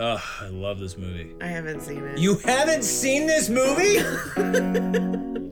Ugh, 0.00 0.20
I 0.40 0.46
love 0.48 0.78
this 0.78 0.96
movie. 0.96 1.34
I 1.40 1.46
haven't 1.46 1.80
seen 1.80 2.04
it. 2.04 2.18
You 2.18 2.36
haven't 2.44 2.84
seen 2.84 3.26
this 3.26 3.48
movie? 3.48 3.98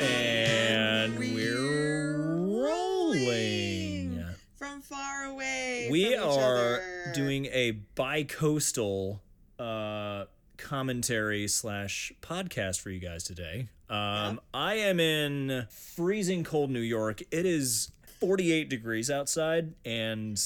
and 0.00 1.18
we're 1.18 2.16
rolling. 2.62 4.22
from 4.56 4.80
far 4.82 5.24
away. 5.24 5.88
We 5.90 6.04
from 6.04 6.12
each 6.12 6.18
are 6.20 6.56
other. 6.56 6.82
doing 7.14 7.46
a 7.46 7.72
bi-coastal 7.94 9.22
uh, 9.22 9.26
commentary 10.70 11.48
slash 11.48 12.12
podcast 12.22 12.80
for 12.80 12.90
you 12.90 13.00
guys 13.00 13.24
today. 13.24 13.66
Um, 13.88 14.40
I 14.54 14.74
am 14.74 15.00
in 15.00 15.66
freezing 15.68 16.44
cold 16.44 16.70
New 16.70 16.78
York. 16.78 17.22
It 17.32 17.44
is 17.44 17.90
48 18.20 18.70
degrees 18.70 19.10
outside, 19.10 19.74
and 19.84 20.40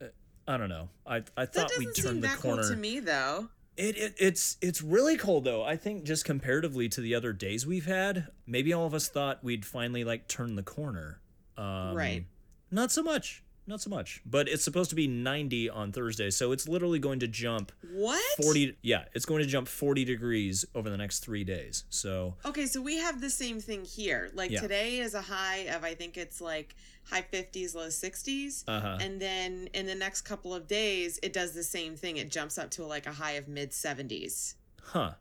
uh, 0.00 0.06
I 0.48 0.56
don't 0.56 0.70
know. 0.70 0.88
I 1.06 1.24
I 1.36 1.44
thought 1.44 1.70
we'd 1.78 1.94
turn 1.94 2.22
the 2.22 2.28
that 2.28 2.38
corner. 2.38 2.62
cold 2.62 2.72
to 2.72 2.78
me, 2.78 3.00
though. 3.00 3.50
It, 3.76 3.98
it 3.98 4.14
it's 4.18 4.56
it's 4.62 4.80
really 4.80 5.18
cold 5.18 5.44
though. 5.44 5.62
I 5.62 5.76
think 5.76 6.04
just 6.04 6.24
comparatively 6.24 6.88
to 6.88 7.02
the 7.02 7.14
other 7.14 7.34
days 7.34 7.66
we've 7.66 7.84
had, 7.84 8.28
maybe 8.46 8.72
all 8.72 8.86
of 8.86 8.94
us 8.94 9.08
thought 9.08 9.44
we'd 9.44 9.66
finally 9.66 10.04
like 10.04 10.26
turn 10.26 10.54
the 10.56 10.62
corner. 10.62 11.20
Um, 11.58 11.94
Right. 11.94 12.24
Not 12.70 12.90
so 12.90 13.02
much. 13.02 13.42
Not 13.68 13.80
so 13.80 13.90
much. 13.90 14.22
But 14.24 14.48
it's 14.48 14.62
supposed 14.62 14.90
to 14.90 14.96
be 14.96 15.08
90 15.08 15.70
on 15.70 15.90
Thursday, 15.90 16.30
so 16.30 16.52
it's 16.52 16.68
literally 16.68 16.98
going 17.00 17.18
to 17.20 17.26
jump 17.28 17.72
What? 17.92 18.22
40 18.44 18.76
yeah, 18.82 19.04
it's 19.12 19.24
going 19.26 19.42
to 19.42 19.48
jump 19.48 19.66
40 19.66 20.04
degrees 20.04 20.64
over 20.74 20.88
the 20.88 20.96
next 20.96 21.20
3 21.20 21.42
days. 21.42 21.84
So, 21.90 22.34
Okay, 22.44 22.66
so 22.66 22.80
we 22.80 22.98
have 22.98 23.20
the 23.20 23.30
same 23.30 23.58
thing 23.60 23.84
here. 23.84 24.30
Like 24.34 24.50
Yeah. 24.52 24.60
today 24.60 24.98
is 24.98 25.14
a 25.14 25.20
high 25.22 25.66
of 25.74 25.82
I 25.82 25.94
think 25.94 26.16
it's 26.16 26.40
like 26.40 26.76
high 27.10 27.22
50s, 27.22 27.74
low 27.74 27.88
60s. 27.88 28.62
Uh-huh. 28.68 28.98
And 29.00 29.20
then 29.20 29.68
in 29.74 29.86
the 29.86 29.94
next 29.96 30.22
couple 30.22 30.54
of 30.54 30.68
days, 30.68 31.18
it 31.22 31.32
does 31.32 31.52
the 31.52 31.64
same 31.64 31.96
thing. 31.96 32.18
It 32.18 32.30
jumps 32.30 32.58
up 32.58 32.70
to 32.72 32.84
like 32.84 33.06
a 33.06 33.12
high 33.12 33.32
of 33.32 33.48
mid 33.48 33.70
70s. 33.72 34.54
huh. 34.82 35.12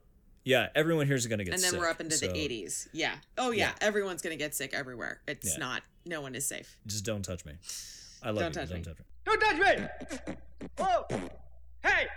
Yeah, 0.43 0.67
everyone 0.75 1.07
here's 1.07 1.25
going 1.25 1.39
to 1.39 1.43
get 1.43 1.53
sick. 1.53 1.55
And 1.55 1.63
then 1.63 1.71
sick, 1.71 1.79
we're 1.79 1.89
up 1.89 1.99
into 1.99 2.15
so 2.17 2.27
the 2.27 2.33
80s. 2.33 2.87
Yeah. 2.93 3.15
Oh, 3.35 3.49
yeah. 3.49 3.69
Yeah. 3.81 3.87
Everyone's 3.87 4.21
going 4.21 4.37
to 4.37 4.43
get 4.43 4.53
sick 4.53 4.75
everywhere. 4.75 5.19
It's 5.27 5.53
Yeah. 5.53 5.57
not, 5.57 5.81
no 6.05 6.21
one 6.21 6.35
is 6.35 6.45
safe. 6.45 6.77
Just 6.85 7.03
don't 7.03 7.23
touch 7.23 7.43
me. 7.45 7.53
I 8.25 8.31
love 8.31 8.53
Don't 8.53 8.55
you. 8.55 8.61
touch 8.61 8.69
don't 8.69 8.79
me. 8.79 8.83
touch 8.83 8.97
me. 8.97 9.05
Don't 9.25 9.39
touch 10.19 10.27
me! 10.27 10.35
Whoa! 10.79 11.29
Hey! 11.83 12.07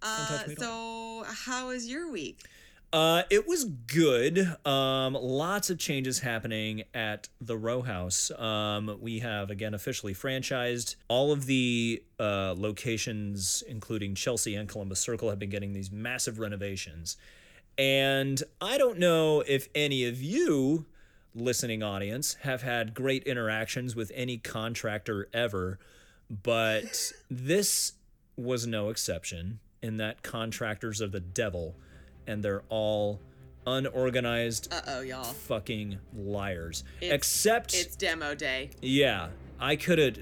Uh, 0.00 0.38
touch 0.38 0.46
me 0.46 0.52
at 0.52 0.60
so, 0.60 1.24
how 1.26 1.70
is 1.70 1.88
your 1.88 2.10
week? 2.10 2.44
Uh, 2.92 3.22
it 3.28 3.46
was 3.46 3.64
good. 3.64 4.38
Um, 4.64 5.12
lots 5.12 5.68
of 5.68 5.78
changes 5.78 6.20
happening 6.20 6.84
at 6.94 7.28
the 7.40 7.56
Row 7.56 7.82
House. 7.82 8.30
Um, 8.30 8.96
we 9.00 9.18
have 9.18 9.50
again 9.50 9.74
officially 9.74 10.14
franchised. 10.14 10.94
All 11.08 11.32
of 11.32 11.44
the 11.46 12.02
uh, 12.18 12.54
locations, 12.56 13.62
including 13.68 14.14
Chelsea 14.14 14.54
and 14.54 14.68
Columbus 14.68 15.00
Circle, 15.00 15.28
have 15.28 15.38
been 15.38 15.50
getting 15.50 15.74
these 15.74 15.90
massive 15.90 16.38
renovations. 16.38 17.16
And 17.76 18.42
I 18.60 18.78
don't 18.78 18.98
know 18.98 19.42
if 19.46 19.68
any 19.74 20.04
of 20.06 20.22
you, 20.22 20.86
listening 21.40 21.82
audience, 21.82 22.34
have 22.42 22.62
had 22.62 22.94
great 22.94 23.22
interactions 23.24 23.94
with 23.96 24.10
any 24.14 24.38
contractor 24.38 25.28
ever, 25.32 25.78
but 26.30 27.12
this 27.30 27.92
was 28.36 28.66
no 28.66 28.90
exception 28.90 29.60
in 29.82 29.96
that 29.98 30.22
contractors 30.22 31.00
are 31.00 31.08
the 31.08 31.20
devil 31.20 31.74
and 32.26 32.42
they're 32.42 32.62
all 32.68 33.20
unorganized 33.66 34.72
Uh 34.72 34.80
oh, 34.88 35.00
y'all. 35.00 35.24
fucking 35.24 35.98
liars. 36.16 36.84
It's- 37.00 37.14
Except, 37.14 37.74
It's 37.74 37.96
demo 37.96 38.34
day. 38.34 38.70
yeah, 38.82 39.28
I 39.60 39.76
could 39.76 39.98
have, 39.98 40.18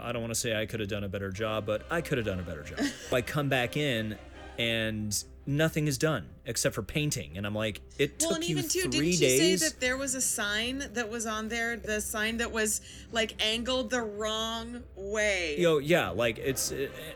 I 0.00 0.12
don't 0.12 0.22
want 0.22 0.32
to 0.34 0.38
say 0.40 0.54
I 0.58 0.66
could 0.66 0.80
have 0.80 0.88
done 0.88 1.04
a 1.04 1.08
better 1.08 1.30
job, 1.30 1.66
but 1.66 1.86
I 1.90 2.00
could 2.00 2.18
have 2.18 2.26
done 2.26 2.40
a 2.40 2.42
better 2.42 2.62
job. 2.62 2.80
I 3.12 3.22
come 3.22 3.48
back 3.48 3.76
in 3.76 4.16
and 4.58 5.24
nothing 5.48 5.88
is 5.88 5.96
done 5.96 6.28
except 6.44 6.74
for 6.74 6.82
painting. 6.82 7.38
And 7.38 7.46
I'm 7.46 7.54
like, 7.54 7.80
it 7.96 8.16
Well, 8.20 8.28
took 8.28 8.36
and 8.36 8.48
you 8.48 8.58
even 8.58 8.68
too, 8.68 8.82
three 8.82 8.90
didn't 8.90 9.06
you 9.06 9.12
say 9.14 9.54
that 9.56 9.80
there 9.80 9.96
was 9.96 10.14
a 10.14 10.20
sign 10.20 10.84
that 10.92 11.08
was 11.08 11.24
on 11.24 11.48
there? 11.48 11.76
The 11.76 12.02
sign 12.02 12.36
that 12.36 12.52
was 12.52 12.82
like 13.12 13.34
angled 13.42 13.88
the 13.88 14.02
wrong 14.02 14.82
way. 14.94 15.56
Yo, 15.58 15.78
yeah, 15.78 16.10
like 16.10 16.38
it's, 16.38 16.72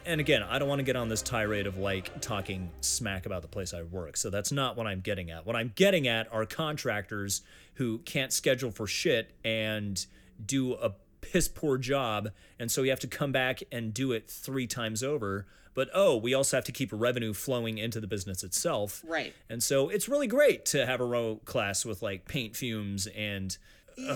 and 0.06 0.18
again, 0.18 0.42
I 0.42 0.58
don't 0.58 0.68
want 0.68 0.78
to 0.78 0.84
get 0.84 0.96
on 0.96 1.10
this 1.10 1.20
tirade 1.20 1.66
of 1.66 1.76
like 1.76 2.22
talking 2.22 2.70
smack 2.80 3.26
about 3.26 3.42
the 3.42 3.48
place 3.48 3.74
I 3.74 3.82
work. 3.82 4.16
So 4.16 4.30
that's 4.30 4.50
not 4.50 4.78
what 4.78 4.86
I'm 4.86 5.00
getting 5.00 5.30
at. 5.30 5.44
What 5.44 5.54
I'm 5.54 5.72
getting 5.74 6.08
at 6.08 6.32
are 6.32 6.46
contractors 6.46 7.42
who 7.74 7.98
can't 7.98 8.32
schedule 8.32 8.70
for 8.70 8.86
shit 8.86 9.34
and 9.44 10.04
do 10.44 10.72
a 10.74 10.92
piss 11.20 11.48
poor 11.48 11.76
job. 11.76 12.30
And 12.58 12.70
so 12.70 12.82
you 12.82 12.90
have 12.90 13.00
to 13.00 13.06
come 13.06 13.30
back 13.30 13.62
and 13.70 13.92
do 13.92 14.12
it 14.12 14.30
three 14.30 14.66
times 14.66 15.02
over. 15.02 15.46
But 15.74 15.88
oh, 15.94 16.16
we 16.16 16.34
also 16.34 16.56
have 16.56 16.64
to 16.64 16.72
keep 16.72 16.90
revenue 16.92 17.32
flowing 17.32 17.78
into 17.78 18.00
the 18.00 18.06
business 18.06 18.42
itself. 18.42 19.02
Right. 19.06 19.32
And 19.48 19.62
so 19.62 19.88
it's 19.88 20.08
really 20.08 20.26
great 20.26 20.64
to 20.66 20.84
have 20.86 21.00
a 21.00 21.04
row 21.04 21.40
class 21.44 21.84
with 21.84 22.02
like 22.02 22.26
paint 22.26 22.56
fumes 22.56 23.06
and 23.06 23.56
Ew. 23.96 24.06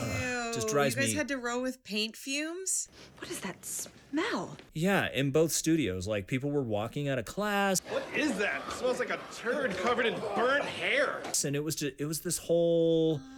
just 0.55 0.69
drives 0.69 0.95
you 0.97 1.03
guys 1.03 1.11
me- 1.11 1.17
had 1.17 1.29
to 1.29 1.37
row 1.39 1.61
with 1.61 1.83
paint 1.85 2.17
fumes? 2.17 2.89
What 3.19 3.31
is 3.31 3.41
that 3.41 3.65
smell? 3.65 4.57
yeah, 4.75 5.09
in 5.13 5.31
both 5.31 5.53
studios, 5.53 6.07
like 6.09 6.27
people 6.27 6.51
were 6.51 6.63
walking 6.63 7.09
out 7.09 7.19
of 7.19 7.25
class. 7.27 7.81
What 7.91 8.03
is 8.15 8.33
that? 8.39 8.63
It 8.69 8.73
smells 8.73 8.99
like 8.99 9.11
a 9.11 9.19
turd 9.35 9.77
covered 9.79 10.07
in 10.07 10.15
burnt 10.35 10.65
hair. 10.65 11.21
and 11.45 11.55
it 11.57 11.63
was 11.63 11.77
just 11.77 12.01
it 12.01 12.07
was 12.07 12.21
this 12.21 12.39
whole 12.39 13.21
ah. 13.23 13.36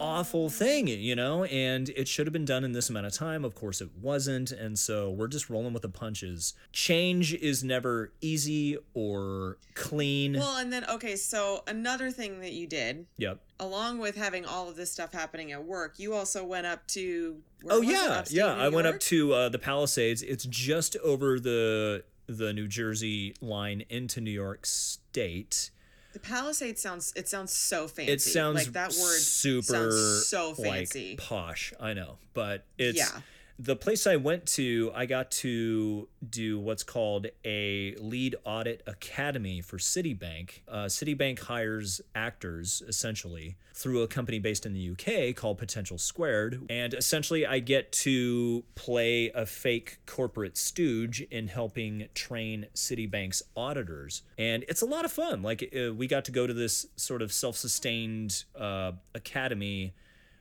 Awful 0.00 0.48
thing 0.48 0.88
you 0.88 1.14
know? 1.14 1.44
And 1.44 1.88
it 1.90 2.08
should 2.08 2.26
have 2.26 2.32
been 2.32 2.44
done 2.44 2.64
in 2.64 2.72
this 2.72 2.90
amount 2.90 3.06
of 3.06 3.12
time. 3.12 3.44
Of 3.44 3.54
course 3.54 3.80
it 3.80 3.90
wasn't. 4.00 4.50
And 4.50 4.78
so 4.78 5.10
we're 5.10 5.28
just 5.28 5.50
rolling 5.50 5.72
with 5.72 5.82
the 5.82 5.88
punches. 5.88 6.54
Change 6.72 7.34
is 7.34 7.62
never 7.62 8.12
easy 8.20 8.78
or 8.94 9.58
clean. 9.74 10.34
Well, 10.34 10.56
and 10.56 10.72
then, 10.72 10.84
okay, 10.88 11.16
so 11.16 11.62
another 11.66 12.10
thing 12.10 12.40
that 12.40 12.52
you 12.52 12.66
did, 12.66 13.06
yep. 13.18 13.40
along 13.60 13.98
with 13.98 14.16
having 14.16 14.44
all 14.44 14.68
of 14.68 14.76
this 14.76 14.90
stuff 14.90 15.12
happening 15.12 15.52
at 15.52 15.64
work, 15.64 15.98
you 15.98 16.14
also 16.14 16.44
went 16.44 16.66
up 16.66 16.86
to. 16.88 17.36
where 17.62 17.76
oh 17.76 17.80
yeah 17.82 18.24
yeah 18.30 18.54
New 18.54 18.60
i 18.62 18.68
went 18.68 18.86
up 18.86 18.98
to 19.00 19.32
uh, 19.32 19.48
the 19.48 19.58
palisades. 19.58 20.22
It's 20.22 20.44
just 20.44 20.96
over 20.98 21.38
the 21.38 22.04
the 22.26 22.52
new 22.52 22.68
jersey 22.68 23.34
line 23.40 23.82
into 23.88 24.20
new 24.20 24.30
york 24.30 24.64
state 24.64 25.70
The 26.12 26.18
Palisade 26.18 26.78
sounds. 26.78 27.12
It 27.16 27.28
sounds 27.28 27.52
so 27.52 27.86
fancy. 27.86 28.12
it 28.12 28.20
sounds 28.20 28.56
like 28.56 28.72
that 28.72 28.88
word 29.00 29.20
super 29.20 29.62
sounds 29.62 30.26
so 30.26 30.54
fancy. 30.54 31.10
like 31.10 31.18
posh 31.18 31.72
i 31.80 31.92
know 31.92 32.18
but 32.34 32.64
it's 32.78 32.98
Yeah. 32.98 33.20
The 33.62 33.76
place 33.76 34.06
i 34.06 34.16
went 34.16 34.46
to 34.46 34.90
i 34.94 35.04
got 35.04 35.30
to 35.30 36.08
do 36.28 36.58
what's 36.58 36.82
called 36.82 37.26
a 37.44 37.94
lead 37.98 38.34
audit 38.44 38.82
academy 38.86 39.60
for 39.60 39.76
citibank. 39.76 40.60
Uh, 40.66 40.84
citibank 40.84 41.38
hires 41.40 42.00
actors 42.14 42.82
essentially 42.88 43.56
through 43.74 44.02
a 44.02 44.08
company 44.08 44.38
based 44.38 44.64
in 44.64 44.72
the 44.72 44.90
uk 44.90 45.36
called 45.36 45.58
potential 45.58 45.98
squared. 45.98 46.62
And 46.70 46.94
essentially 46.94 47.46
i 47.46 47.58
get 47.58 47.92
to 47.92 48.64
play 48.74 49.30
a 49.34 49.44
fake 49.44 49.98
corporate 50.06 50.56
stooge 50.56 51.20
in 51.20 51.48
helping 51.48 52.08
train 52.14 52.66
citibank's 52.74 53.42
auditors. 53.56 54.22
And 54.38 54.64
it's 54.68 54.82
a 54.82 54.86
lot 54.86 55.04
of 55.04 55.12
fun. 55.12 55.42
Like 55.42 55.70
uh, 55.76 55.92
we 55.92 56.06
got 56.06 56.24
to 56.26 56.32
go 56.32 56.46
to 56.46 56.54
this 56.54 56.86
sort 56.96 57.20
of 57.20 57.30
self-sustained 57.32 58.44
uh, 58.58 58.92
academy 59.14 59.92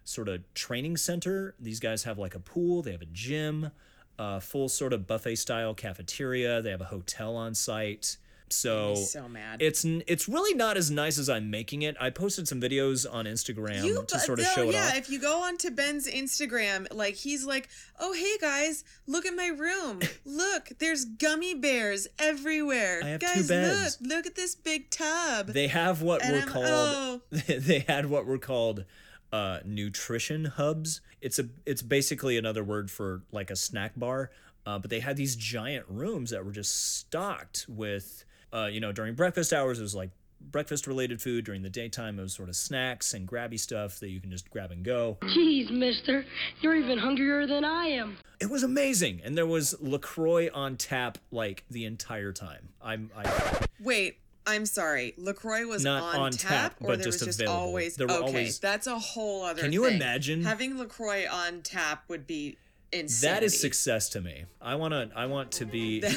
sort 0.10 0.28
of 0.28 0.42
training 0.54 0.98
center. 0.98 1.54
These 1.60 1.80
guys 1.80 2.04
have 2.04 2.18
like 2.18 2.34
a 2.36 2.40
pool, 2.40 2.82
they 2.82 2.92
have 2.92 3.02
a 3.02 3.08
gym, 3.12 3.72
a 4.18 4.42
full 4.42 4.68
sort 4.70 4.92
of 4.94 5.06
buffet 5.08 5.36
style 5.36 5.74
cafeteria, 5.74 6.62
they 6.62 6.72
have 6.72 6.82
a 6.82 6.86
hotel 6.86 7.36
on 7.36 7.54
site. 7.54 8.18
So, 8.52 8.96
so 8.96 9.30
mad. 9.30 9.62
it's 9.62 9.86
it's 9.86 10.28
really 10.28 10.56
not 10.56 10.76
as 10.76 10.90
nice 10.90 11.20
as 11.20 11.30
I'm 11.30 11.52
making 11.52 11.84
it. 11.84 11.96
I 12.02 12.10
posted 12.10 12.48
some 12.48 12.60
videos 12.60 13.06
on 13.08 13.26
Instagram 13.26 13.84
You, 13.84 14.04
to 14.08 14.18
sort 14.18 14.40
of 14.40 14.46
no, 14.46 14.52
show 14.56 14.70
it 14.70 14.74
yeah, 14.74 14.88
off. 14.88 14.98
if 14.98 15.10
you 15.12 15.20
go 15.20 15.44
onto 15.44 15.70
Ben's 15.70 16.10
Instagram, 16.10 16.88
like 16.92 17.14
he's 17.14 17.46
like, 17.46 17.70
"Oh, 18.00 18.12
hey 18.14 18.40
guys, 18.42 18.84
look 19.06 19.28
at 19.28 19.36
my 19.36 19.50
room. 19.50 20.00
Look, 20.26 20.70
there's 20.80 21.06
gummy 21.06 21.54
bears 21.54 22.08
everywhere. 22.18 23.02
I 23.04 23.10
have 23.10 23.20
two 23.20 23.28
guys, 23.28 23.48
beds." 23.48 23.98
look, 24.02 24.10
look 24.16 24.26
at 24.26 24.36
this 24.36 24.56
big 24.56 24.90
tub." 24.90 25.48
they 25.50 25.68
have 25.68 26.02
what 26.02 26.24
And 26.24 26.34
were 26.34 26.40
I'm- 26.40 26.48
called 26.50 26.66
oh. 26.68 27.22
they 27.48 27.86
had 27.88 28.08
what 28.08 28.26
were 28.26 28.40
called 28.40 28.84
uh, 29.32 29.60
nutrition 29.66 30.46
hubs. 30.46 31.02
It's 31.22 31.40
a 31.40 31.50
it's 31.66 31.82
basically 31.82 32.38
another 32.38 32.64
word 32.64 32.90
for 32.90 33.24
like 33.32 33.50
a 33.52 33.56
snack 33.56 33.94
bar. 33.96 34.32
Uh, 34.66 34.78
but 34.78 34.90
they 34.90 35.00
had 35.00 35.16
these 35.18 35.36
giant 35.36 35.86
rooms 35.88 36.30
that 36.32 36.46
were 36.46 36.52
just 36.52 36.98
stocked 36.98 37.66
with 37.70 38.24
uh, 38.54 38.66
you 38.72 38.80
know 38.80 38.92
during 38.92 39.16
breakfast 39.16 39.54
hours 39.54 39.80
it 39.80 39.82
was 39.82 39.96
like 39.96 40.10
breakfast 40.42 40.88
related 40.88 41.22
food 41.22 41.44
during 41.44 41.62
the 41.64 41.70
daytime 41.70 42.18
it 42.18 42.22
was 42.22 42.34
sort 42.34 42.48
of 42.50 42.56
snacks 42.56 43.14
and 43.14 43.28
grabby 43.28 43.60
stuff 43.60 44.00
that 44.00 44.10
you 44.10 44.22
can 44.22 44.32
just 44.32 44.50
grab 44.50 44.72
and 44.72 44.84
go 44.86 45.18
Jeez, 45.22 45.70
mister, 45.70 46.26
you're 46.62 46.76
even 46.76 46.98
hungrier 46.98 47.46
than 47.46 47.66
I 47.66 47.88
am. 47.88 48.18
it 48.40 48.50
was 48.50 48.64
amazing 48.64 49.22
and 49.24 49.38
there 49.38 49.46
was 49.48 49.76
lacroix 49.82 50.50
on 50.54 50.78
tap 50.78 51.18
like 51.32 51.66
the 51.70 51.84
entire 51.86 52.32
time 52.32 52.70
i'm 52.82 53.12
i 53.18 53.60
Wait, 53.82 54.18
I'm 54.48 54.66
sorry. 54.66 55.14
Lacroix 55.18 55.66
was 55.68 55.84
Not 55.84 56.16
on, 56.16 56.20
on 56.22 56.32
tap, 56.32 56.50
tap, 56.50 56.76
or 56.82 56.88
but 56.88 56.98
there 57.00 57.06
just 57.06 57.20
was 57.20 57.28
just 57.28 57.42
available. 57.42 57.62
always. 57.62 57.96
There 57.96 58.08
were 58.08 58.14
okay, 58.14 58.26
always- 58.26 58.60
that's 58.60 58.88
a 58.88 58.98
whole 58.98 59.44
other. 59.44 59.62
Can 59.62 59.72
you 59.74 59.86
thing. 59.86 59.96
imagine? 59.98 60.44
having 60.44 60.78
Lacroix 60.78 61.28
on 61.32 61.62
tap 61.62 62.04
would 62.08 62.26
be 62.26 62.58
insane. 62.92 63.32
That 63.32 63.44
is 63.44 63.60
success 63.60 64.10
to 64.10 64.22
me. 64.22 64.46
I 64.62 64.76
want 64.76 64.94
to. 64.94 65.10
I 65.16 65.26
want 65.28 65.52
to 65.54 65.66
be. 65.66 66.04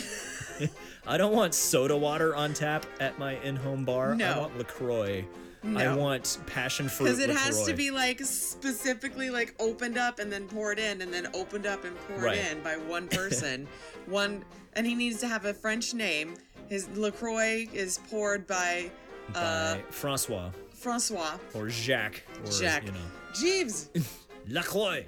I 1.06 1.16
don't 1.16 1.34
want 1.34 1.54
soda 1.54 1.96
water 1.96 2.34
on 2.36 2.54
tap 2.54 2.86
at 3.00 3.18
my 3.18 3.36
in-home 3.42 3.84
bar. 3.84 4.12
I 4.20 4.38
want 4.38 4.56
Lacroix. 4.56 5.24
I 5.64 5.94
want 5.94 6.38
passion 6.46 6.88
fruit. 6.88 7.06
Because 7.06 7.18
it 7.20 7.30
has 7.30 7.64
to 7.66 7.72
be 7.74 7.90
like 7.92 8.20
specifically 8.20 9.30
like 9.30 9.54
opened 9.60 9.96
up 9.98 10.18
and 10.18 10.30
then 10.32 10.48
poured 10.48 10.78
in 10.80 11.02
and 11.02 11.12
then 11.14 11.28
opened 11.34 11.66
up 11.66 11.84
and 11.84 11.96
poured 12.08 12.22
Right. 12.22 12.38
in 12.50 12.62
by 12.62 12.76
one 12.76 13.06
person. 13.08 13.68
one 14.06 14.44
and 14.74 14.86
he 14.86 14.94
needs 14.94 15.20
to 15.20 15.28
have 15.28 15.44
a 15.44 15.54
French 15.54 15.94
name. 15.94 16.34
His 16.72 16.88
LaCroix 16.96 17.68
is 17.74 17.98
poured 18.10 18.46
by 18.46 18.90
by 19.34 19.38
uh, 19.38 19.76
Francois 19.90 20.50
Francois. 20.72 21.36
or 21.52 21.68
Jacques 21.68 22.22
or 22.46 22.50
Jacques. 22.50 22.86
you 22.86 22.92
know 22.92 22.98
Jeeves. 23.34 23.90
Lacroix. 24.48 25.04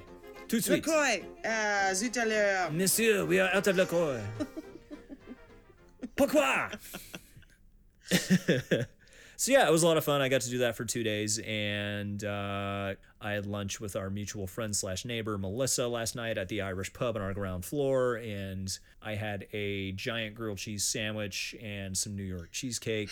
Tout 0.46 0.58
de 0.58 0.62
suite. 0.62 0.87
LaCroix. 0.87 1.25
Uh, 1.43 1.94
zut 1.94 2.19
à 2.19 2.26
l'heure. 2.26 2.70
Monsieur, 2.70 3.25
we 3.25 3.40
are 3.40 3.49
out 3.55 3.66
of 3.66 3.78
Lacroix. 3.78 4.20
Pourquoi? 6.16 6.69
so 9.44 9.52
yeah, 9.52 9.69
it 9.69 9.70
was 9.70 9.82
a 9.82 9.87
lot 9.87 9.99
of 9.99 10.05
fun. 10.05 10.23
I 10.23 10.31
got 10.31 10.41
to 10.41 10.49
do 10.49 10.58
that 10.61 10.75
for 10.75 10.87
two 10.87 11.02
days, 11.02 11.38
and 11.38 12.25
uh, 12.25 12.94
I 13.20 13.32
had 13.32 13.44
lunch 13.44 13.79
with 13.79 13.94
our 13.94 14.08
mutual 14.08 14.46
friend 14.46 14.75
slash 14.75 15.05
neighbor 15.05 15.37
Melissa 15.37 15.87
last 15.87 16.17
night 16.17 16.38
at 16.38 16.49
the 16.49 16.62
Irish 16.62 16.94
pub 16.94 17.14
on 17.17 17.20
our 17.20 17.35
ground 17.35 17.67
floor, 17.67 18.14
and 18.17 18.70
I 19.02 19.17
had 19.17 19.46
a 19.52 19.93
giant 19.93 20.35
grilled 20.35 20.56
cheese 20.56 20.82
sandwich 20.85 21.55
and 21.62 21.94
some 21.94 22.17
New 22.17 22.23
York 22.23 22.52
cheesecake. 22.52 23.11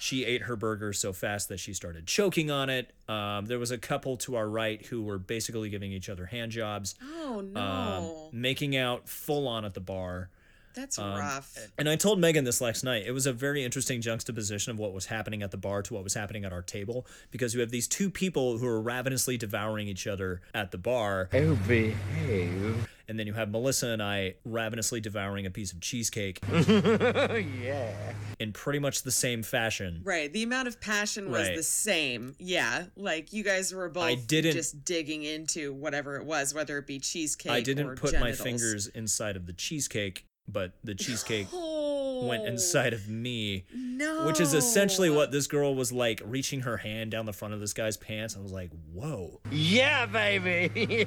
She 0.00 0.24
ate 0.24 0.40
her 0.44 0.56
burger 0.56 0.94
so 0.94 1.12
fast 1.12 1.50
that 1.50 1.60
she 1.60 1.74
started 1.74 2.06
choking 2.06 2.50
on 2.50 2.70
it. 2.70 2.94
Um, 3.06 3.44
there 3.44 3.58
was 3.58 3.70
a 3.70 3.76
couple 3.76 4.16
to 4.18 4.36
our 4.36 4.48
right 4.48 4.84
who 4.86 5.02
were 5.02 5.18
basically 5.18 5.68
giving 5.68 5.92
each 5.92 6.08
other 6.08 6.24
hand 6.24 6.52
jobs 6.52 6.94
Oh 7.04 7.42
no. 7.42 7.60
um, 7.60 8.10
making 8.32 8.78
out 8.78 9.10
full 9.10 9.46
on 9.46 9.66
at 9.66 9.74
the 9.74 9.80
bar. 9.80 10.30
That's 10.74 10.98
um, 10.98 11.18
rough. 11.18 11.56
And 11.78 11.88
I 11.88 11.96
told 11.96 12.18
Megan 12.20 12.44
this 12.44 12.60
last 12.60 12.84
night. 12.84 13.04
It 13.06 13.12
was 13.12 13.26
a 13.26 13.32
very 13.32 13.64
interesting 13.64 14.00
juxtaposition 14.00 14.70
of 14.70 14.78
what 14.78 14.92
was 14.92 15.06
happening 15.06 15.42
at 15.42 15.50
the 15.50 15.56
bar 15.56 15.82
to 15.82 15.94
what 15.94 16.04
was 16.04 16.14
happening 16.14 16.44
at 16.44 16.52
our 16.52 16.62
table 16.62 17.06
because 17.30 17.54
you 17.54 17.60
have 17.60 17.70
these 17.70 17.88
two 17.88 18.10
people 18.10 18.58
who 18.58 18.66
are 18.66 18.80
ravenously 18.80 19.36
devouring 19.36 19.88
each 19.88 20.06
other 20.06 20.40
at 20.54 20.70
the 20.70 20.78
bar. 20.78 21.28
Oh, 21.32 21.54
behave. 21.66 22.88
And 23.08 23.18
then 23.18 23.26
you 23.26 23.32
have 23.32 23.50
Melissa 23.50 23.88
and 23.88 24.00
I 24.00 24.34
ravenously 24.44 25.00
devouring 25.00 25.44
a 25.44 25.50
piece 25.50 25.72
of 25.72 25.80
cheesecake 25.80 26.38
yeah. 26.68 27.92
in 28.38 28.52
pretty 28.52 28.78
much 28.78 29.02
the 29.02 29.10
same 29.10 29.42
fashion. 29.42 30.02
Right. 30.04 30.32
The 30.32 30.44
amount 30.44 30.68
of 30.68 30.80
passion 30.80 31.28
was 31.30 31.48
Right. 31.48 31.56
the 31.56 31.62
same. 31.64 32.36
Yeah. 32.38 32.84
Like 32.96 33.32
you 33.32 33.42
guys 33.42 33.74
were 33.74 33.88
both 33.88 34.04
I 34.04 34.14
didn't- 34.14 34.52
just 34.52 34.84
digging 34.84 35.24
into 35.24 35.72
whatever 35.72 36.16
it 36.16 36.24
was, 36.24 36.54
whether 36.54 36.78
it 36.78 36.86
be 36.86 37.00
cheesecake. 37.00 37.50
I 37.50 37.60
didn't 37.60 37.88
or 37.88 37.96
put 37.96 38.18
my 38.20 38.30
fingers 38.32 38.86
inside 38.86 39.34
of 39.36 39.46
the 39.46 39.52
cheesecake, 39.54 40.26
but 40.52 40.72
the 40.84 40.94
cheesecake 40.94 41.46
Oh, 41.52 42.26
went 42.26 42.46
inside 42.46 42.92
of 42.92 43.08
me. 43.08 43.64
No. 43.74 44.26
which 44.26 44.40
is 44.40 44.52
essentially 44.54 45.10
what 45.10 45.30
this 45.32 45.46
girl 45.46 45.74
was 45.74 45.92
like 45.92 46.20
reaching 46.24 46.60
her 46.60 46.76
hand 46.78 47.10
down 47.10 47.26
the 47.26 47.32
front 47.32 47.54
of 47.54 47.60
this 47.60 47.72
guy's 47.72 47.96
pants. 47.96 48.36
I 48.36 48.40
was 48.40 48.52
like, 48.52 48.70
whoa, 48.92 49.40
Yeah, 49.50 50.06
baby. 50.06 51.06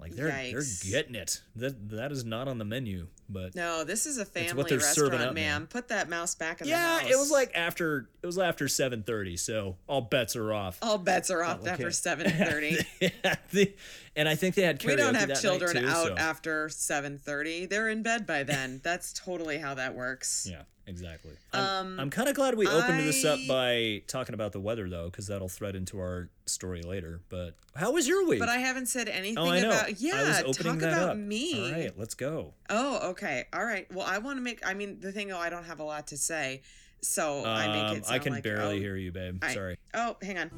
like 0.00 0.14
they're 0.14 0.28
they're 0.30 0.62
getting 0.90 1.14
it. 1.14 1.42
That 1.54 1.88
that 1.90 2.12
is 2.12 2.24
not 2.24 2.48
on 2.48 2.58
the 2.58 2.64
menu, 2.64 3.08
but 3.28 3.54
No, 3.54 3.84
this 3.84 4.06
is 4.06 4.18
a 4.18 4.24
family 4.24 4.54
what 4.54 4.68
they're 4.68 4.80
serving 4.80 5.12
restaurant, 5.12 5.34
man. 5.34 5.66
Put 5.66 5.88
that 5.88 6.08
mouse 6.08 6.34
back 6.34 6.60
in 6.60 6.68
yeah, 6.68 6.76
the 6.80 7.00
house. 7.00 7.02
Yeah, 7.10 7.16
it 7.16 7.18
was 7.18 7.30
like 7.30 7.52
after 7.54 8.08
it 8.22 8.26
was 8.26 8.38
after 8.38 8.68
seven 8.68 9.02
thirty, 9.02 9.36
so 9.36 9.76
all 9.86 10.00
bets 10.00 10.36
are 10.36 10.52
off. 10.52 10.78
all 10.82 10.98
bets 10.98 11.30
are 11.30 11.44
oh, 11.44 11.48
off 11.48 11.60
okay. 11.60 11.70
after 11.70 11.90
seven 11.90 12.30
thirty. 12.30 12.78
And 14.18 14.26
I 14.30 14.34
think 14.34 14.54
they 14.54 14.62
had 14.62 14.80
karaoke 14.80 14.86
we 14.86 14.96
don't 14.96 15.14
have 15.14 15.40
children 15.40 15.76
too, 15.76 15.86
out 15.86 16.06
so- 16.06 16.16
after 16.16 16.70
seven 16.70 17.18
thirty. 17.18 17.66
They're 17.66 17.90
in 17.90 18.02
bed 18.02 18.26
by 18.26 18.44
then. 18.44 18.80
That's 18.82 19.12
totally 19.12 19.58
how 19.58 19.74
that 19.74 19.94
works. 19.94 20.48
Yeah, 20.50 20.62
exactly. 20.86 21.32
I'm, 21.52 21.98
I'm 22.00 22.10
kind 22.10 22.28
of 22.28 22.34
glad 22.34 22.54
we 22.56 22.66
opened 22.66 23.00
this 23.00 23.24
up 23.24 23.38
Um, 23.40 23.46
by 23.46 24.02
talking 24.06 24.34
about 24.34 24.52
the 24.52 24.60
weather 24.60 24.88
though, 24.88 25.06
because 25.06 25.26
that'll 25.26 25.48
thread 25.48 25.74
into 25.76 25.98
our 25.98 26.28
story 26.46 26.82
later. 26.82 27.20
But 27.28 27.54
how 27.74 27.92
was 27.92 28.06
your 28.08 28.26
week? 28.26 28.38
But 28.40 28.48
I 28.48 28.58
haven't 28.58 28.86
said 28.86 29.08
anything 29.08 29.38
Oh, 29.38 29.48
I 29.50 29.60
know. 29.60 29.70
about 29.70 30.00
yeah. 30.00 30.14
I 30.16 30.22
was 30.22 30.38
opening 30.58 30.72
talk 30.74 30.78
that 30.80 30.92
about 30.92 31.08
up. 31.10 31.16
me. 31.16 31.64
All 31.64 31.72
right, 31.72 31.98
let's 31.98 32.14
go. 32.14 32.54
Oh, 32.70 33.10
okay. 33.10 33.44
All 33.52 33.64
right. 33.64 33.90
Well, 33.92 34.06
I 34.06 34.18
want 34.18 34.38
to 34.38 34.42
make. 34.42 34.66
I 34.66 34.74
mean, 34.74 35.00
the 35.00 35.12
thing. 35.12 35.32
Oh, 35.32 35.38
I 35.38 35.50
don't 35.50 35.64
have 35.64 35.80
a 35.80 35.84
lot 35.84 36.06
to 36.08 36.16
say, 36.16 36.62
so 37.02 37.44
I 37.44 37.66
make 37.68 37.76
Um, 37.90 37.96
it. 37.96 38.04
Sound 38.06 38.14
I 38.14 38.18
can 38.18 38.32
like, 38.34 38.42
barely 38.44 38.76
oh, 38.76 38.80
hear 38.80 38.96
you, 38.96 39.12
babe. 39.12 39.38
I- 39.42 39.54
Sorry. 39.54 39.76
Oh, 39.94 40.16
hang 40.22 40.38
on. 40.38 40.50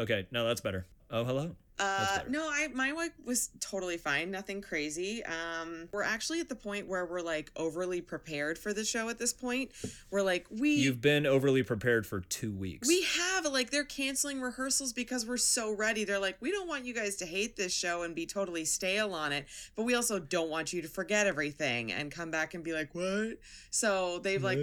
Okay, 0.00 0.26
no, 0.32 0.44
that's 0.46 0.60
better. 0.60 0.86
Oh, 1.10 1.24
hello. 1.24 1.54
Uh, 1.76 2.20
no, 2.28 2.48
I 2.48 2.68
my 2.72 2.92
week 2.92 3.12
was 3.24 3.50
totally 3.58 3.96
fine. 3.98 4.30
Nothing 4.30 4.60
crazy. 4.62 5.24
Um, 5.24 5.88
we're 5.90 6.04
actually 6.04 6.38
at 6.40 6.48
the 6.48 6.54
point 6.54 6.86
where 6.86 7.04
we're 7.04 7.20
like 7.20 7.50
overly 7.56 8.00
prepared 8.00 8.58
for 8.58 8.72
the 8.72 8.84
show. 8.84 9.08
At 9.08 9.18
this 9.18 9.32
point, 9.32 9.72
we're 10.10 10.22
like 10.22 10.46
we 10.50 10.74
You've 10.74 11.00
been 11.00 11.26
overly 11.26 11.64
prepared 11.64 12.06
for 12.06 12.20
two 12.20 12.52
weeks. 12.52 12.86
we 12.86 13.02
have 13.18 13.44
like 13.46 13.70
they're 13.70 13.82
canceling 13.84 14.40
rehearsals 14.40 14.92
because 14.92 15.26
we're 15.26 15.36
so 15.36 15.72
ready. 15.74 16.04
They're 16.04 16.20
like, 16.20 16.36
we 16.40 16.52
don't 16.52 16.68
want 16.68 16.84
you 16.84 16.94
guys 16.94 17.16
to 17.16 17.26
hate 17.26 17.56
this 17.56 17.74
show 17.74 18.02
and 18.04 18.14
be 18.14 18.24
totally 18.24 18.64
stale 18.64 19.12
on 19.12 19.32
it, 19.32 19.46
but 19.74 19.82
we 19.82 19.94
also 19.96 20.20
don't 20.20 20.50
want 20.50 20.72
you 20.72 20.80
to 20.82 20.88
forget 20.88 21.26
everything 21.26 21.92
and 21.92 22.12
come 22.12 22.30
back 22.30 22.54
and 22.54 22.62
be 22.62 22.72
like, 22.72 22.94
what? 22.94 23.38
So 23.70 24.20
they've 24.20 24.42
like 24.42 24.60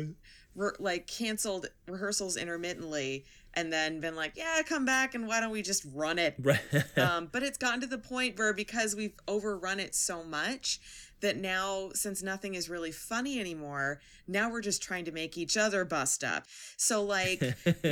re- 0.55 0.71
like 0.79 1.07
canceled 1.07 1.67
rehearsals 1.87 2.37
intermittently 2.37 3.25
and 3.53 3.71
then 3.71 3.99
been 3.99 4.15
like, 4.15 4.33
yeah, 4.35 4.61
come 4.67 4.85
back 4.85 5.13
and 5.13 5.27
why 5.27 5.39
don't 5.39 5.51
we 5.51 5.61
just 5.61 5.85
run 5.93 6.19
it? 6.19 6.35
Right. 6.43 6.97
um, 6.97 7.29
but 7.31 7.43
it's 7.43 7.57
gotten 7.57 7.81
to 7.81 7.87
the 7.87 7.97
point 7.97 8.37
where 8.37 8.53
because 8.53 8.95
we've 8.95 9.13
overrun 9.27 9.79
it 9.79 9.93
so 9.93 10.23
much 10.23 10.79
that 11.21 11.37
now 11.37 11.91
since 11.93 12.21
nothing 12.21 12.55
is 12.55 12.69
really 12.69 12.91
funny 12.91 13.39
anymore 13.39 14.01
now 14.27 14.49
we're 14.49 14.61
just 14.61 14.81
trying 14.81 15.05
to 15.05 15.11
make 15.11 15.37
each 15.37 15.55
other 15.55 15.85
bust 15.85 16.23
up 16.23 16.45
so 16.77 17.03
like 17.03 17.41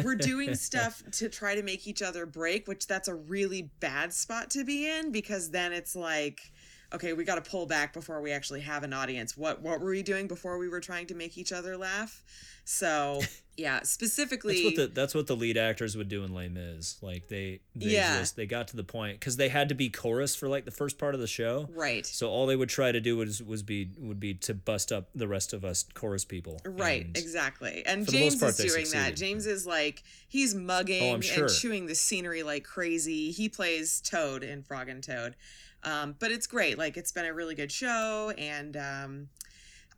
we're 0.04 0.16
doing 0.16 0.56
stuff 0.70 1.04
to 1.12 1.30
try 1.30 1.56
to 1.56 1.62
make 1.62 1.88
each 1.88 2.02
other 2.02 2.26
break 2.26 2.68
which 2.68 2.88
that's 2.88 3.08
a 3.08 3.14
really 3.14 3.70
bad 3.80 4.12
spot 4.14 4.50
to 4.50 4.64
be 4.66 4.90
in 4.90 5.12
because 5.12 5.52
then 5.52 5.72
it's 5.72 5.96
like 5.96 6.52
okay 6.94 7.14
we 7.14 7.24
got 7.24 7.44
to 7.44 7.50
pull 7.50 7.66
back 7.66 7.94
before 7.94 8.22
we 8.22 8.32
actually 8.32 8.62
have 8.62 8.84
an 8.84 8.94
audience 8.94 9.38
what 9.38 9.62
what 9.62 9.80
were 9.80 9.90
we 9.92 10.02
doing 10.04 10.28
before 10.28 10.58
we 10.58 10.68
were 10.68 10.80
trying 10.80 11.06
to 11.08 11.16
make 11.16 11.38
each 11.38 11.52
other 11.52 11.78
laugh 11.78 12.24
so 12.66 13.22
yeah 13.58 13.82
specifically 13.84 14.54
That's 14.64 14.66
what 14.66 14.76
the 14.76 14.88
that's 14.94 15.16
what 15.16 15.28
the 15.28 15.36
lead 15.36 15.58
actors 15.58 15.98
would 15.98 16.08
do 16.08 16.24
in 16.24 16.34
Les 16.34 16.48
Mis. 16.50 16.98
Like 17.02 17.28
they 17.28 17.60
they 17.76 17.88
Yeah. 17.92 18.20
just 18.20 18.36
they 18.36 18.46
got 18.46 18.68
to 18.70 18.76
the 18.78 18.84
point 18.84 19.20
because 19.20 19.38
they 19.38 19.50
had 19.50 19.70
to 19.70 19.76
be 19.76 19.90
chorus 19.90 20.36
for 20.36 20.48
like 20.48 20.66
the 20.66 20.72
first 20.72 20.98
part 20.98 21.14
of 21.16 21.20
the 21.20 21.28
show. 21.28 21.68
right 21.74 22.06
So 22.06 22.30
all 22.30 22.46
they 22.46 22.56
would 22.56 22.70
try 22.70 22.92
to 22.92 23.00
do 23.02 23.18
was 23.18 23.42
was 23.44 23.64
be 23.64 23.90
would 23.98 24.20
be 24.20 24.34
to 24.36 24.54
bust 24.54 24.92
up 24.92 25.10
the 25.16 25.28
rest 25.28 25.52
of 25.54 25.66
us 25.66 25.84
chorus 25.94 26.24
people. 26.26 26.62
Right, 26.66 27.06
And- 27.06 27.18
exactly. 27.18 27.84
And 27.86 28.06
for 28.06 28.12
the 28.12 28.20
most 28.20 28.30
James 28.40 28.42
part, 28.42 28.60
is 28.60 28.74
doing 28.74 28.86
that. 29.04 29.16
James 29.16 29.46
is 29.46 29.66
like 29.68 30.04
he's 30.28 30.54
mugging 30.56 31.16
Oh, 31.16 31.20
sure. 31.22 31.46
and 31.46 31.54
chewing 31.54 31.86
the 31.88 31.96
scenery 31.96 32.44
like 32.44 32.64
crazy. 32.64 33.32
He 33.32 33.50
plays 33.50 34.00
Toad 34.02 34.44
in 34.44 34.64
Frog 34.64 34.90
and 34.90 35.04
Toad. 35.04 35.36
Um, 35.84 36.16
but 36.20 36.32
it's 36.32 36.48
great. 36.48 36.78
Like 36.78 36.98
it's 36.98 37.12
been 37.12 37.26
a 37.26 37.34
really 37.34 37.56
good 37.56 37.72
show 37.72 38.34
and 38.38 38.76
um 38.78 39.30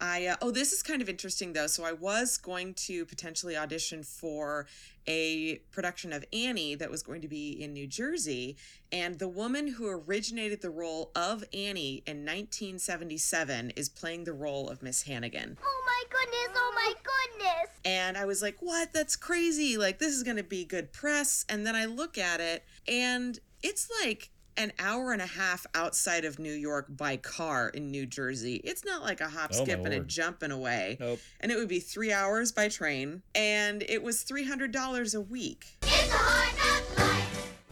I 0.01 0.25
uh, 0.25 0.35
oh 0.41 0.49
this 0.51 0.73
is 0.73 0.81
kind 0.81 1.01
of 1.01 1.09
interesting 1.09 1.53
though. 1.53 1.67
So 1.67 1.83
I 1.83 1.91
was 1.93 2.37
going 2.37 2.73
to 2.73 3.05
potentially 3.05 3.55
audition 3.55 4.03
for 4.03 4.65
a 5.07 5.57
production 5.71 6.11
of 6.11 6.25
Annie 6.33 6.75
that 6.75 6.89
was 6.89 7.03
going 7.03 7.21
to 7.21 7.27
be 7.27 7.51
in 7.51 7.73
New 7.73 7.87
Jersey 7.87 8.57
and 8.91 9.19
the 9.19 9.27
woman 9.27 9.67
who 9.67 9.87
originated 9.87 10.61
the 10.61 10.69
role 10.69 11.11
of 11.15 11.43
Annie 11.53 12.03
in 12.05 12.25
1977 12.25 13.71
is 13.71 13.89
playing 13.89 14.25
the 14.25 14.33
role 14.33 14.69
of 14.69 14.83
Miss 14.83 15.03
Hannigan. 15.03 15.57
Oh 15.63 15.83
my 15.85 16.03
goodness, 16.09 16.49
oh 16.55 16.71
my 16.75 16.93
goodness. 16.93 17.79
And 17.85 18.17
I 18.17 18.25
was 18.25 18.41
like, 18.41 18.57
what? 18.59 18.91
That's 18.93 19.15
crazy. 19.15 19.77
Like, 19.77 19.99
this 19.99 20.13
is 20.13 20.23
going 20.23 20.37
to 20.37 20.43
be 20.43 20.65
good 20.65 20.91
press. 20.91 21.45
And 21.47 21.65
then 21.65 21.75
I 21.75 21.85
look 21.85 22.17
at 22.17 22.39
it, 22.39 22.65
and 22.87 23.39
it's 23.63 23.89
like 24.03 24.29
an 24.57 24.71
hour 24.79 25.11
and 25.13 25.21
a 25.21 25.25
half 25.27 25.65
outside 25.73 26.25
of 26.25 26.39
New 26.39 26.53
York 26.53 26.85
by 26.89 27.17
car 27.17 27.69
in 27.69 27.89
New 27.91 28.05
Jersey. 28.05 28.55
It's 28.63 28.83
not 28.85 29.01
like 29.01 29.21
a 29.21 29.29
hop, 29.29 29.51
Oh, 29.53 29.63
skip, 29.63 29.79
and 29.85 29.93
a 29.93 29.99
jump 29.99 30.09
jumping 30.39 30.51
away. 30.51 30.97
Nope. 30.99 31.19
And 31.39 31.51
it 31.51 31.57
would 31.57 31.67
be 31.69 31.79
three 31.79 32.11
hours 32.13 32.51
by 32.51 32.67
train, 32.67 33.21
and 33.33 33.83
it 33.87 34.03
was 34.03 34.23
$300 34.23 35.15
a 35.15 35.21
week, 35.21 35.77
It's 35.83 36.13
a 36.13 36.17
hard. 36.17 37.23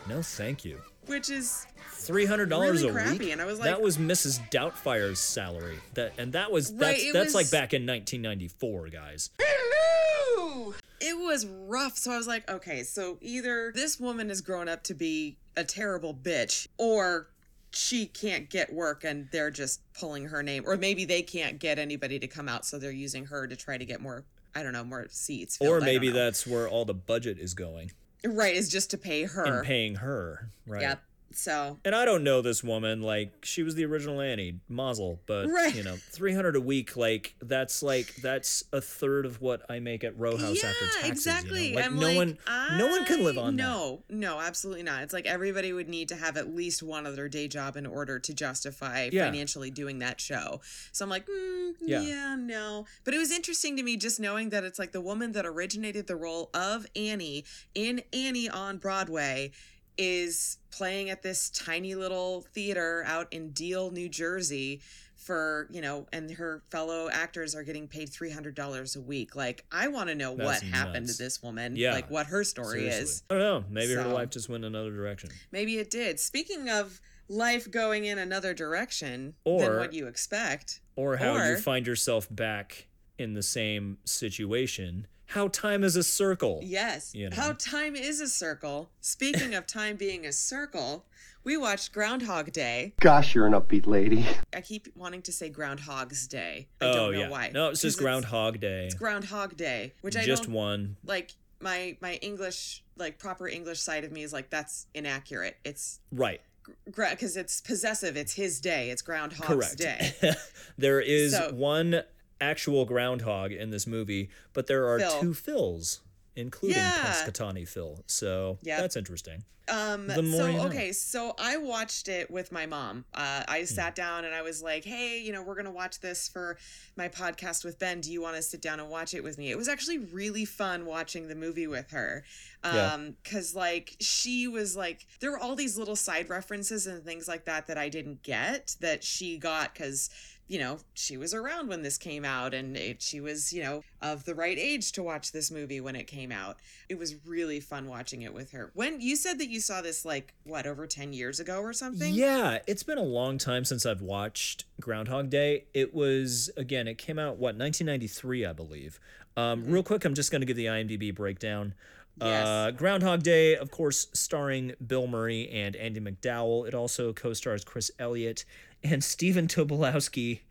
No, 0.07 0.21
thank 0.23 0.65
you. 0.65 0.81
which 1.05 1.29
is 1.29 1.65
Three 1.91 2.25
hundred 2.25 2.49
dollars 2.49 2.81
Really 2.81 2.89
a 2.89 2.93
crappy, 2.93 3.17
week. 3.19 3.31
and 3.33 3.41
I 3.41 3.45
was 3.45 3.59
like, 3.59 3.69
that 3.69 3.81
was 3.81 3.97
Mrs. 3.97 4.39
Doubtfire's 4.49 5.19
salary. 5.19 5.77
That 5.95 6.13
and 6.17 6.31
that 6.33 6.49
was 6.51 6.71
Right, 6.71 6.79
that's 6.91 7.03
it 7.03 7.13
that's 7.13 7.33
like 7.35 7.51
back 7.51 7.73
in 7.73 7.85
1994, 7.85 8.87
guys. 8.87 9.29
Hello. 9.37 10.73
it 11.01 11.17
was 11.17 11.45
rough. 11.45 11.97
So 11.97 12.11
I 12.11 12.17
was 12.17 12.25
like, 12.25 12.49
okay, 12.49 12.83
so 12.83 13.17
either 13.21 13.71
this 13.75 13.99
woman 13.99 14.29
has 14.29 14.39
grown 14.41 14.69
up 14.69 14.81
to 14.83 14.93
be 14.93 15.37
a 15.57 15.63
terrible 15.63 16.13
bitch, 16.13 16.67
or 16.77 17.27
she 17.71 18.05
can't 18.05 18.49
get 18.49 18.73
work 18.73 19.03
and 19.03 19.27
they're 19.31 19.51
just 19.51 19.81
pulling 19.93 20.25
her 20.25 20.41
name 20.41 20.63
or 20.65 20.75
maybe 20.75 21.05
they 21.05 21.21
can't 21.21 21.59
get 21.59 21.77
anybody 21.77 22.17
to 22.17 22.27
come 22.27 22.49
out 22.49 22.65
so 22.65 22.79
they're 22.79 22.89
using 22.89 23.25
her 23.27 23.45
to 23.45 23.55
try 23.55 23.77
to 23.77 23.85
get 23.85 24.01
more 24.01 24.23
I 24.55 24.63
don't 24.63 24.73
know, 24.73 24.83
more 24.83 25.05
seats. 25.11 25.57
filled. 25.57 25.71
Or 25.71 25.79
maybe 25.85 26.09
that's 26.09 26.47
where 26.47 26.67
all 26.67 26.83
the 26.83 26.95
budget 26.95 27.37
is 27.37 27.53
going 27.53 27.91
right 28.25 28.55
is 28.55 28.69
just 28.69 28.91
to 28.91 28.97
pay 28.97 29.23
her. 29.23 29.45
and 29.45 29.65
paying 29.65 29.95
her, 29.95 30.49
right? 30.67 30.81
Yep. 30.81 31.03
So 31.31 31.79
And 31.85 31.93
I 31.95 32.05
don't 32.05 32.23
know 32.23 32.41
this 32.41 32.63
woman. 32.63 33.01
Like 33.01 33.31
she 33.45 33.63
was 33.63 33.75
the 33.75 33.85
original 33.85 34.19
Annie 34.21 34.59
Mazel, 34.67 35.21
but 35.25 35.47
Right. 35.47 35.75
you 35.75 35.83
know, 35.83 35.95
three 35.95 36.33
hundred 36.33 36.55
a 36.55 36.61
week. 36.61 36.95
Like 36.97 37.35
that's 37.41 37.83
like 37.83 38.15
that's 38.15 38.63
a 38.73 38.81
third 38.81 39.25
of 39.25 39.41
what 39.41 39.61
I 39.69 39.79
make 39.79 40.03
at 40.03 40.17
Row 40.17 40.37
House 40.37 40.61
yeah, 40.63 40.69
after 40.69 40.85
taxes. 40.85 41.09
exactly. 41.11 41.67
You 41.69 41.75
know? 41.75 41.81
Like 41.81 41.85
I'm 41.85 41.99
no 41.99 42.07
like, 42.07 42.15
one, 42.17 42.37
no 42.77 42.87
one 42.87 43.05
can 43.05 43.23
live 43.23 43.37
I- 43.37 43.41
on 43.41 43.55
that. 43.55 43.63
No, 43.63 44.03
no, 44.09 44.39
absolutely 44.39 44.83
not. 44.83 45.03
It's 45.03 45.13
like 45.13 45.25
everybody 45.25 45.71
would 45.73 45.87
need 45.89 46.09
to 46.09 46.15
have 46.15 46.37
at 46.37 46.53
least 46.55 46.81
one 46.83 47.05
other 47.05 47.27
day 47.27 47.47
job 47.47 47.75
in 47.77 47.85
order 47.85 48.19
to 48.19 48.33
justify 48.33 49.09
Yeah. 49.11 49.25
financially 49.25 49.71
doing 49.71 49.99
that 49.99 50.19
show. 50.19 50.61
So 50.91 51.05
I'm 51.05 51.09
like, 51.09 51.27
mm, 51.27 51.73
Yeah. 51.81 52.01
yeah. 52.01 52.35
no. 52.37 52.85
But 53.03 53.13
it 53.13 53.17
was 53.17 53.31
interesting 53.31 53.75
to 53.77 53.83
me 53.83 53.97
just 53.97 54.19
knowing 54.19 54.49
that 54.49 54.63
it's 54.63 54.79
like 54.79 54.91
the 54.91 55.01
woman 55.01 55.31
that 55.33 55.45
originated 55.45 56.07
the 56.07 56.15
role 56.15 56.49
of 56.53 56.85
Annie 56.95 57.45
in 57.75 58.01
Annie 58.13 58.49
on 58.49 58.77
Broadway 58.77 59.51
is 59.99 60.57
playing 60.71 61.09
at 61.09 61.21
this 61.21 61.49
tiny 61.49 61.93
little 61.93 62.45
theater 62.53 63.03
out 63.05 63.27
in 63.31 63.51
Deal, 63.51 63.91
New 63.91 64.07
Jersey 64.07 64.81
for, 65.15 65.67
you 65.69 65.81
know, 65.81 66.07
and 66.13 66.31
her 66.31 66.63
fellow 66.71 67.09
actors 67.11 67.53
are 67.53 67.63
getting 67.63 67.87
paid 67.89 68.09
$300 68.09 68.95
a 68.95 69.01
week. 69.01 69.35
Like, 69.35 69.65
I 69.71 69.89
want 69.89 70.07
to 70.07 70.15
know 70.15 70.31
what 70.31 70.61
That's 70.61 70.61
happened 70.63 71.07
to 71.09 71.17
this 71.17 71.43
woman. 71.43 71.75
Yeah. 71.75 71.91
Like, 71.91 72.09
what 72.09 72.27
her 72.27 72.45
story 72.45 72.79
Seriously. 72.79 73.03
is. 73.03 73.23
I 73.29 73.33
don't 73.33 73.41
know. 73.43 73.63
Maybe 73.69 73.93
her 73.93 74.05
life 74.05 74.29
just 74.29 74.47
went 74.47 74.63
another 74.63 74.91
direction. 74.91 75.29
Maybe 75.51 75.77
it 75.77 75.89
did. 75.91 76.19
Speaking 76.21 76.69
of 76.69 77.01
life 77.27 77.69
going 77.69 78.05
in 78.05 78.17
another 78.17 78.53
direction 78.53 79.35
Or- 79.43 79.61
than 79.61 79.77
what 79.77 79.93
you 79.93 80.07
expect. 80.07 80.79
Or 80.95 81.17
how 81.17 81.35
you 81.49 81.57
find 81.57 81.85
yourself 81.85 82.27
back 82.31 82.87
in 83.19 83.33
the 83.33 83.43
same 83.43 83.97
situation. 84.05 85.07
How 85.27 85.47
time 85.49 85.83
is 85.83 85.95
a 85.95 86.03
circle. 86.03 86.59
Yes. 86.63 87.13
You 87.13 87.29
know. 87.29 87.35
How 87.35 87.53
time 87.53 87.95
is 87.95 88.19
a 88.19 88.27
circle. 88.27 88.89
Speaking 89.01 89.53
of 89.53 89.67
time 89.67 89.95
being 89.95 90.25
a 90.25 90.31
circle, 90.31 91.05
we 91.43 91.55
watched 91.55 91.93
Groundhog 91.93 92.51
Day. 92.51 92.93
Gosh, 92.99 93.35
you're 93.35 93.45
an 93.45 93.53
upbeat 93.53 93.85
lady. 93.85 94.25
I 94.55 94.61
keep 94.61 94.87
wanting 94.95 95.21
to 95.23 95.31
say 95.31 95.49
Groundhog's 95.49 96.27
Day. 96.27 96.67
I 96.81 96.85
oh 96.85 96.93
don't 96.93 97.13
know 97.13 97.19
yeah. 97.19 97.29
why. 97.29 97.51
No, 97.53 97.69
it's 97.69 97.81
just 97.81 97.99
Groundhog 97.99 98.59
Day. 98.59 98.85
It's 98.85 98.95
Groundhog 98.95 99.55
Day, 99.55 99.93
which 100.01 100.17
I 100.17 100.23
just 100.25 100.43
don't 100.43 100.53
one. 100.53 100.97
like. 101.05 101.31
My 101.61 101.97
my 101.99 102.13
English 102.21 102.85
like 102.95 103.19
proper 103.19 103.45
English 103.45 103.81
side 103.81 104.05
of 104.05 104.13
me 104.13 104.23
is 104.23 104.31
like 104.31 104.49
that's 104.49 104.87
inaccurate. 104.93 105.57
It's 105.65 105.99
Right. 106.09 106.39
because 106.85 107.35
it's 107.35 107.59
possessive. 107.59 108.15
It's 108.15 108.31
his 108.31 108.61
day. 108.61 108.89
It's 108.91 109.01
Groundhog's 109.01 109.45
Correct. 109.45 109.77
Day. 109.77 110.13
there 110.77 111.01
is 111.01 111.33
So- 111.33 111.51
one 111.53 112.01
actual 112.41 112.85
groundhog 112.85 113.51
in 113.51 113.69
this 113.69 113.85
movie, 113.87 114.29
but 114.53 114.67
there 114.67 114.87
are 114.87 114.99
Phil. 114.99 115.19
two 115.21 115.31
Phils, 115.33 115.99
including 116.35 116.77
Yeah. 116.77 117.13
Punxsutawney 117.13 117.67
Phil. 117.67 118.03
So 118.07 118.57
Yep. 118.63 118.79
that's 118.79 118.95
interesting. 118.95 119.43
Um, 119.67 120.07
The 120.07 120.23
more 120.23 120.39
so 120.41 120.47
you 120.47 120.57
know. 120.57 120.65
okay, 120.65 120.91
so 120.91 121.35
I 121.37 121.57
watched 121.57 122.07
it 122.07 122.31
with 122.31 122.51
my 122.51 122.65
mom. 122.65 123.05
Uh. 123.13 123.43
I 123.47 123.65
sat 123.65 123.93
down 123.93 124.25
and 124.25 124.33
I 124.33 124.41
was 124.41 124.63
like, 124.63 124.83
"Hey, 124.83 125.19
you 125.21 125.31
know, 125.31 125.43
we're 125.43 125.53
gonna 125.53 125.69
watch 125.69 125.99
this 125.99 126.27
for 126.27 126.57
my 126.95 127.07
podcast 127.07 127.63
with 127.63 127.77
Ben. 127.77 128.01
Do 128.01 128.11
you 128.11 128.19
want 128.19 128.35
to 128.35 128.41
sit 128.41 128.61
down 128.63 128.79
and 128.79 128.89
watch 128.89 129.13
it 129.13 129.23
with 129.23 129.37
me?" 129.37 129.51
It 129.51 129.57
was 129.59 129.67
actually 129.67 129.99
really 129.99 130.43
fun 130.43 130.87
watching 130.87 131.27
the 131.27 131.35
movie 131.35 131.67
with 131.67 131.91
her, 131.91 132.23
um, 132.63 133.15
because 133.21 133.53
like 133.53 133.95
she 133.99 134.47
was 134.47 134.75
like, 134.75 135.05
there 135.19 135.29
were 135.29 135.37
all 135.39 135.55
these 135.55 135.77
little 135.77 135.95
side 135.95 136.29
references 136.31 136.87
and 136.87 137.05
things 137.05 137.27
like 137.27 137.45
that 137.45 137.67
that 137.67 137.77
I 137.77 137.89
didn't 137.89 138.23
get 138.23 138.75
that 138.79 139.03
she 139.03 139.37
got 139.37 139.75
because 139.75 140.09
you 140.49 140.59
know 140.59 140.79
she 140.93 141.15
was 141.15 141.33
around 141.33 141.69
when 141.69 141.83
this 141.83 141.97
came 141.97 142.25
out 142.25 142.53
and 142.53 142.75
it, 142.75 143.01
she 143.01 143.21
was 143.21 143.53
you 143.53 143.63
know 143.63 143.81
of 144.01 144.25
the 144.25 144.35
right 144.35 144.57
age 144.57 144.91
to 144.91 145.01
watch 145.01 145.31
this 145.31 145.49
movie 145.49 145.79
when 145.79 145.95
it 145.95 146.07
came 146.07 146.31
out 146.31 146.57
it 146.89 146.97
was 146.97 147.15
really 147.25 147.59
fun 147.61 147.87
watching 147.87 148.23
it 148.23 148.33
with 148.33 148.51
her 148.51 148.71
when 148.73 148.99
you 148.99 149.15
said 149.15 149.37
that 149.39 149.47
you 149.47 149.61
saw 149.61 149.79
this 149.81 150.03
like 150.03 150.33
what 150.43 150.65
over 150.65 150.85
10 150.87 151.13
years 151.13 151.39
ago 151.39 151.61
or 151.61 151.71
something 151.71 152.13
Yeah, 152.13 152.57
it's 152.67 152.83
been 152.83 152.97
a 152.97 153.03
long 153.03 153.37
time 153.37 153.63
since 153.63 153.85
I've 153.85 154.01
watched 154.01 154.65
Groundhog 154.81 155.29
Day. 155.29 155.65
It 155.73 155.93
was 155.93 156.49
again, 156.57 156.87
it 156.87 156.97
came 156.97 157.19
out 157.19 157.37
what 157.37 157.55
1993, 157.55 158.45
I 158.45 158.53
believe. 158.53 158.99
Um, 159.37 159.61
Mm-hmm. 159.61 159.71
Real 159.71 159.83
quick, 159.83 160.03
I'm 160.05 160.15
just 160.15 160.31
going 160.31 160.41
to 160.41 160.45
give 160.47 160.57
the 160.57 160.65
IMDb 160.65 161.13
breakdown. 161.13 161.75
Yes. 162.21 162.47
Uh, 162.47 162.71
Groundhog 162.71 163.23
Day, 163.23 163.55
of 163.55 163.71
course, 163.71 164.07
starring 164.13 164.73
Bill 164.85 165.07
Murray 165.07 165.49
and 165.49 165.75
Andie 165.75 166.01
MacDowell. 166.01 166.67
It 166.67 166.73
also 166.73 167.13
co-stars 167.13 167.63
Chris 167.63 167.91
Elliott 167.99 168.43
and 168.83 169.03
Stephen 169.03 169.47
Tobolowsky 169.47 170.41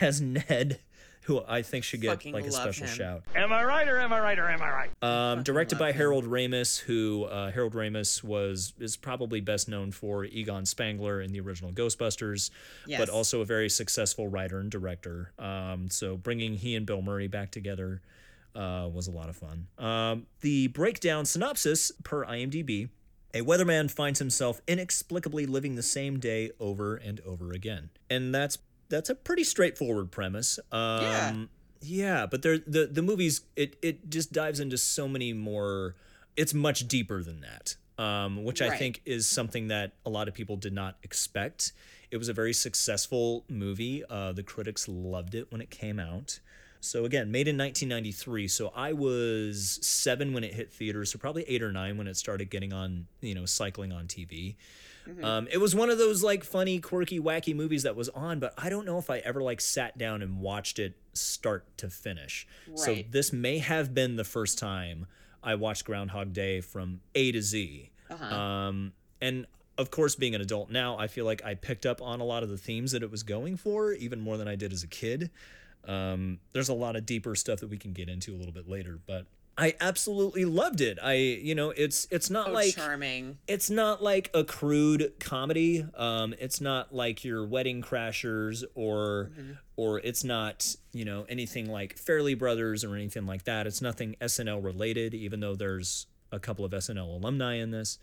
as 0.00 0.20
Ned, 0.20 0.80
who 1.24 1.42
I 1.46 1.62
think 1.62 1.84
should 1.84 2.00
get 2.00 2.10
Fucking 2.10 2.32
like 2.32 2.44
a 2.46 2.52
special 2.52 2.86
him. 2.86 2.94
shout. 2.94 3.22
Am 3.34 3.52
I 3.52 3.64
right 3.64 3.88
or 3.88 3.98
am 3.98 4.12
I 4.12 4.20
right 4.20 4.38
or 4.38 4.48
am 4.48 4.62
I 4.62 4.70
right? 4.70 4.90
Um, 5.02 5.42
directed 5.42 5.78
by 5.78 5.90
him. 5.90 5.96
Harold 5.96 6.24
Ramis, 6.24 6.78
who 6.78 7.24
uh, 7.24 7.50
Harold 7.50 7.74
Ramis 7.74 8.22
was 8.22 8.74
is 8.78 8.96
probably 8.96 9.40
best 9.40 9.68
known 9.68 9.90
for 9.92 10.24
Egon 10.24 10.64
Spengler 10.66 11.20
in 11.20 11.32
the 11.32 11.40
original 11.40 11.72
Ghostbusters, 11.72 12.50
Yes. 12.86 13.00
but 13.00 13.08
also 13.08 13.40
a 13.40 13.44
very 13.44 13.68
successful 13.68 14.28
writer 14.28 14.58
and 14.60 14.70
director. 14.70 15.32
Um, 15.38 15.88
so 15.90 16.16
bringing 16.16 16.54
he 16.54 16.74
and 16.76 16.86
Bill 16.86 17.02
Murray 17.02 17.28
back 17.28 17.50
together 17.50 18.02
uh, 18.54 18.88
was 18.92 19.06
a 19.06 19.10
lot 19.12 19.28
of 19.28 19.36
fun. 19.36 19.66
Um, 19.78 20.26
the 20.40 20.68
breakdown 20.68 21.26
synopsis 21.26 21.92
per 22.04 22.24
IMDb. 22.24 22.88
A 23.36 23.42
weatherman 23.42 23.90
finds 23.90 24.18
himself 24.18 24.62
inexplicably 24.66 25.44
living 25.44 25.74
the 25.74 25.82
same 25.82 26.18
day 26.18 26.50
over 26.58 26.96
and 26.96 27.20
over 27.20 27.52
again, 27.52 27.90
and 28.08 28.34
that's 28.34 28.56
that's 28.88 29.10
a 29.10 29.14
pretty 29.14 29.44
straightforward 29.44 30.10
premise. 30.10 30.58
Um, 30.72 31.02
Yeah. 31.02 31.34
yeah, 31.82 32.26
but 32.26 32.40
there 32.42 32.56
the 32.58 32.86
the 32.86 33.02
movies 33.02 33.42
it 33.54 33.76
it 33.82 34.08
just 34.08 34.32
dives 34.32 34.58
into 34.58 34.78
so 34.78 35.06
many 35.06 35.32
more. 35.34 35.96
It's 36.34 36.54
much 36.54 36.88
deeper 36.88 37.22
than 37.22 37.42
that, 37.42 37.76
um, 38.02 38.42
which 38.44 38.62
I 38.62 38.76
think 38.78 39.02
is 39.04 39.26
something 39.26 39.68
that 39.68 39.92
a 40.06 40.10
lot 40.10 40.28
of 40.28 40.34
people 40.34 40.56
did 40.56 40.72
not 40.72 40.96
expect. 41.02 41.72
It 42.10 42.16
was 42.16 42.28
a 42.28 42.32
very 42.32 42.52
successful 42.54 43.44
movie. 43.50 44.02
Uh, 44.08 44.32
the 44.32 44.42
critics 44.42 44.86
loved 44.88 45.34
it 45.34 45.50
when 45.52 45.60
it 45.60 45.70
came 45.70 45.98
out. 45.98 46.40
So 46.86 47.04
again, 47.04 47.30
made 47.30 47.48
in 47.48 47.58
1993. 47.58 48.48
So 48.48 48.72
I 48.74 48.92
was 48.92 49.78
seven 49.82 50.32
when 50.32 50.44
it 50.44 50.54
hit 50.54 50.72
theaters, 50.72 51.10
so 51.10 51.18
probably 51.18 51.44
eight 51.48 51.62
or 51.62 51.72
nine 51.72 51.98
when 51.98 52.06
it 52.06 52.16
started 52.16 52.48
getting 52.50 52.72
on, 52.72 53.06
you 53.20 53.34
know, 53.34 53.44
cycling 53.44 53.92
on 53.92 54.06
TV. 54.06 54.56
Um, 55.22 55.46
it 55.52 55.58
was 55.58 55.74
one 55.74 55.88
of 55.88 55.98
those 55.98 56.22
like 56.24 56.42
funny, 56.42 56.80
quirky, 56.80 57.20
wacky 57.20 57.54
movies 57.54 57.84
that 57.84 57.94
was 57.94 58.08
on, 58.08 58.40
but 58.40 58.54
I 58.58 58.68
don't 58.70 58.84
know 58.84 58.98
if 58.98 59.08
I 59.08 59.18
ever 59.18 59.40
like 59.40 59.60
sat 59.60 59.96
down 59.96 60.20
and 60.20 60.40
watched 60.40 60.78
it 60.78 60.96
start 61.12 61.64
to 61.78 61.90
finish. 61.90 62.46
Right. 62.68 62.78
So 62.78 62.96
this 63.10 63.32
may 63.32 63.58
have 63.58 63.94
been 63.94 64.16
the 64.16 64.24
first 64.24 64.58
time 64.58 65.06
I 65.42 65.54
watched 65.54 65.84
Groundhog 65.84 66.32
Day 66.32 66.60
from 66.60 67.00
A 67.14 67.30
to 67.32 67.40
Z. 67.40 67.90
Uh 68.10 68.34
Um, 68.34 68.92
and 69.20 69.46
of 69.78 69.90
course, 69.90 70.14
being 70.14 70.34
an 70.34 70.40
adult 70.40 70.70
now, 70.70 70.98
I 70.98 71.06
feel 71.06 71.24
like 71.24 71.44
I 71.44 71.54
picked 71.54 71.86
up 71.86 72.00
on 72.02 72.20
a 72.20 72.24
lot 72.24 72.42
of 72.42 72.48
the 72.48 72.58
themes 72.58 72.92
that 72.92 73.02
it 73.02 73.10
was 73.10 73.22
going 73.22 73.56
for, 73.56 73.92
even 73.92 74.20
more 74.20 74.36
than 74.36 74.48
I 74.48 74.56
did 74.56 74.72
as 74.72 74.82
a 74.82 74.88
kid. 74.88 75.30
Um, 75.86 76.38
there's 76.52 76.68
a 76.68 76.74
lot 76.74 76.96
of 76.96 77.06
deeper 77.06 77.34
stuff 77.34 77.60
that 77.60 77.68
we 77.68 77.78
can 77.78 77.92
get 77.92 78.08
into 78.08 78.34
a 78.34 78.36
little 78.36 78.52
bit 78.52 78.68
later, 78.68 78.98
but 79.06 79.26
I 79.58 79.74
absolutely 79.80 80.44
loved 80.44 80.80
it. 80.82 80.98
I, 81.02 81.14
you 81.14 81.54
know, 81.54 81.70
it's 81.70 82.06
it's 82.10 82.28
not 82.28 82.50
oh 82.50 82.52
like 82.52 82.74
charming 82.74 83.38
it's 83.48 83.70
not 83.70 84.02
like 84.02 84.30
a 84.34 84.44
crude 84.44 85.14
comedy. 85.18 85.86
Um, 85.96 86.34
it's 86.38 86.60
not 86.60 86.94
like 86.94 87.24
your 87.24 87.46
Wedding 87.46 87.80
Crashers 87.82 88.64
or 88.74 89.30
or 89.76 89.98
it's 90.00 90.24
not 90.24 90.76
you 90.92 91.04
know 91.04 91.24
anything 91.28 91.70
like 91.70 91.96
Farrelly 91.96 92.38
Brothers 92.38 92.84
or 92.84 92.94
anything 92.94 93.24
like 93.24 93.44
that. 93.44 93.66
It's 93.66 93.80
nothing 93.80 94.16
SNL 94.20 94.62
related, 94.62 95.14
even 95.14 95.40
though 95.40 95.54
there's 95.54 96.06
a 96.32 96.38
couple 96.38 96.64
of 96.64 96.72
SNL 96.72 97.22
alumni 97.22 97.54
in 97.54 97.70
this. 97.70 97.98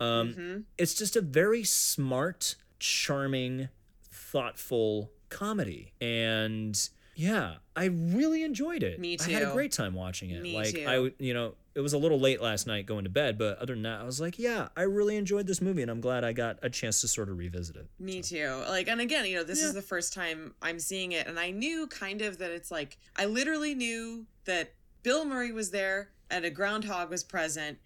Um, 0.00 0.66
It's 0.76 0.94
just 0.94 1.14
a 1.14 1.20
very 1.20 1.62
smart, 1.62 2.56
charming, 2.78 3.68
thoughtful 4.10 5.12
comedy, 5.28 5.92
and 6.00 6.88
yeah, 7.20 7.56
I 7.76 7.84
really 7.84 8.42
enjoyed 8.44 8.82
it. 8.82 8.98
Me 8.98 9.18
too. 9.18 9.30
I 9.30 9.34
had 9.34 9.42
a 9.42 9.52
great 9.52 9.72
time 9.72 9.92
watching 9.92 10.30
it. 10.30 10.40
Me 10.40 10.54
like 10.54 10.74
too. 10.74 10.86
I, 10.88 11.22
you 11.22 11.34
know, 11.34 11.52
it 11.74 11.80
was 11.80 11.92
a 11.92 11.98
little 11.98 12.18
late 12.18 12.40
last 12.40 12.66
night 12.66 12.86
going 12.86 13.04
to 13.04 13.10
bed, 13.10 13.36
but 13.36 13.58
other 13.58 13.74
than 13.74 13.82
that, 13.82 14.00
I 14.00 14.04
was 14.04 14.22
like, 14.22 14.38
yeah, 14.38 14.68
I 14.74 14.82
really 14.82 15.16
enjoyed 15.16 15.46
this 15.46 15.60
movie, 15.60 15.82
and 15.82 15.90
I'm 15.90 16.00
glad 16.00 16.24
I 16.24 16.32
got 16.32 16.58
a 16.62 16.70
chance 16.70 17.02
to 17.02 17.08
sort 17.08 17.28
of 17.28 17.36
revisit 17.36 17.76
it. 17.76 17.88
Me 17.98 18.22
too. 18.22 18.62
Like, 18.66 18.88
and 18.88 19.02
again, 19.02 19.26
you 19.26 19.36
know, 19.36 19.44
this 19.44 19.62
is 19.62 19.74
the 19.74 19.82
first 19.82 20.14
time 20.14 20.54
I'm 20.62 20.80
seeing 20.80 21.12
it, 21.12 21.26
and 21.26 21.38
I 21.38 21.50
knew 21.50 21.86
kind 21.88 22.22
of 22.22 22.38
that 22.38 22.52
it's 22.52 22.70
like 22.70 22.96
I 23.16 23.26
literally 23.26 23.74
knew 23.74 24.24
that 24.46 24.72
Bill 25.02 25.26
Murray 25.26 25.52
was 25.52 25.72
there 25.72 26.08
and 26.30 26.46
a 26.46 26.50
groundhog 26.50 27.10
was 27.10 27.22
present, 27.22 27.76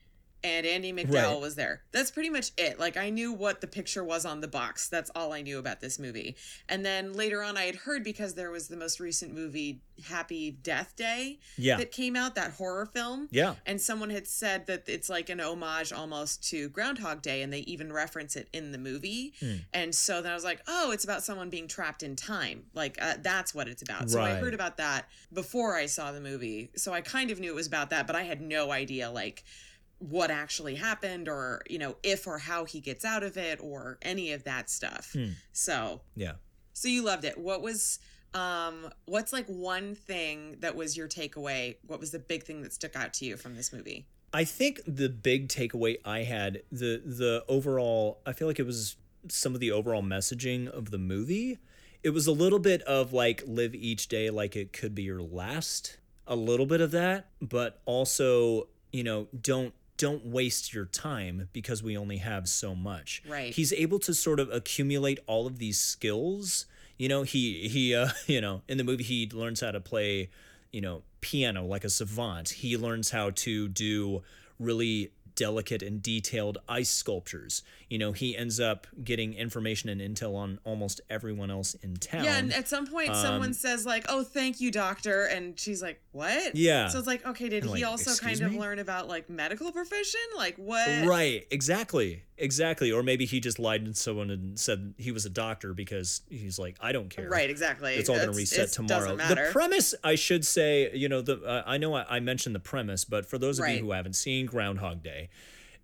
and 0.44 0.64
Andie 0.66 0.92
MacDowell 0.92 1.32
Right. 1.32 1.40
was 1.40 1.54
there. 1.56 1.82
That's 1.90 2.10
pretty 2.12 2.30
much 2.30 2.52
it. 2.56 2.78
Like 2.78 2.96
I 2.96 3.10
knew 3.10 3.32
what 3.32 3.60
the 3.60 3.66
picture 3.66 4.04
was 4.04 4.24
on 4.24 4.40
the 4.40 4.46
box. 4.48 4.88
That's 4.88 5.10
all 5.16 5.32
I 5.32 5.40
knew 5.42 5.58
about 5.58 5.80
this 5.80 5.98
movie. 5.98 6.36
And 6.68 6.84
then 6.84 7.14
later 7.14 7.42
on 7.42 7.56
I 7.56 7.62
had 7.64 7.74
heard 7.76 8.04
because 8.04 8.34
there 8.34 8.50
was 8.50 8.68
the 8.68 8.76
most 8.76 9.00
recent 9.00 9.34
movie 9.34 9.80
Happy 10.06 10.50
Death 10.50 10.94
Day 10.96 11.38
Yeah. 11.56 11.76
that 11.76 11.92
came 11.92 12.16
out, 12.16 12.34
that 12.34 12.52
horror 12.52 12.84
film. 12.86 13.28
Yeah. 13.30 13.54
And 13.64 13.80
someone 13.80 14.10
had 14.10 14.26
said 14.26 14.66
that 14.66 14.88
it's 14.88 15.08
like 15.08 15.28
an 15.30 15.40
homage 15.40 15.92
almost 15.92 16.42
to 16.50 16.68
Groundhog 16.70 17.22
Day, 17.22 17.42
and 17.42 17.52
they 17.52 17.60
even 17.60 17.92
reference 17.92 18.34
it 18.34 18.48
in 18.52 18.72
the 18.72 18.78
movie. 18.78 19.32
Hmm. 19.38 19.54
And 19.72 19.94
so 19.94 20.20
then 20.20 20.32
I 20.32 20.34
was 20.34 20.42
like, 20.42 20.62
oh, 20.66 20.90
it's 20.90 21.04
about 21.04 21.22
someone 21.22 21.48
being 21.48 21.68
trapped 21.68 22.02
in 22.02 22.16
time. 22.16 22.64
Like, 22.74 22.98
uh, 23.00 23.14
that's 23.22 23.54
what 23.54 23.68
it's 23.68 23.82
about. 23.82 24.00
Right. 24.02 24.10
So 24.10 24.20
I 24.20 24.34
heard 24.34 24.52
about 24.52 24.76
that 24.78 25.08
before 25.32 25.76
I 25.76 25.86
saw 25.86 26.10
the 26.10 26.20
movie. 26.20 26.70
So 26.76 26.92
I 26.92 27.00
kind 27.00 27.30
of 27.30 27.38
knew 27.38 27.52
it 27.52 27.54
was 27.54 27.68
about 27.68 27.90
that, 27.90 28.06
but 28.08 28.16
I 28.16 28.22
had 28.24 28.40
no 28.42 28.72
idea, 28.72 29.10
like, 29.12 29.44
what 30.10 30.30
actually 30.30 30.74
happened 30.74 31.28
or, 31.28 31.62
you 31.68 31.78
know, 31.78 31.96
if 32.02 32.26
or 32.26 32.38
how 32.38 32.64
he 32.64 32.80
gets 32.80 33.04
out 33.04 33.22
of 33.22 33.36
it 33.36 33.58
or 33.62 33.98
any 34.02 34.32
of 34.32 34.44
that 34.44 34.68
stuff. 34.68 35.12
Hmm. 35.12 35.30
So, 35.52 36.02
Yeah. 36.14 36.34
so 36.72 36.88
you 36.88 37.02
loved 37.02 37.24
it. 37.24 37.38
What 37.38 37.62
was. 37.62 37.98
Um, 38.34 38.90
what's 39.04 39.32
like 39.32 39.46
one 39.46 39.94
thing 39.94 40.56
that 40.58 40.74
was 40.74 40.96
your 40.96 41.06
takeaway? 41.06 41.76
What 41.86 42.00
was 42.00 42.10
the 42.10 42.18
big 42.18 42.42
thing 42.42 42.62
that 42.62 42.72
stuck 42.72 42.96
out 42.96 43.14
to 43.14 43.24
you 43.24 43.36
from 43.36 43.54
this 43.54 43.72
movie? 43.72 44.06
I 44.32 44.42
think 44.42 44.80
the 44.88 45.08
big 45.08 45.46
takeaway 45.46 45.98
I 46.04 46.24
had 46.24 46.62
the 46.72 47.00
the 47.06 47.44
overall 47.46 48.20
I 48.26 48.32
feel 48.32 48.48
like 48.48 48.58
it 48.58 48.66
was 48.66 48.96
some 49.28 49.54
of 49.54 49.60
the 49.60 49.70
overall 49.70 50.02
messaging 50.02 50.66
of 50.68 50.90
the 50.90 50.98
movie. 50.98 51.58
It 52.02 52.10
was 52.10 52.26
a 52.26 52.32
little 52.32 52.58
bit 52.58 52.82
of 52.82 53.12
like 53.12 53.44
live 53.46 53.72
each 53.72 54.08
day 54.08 54.30
like 54.30 54.56
it 54.56 54.72
could 54.72 54.96
be 54.96 55.04
your 55.04 55.22
last. 55.22 55.98
A 56.26 56.34
little 56.34 56.66
bit 56.66 56.80
of 56.80 56.90
that, 56.90 57.28
but 57.40 57.80
also, 57.84 58.66
you 58.92 59.04
know, 59.04 59.28
don't 59.40 59.74
don't 59.96 60.26
waste 60.26 60.74
your 60.74 60.86
time 60.86 61.48
because 61.52 61.82
we 61.82 61.96
only 61.96 62.18
have 62.18 62.48
so 62.48 62.74
much. 62.74 63.22
Right. 63.28 63.54
He's 63.54 63.72
able 63.72 63.98
to 64.00 64.14
sort 64.14 64.40
of 64.40 64.50
accumulate 64.50 65.20
all 65.26 65.46
of 65.46 65.58
these 65.58 65.80
skills. 65.80 66.66
You 66.98 67.08
know, 67.08 67.22
he 67.22 67.68
he 67.68 67.94
uh, 67.94 68.08
you 68.26 68.40
know, 68.40 68.62
in 68.68 68.78
the 68.78 68.84
movie 68.84 69.04
he 69.04 69.28
learns 69.32 69.60
how 69.60 69.70
to 69.70 69.80
play 69.80 70.30
you 70.74 70.80
know, 70.80 71.02
piano 71.20 71.64
like 71.64 71.84
a 71.84 71.88
savant. 71.88 72.48
He 72.48 72.76
learns 72.76 73.10
how 73.10 73.30
to 73.30 73.68
do 73.68 74.24
really 74.58 75.12
delicate 75.36 75.82
and 75.82 76.02
detailed 76.02 76.58
ice 76.68 76.90
sculptures. 76.90 77.62
You 77.94 77.98
know, 77.98 78.10
he 78.10 78.36
ends 78.36 78.58
up 78.58 78.88
getting 79.04 79.34
information 79.34 79.88
and 79.88 80.00
intel 80.00 80.34
on 80.34 80.58
almost 80.64 81.00
everyone 81.08 81.48
else 81.48 81.74
in 81.74 81.94
town. 81.94 82.24
Yeah, 82.24 82.38
and 82.38 82.52
at 82.52 82.66
some 82.66 82.88
point 82.88 83.14
someone 83.14 83.54
says 83.54 83.86
like, 83.86 84.04
"Oh, 84.08 84.24
thank 84.24 84.60
you, 84.60 84.72
doctor," 84.72 85.26
and 85.26 85.56
she's 85.56 85.80
like, 85.80 86.00
"What?" 86.10 86.56
Yeah. 86.56 86.88
So 86.88 86.98
it's 86.98 87.06
like, 87.06 87.24
okay, 87.24 87.48
did 87.48 87.62
And 87.62 87.76
he 87.76 87.84
like, 87.84 87.92
also 87.92 88.10
"Excuse 88.10 88.40
kind 88.40 88.52
of 88.52 88.60
learn 88.60 88.80
about 88.80 89.06
like 89.06 89.30
medical 89.30 89.70
profession? 89.70 90.18
Like 90.36 90.56
what? 90.56 91.06
Right, 91.06 91.46
exactly. 91.52 92.24
Exactly. 92.36 92.90
Or 92.90 93.04
maybe 93.04 93.26
he 93.26 93.38
just 93.38 93.60
lied 93.60 93.84
to 93.84 93.94
someone 93.94 94.28
and 94.28 94.58
said 94.58 94.94
he 94.98 95.12
was 95.12 95.24
a 95.24 95.30
doctor 95.30 95.72
because 95.72 96.22
he's 96.28 96.58
like, 96.58 96.76
I 96.80 96.90
don't 96.90 97.08
care. 97.08 97.28
Right, 97.28 97.48
exactly. 97.48 97.94
It's 97.94 98.08
all 98.08 98.16
going 98.16 98.32
to 98.32 98.36
reset 98.36 98.72
tomorrow. 98.72 99.14
The 99.14 99.50
premise, 99.52 99.94
I 100.02 100.16
should 100.16 100.44
say, 100.44 100.90
you 100.92 101.08
know, 101.08 101.22
the 101.22 101.40
uh, 101.44 101.62
I 101.64 101.78
know 101.78 101.94
I, 101.94 102.16
I 102.16 102.18
mentioned 102.18 102.56
the 102.56 102.60
premise, 102.60 103.04
but 103.04 103.24
for 103.24 103.38
those 103.38 103.60
of 103.60 103.66
Right. 103.66 103.76
you 103.76 103.84
who 103.84 103.92
haven't 103.92 104.16
seen 104.16 104.46
Groundhog 104.46 105.00
Day, 105.04 105.28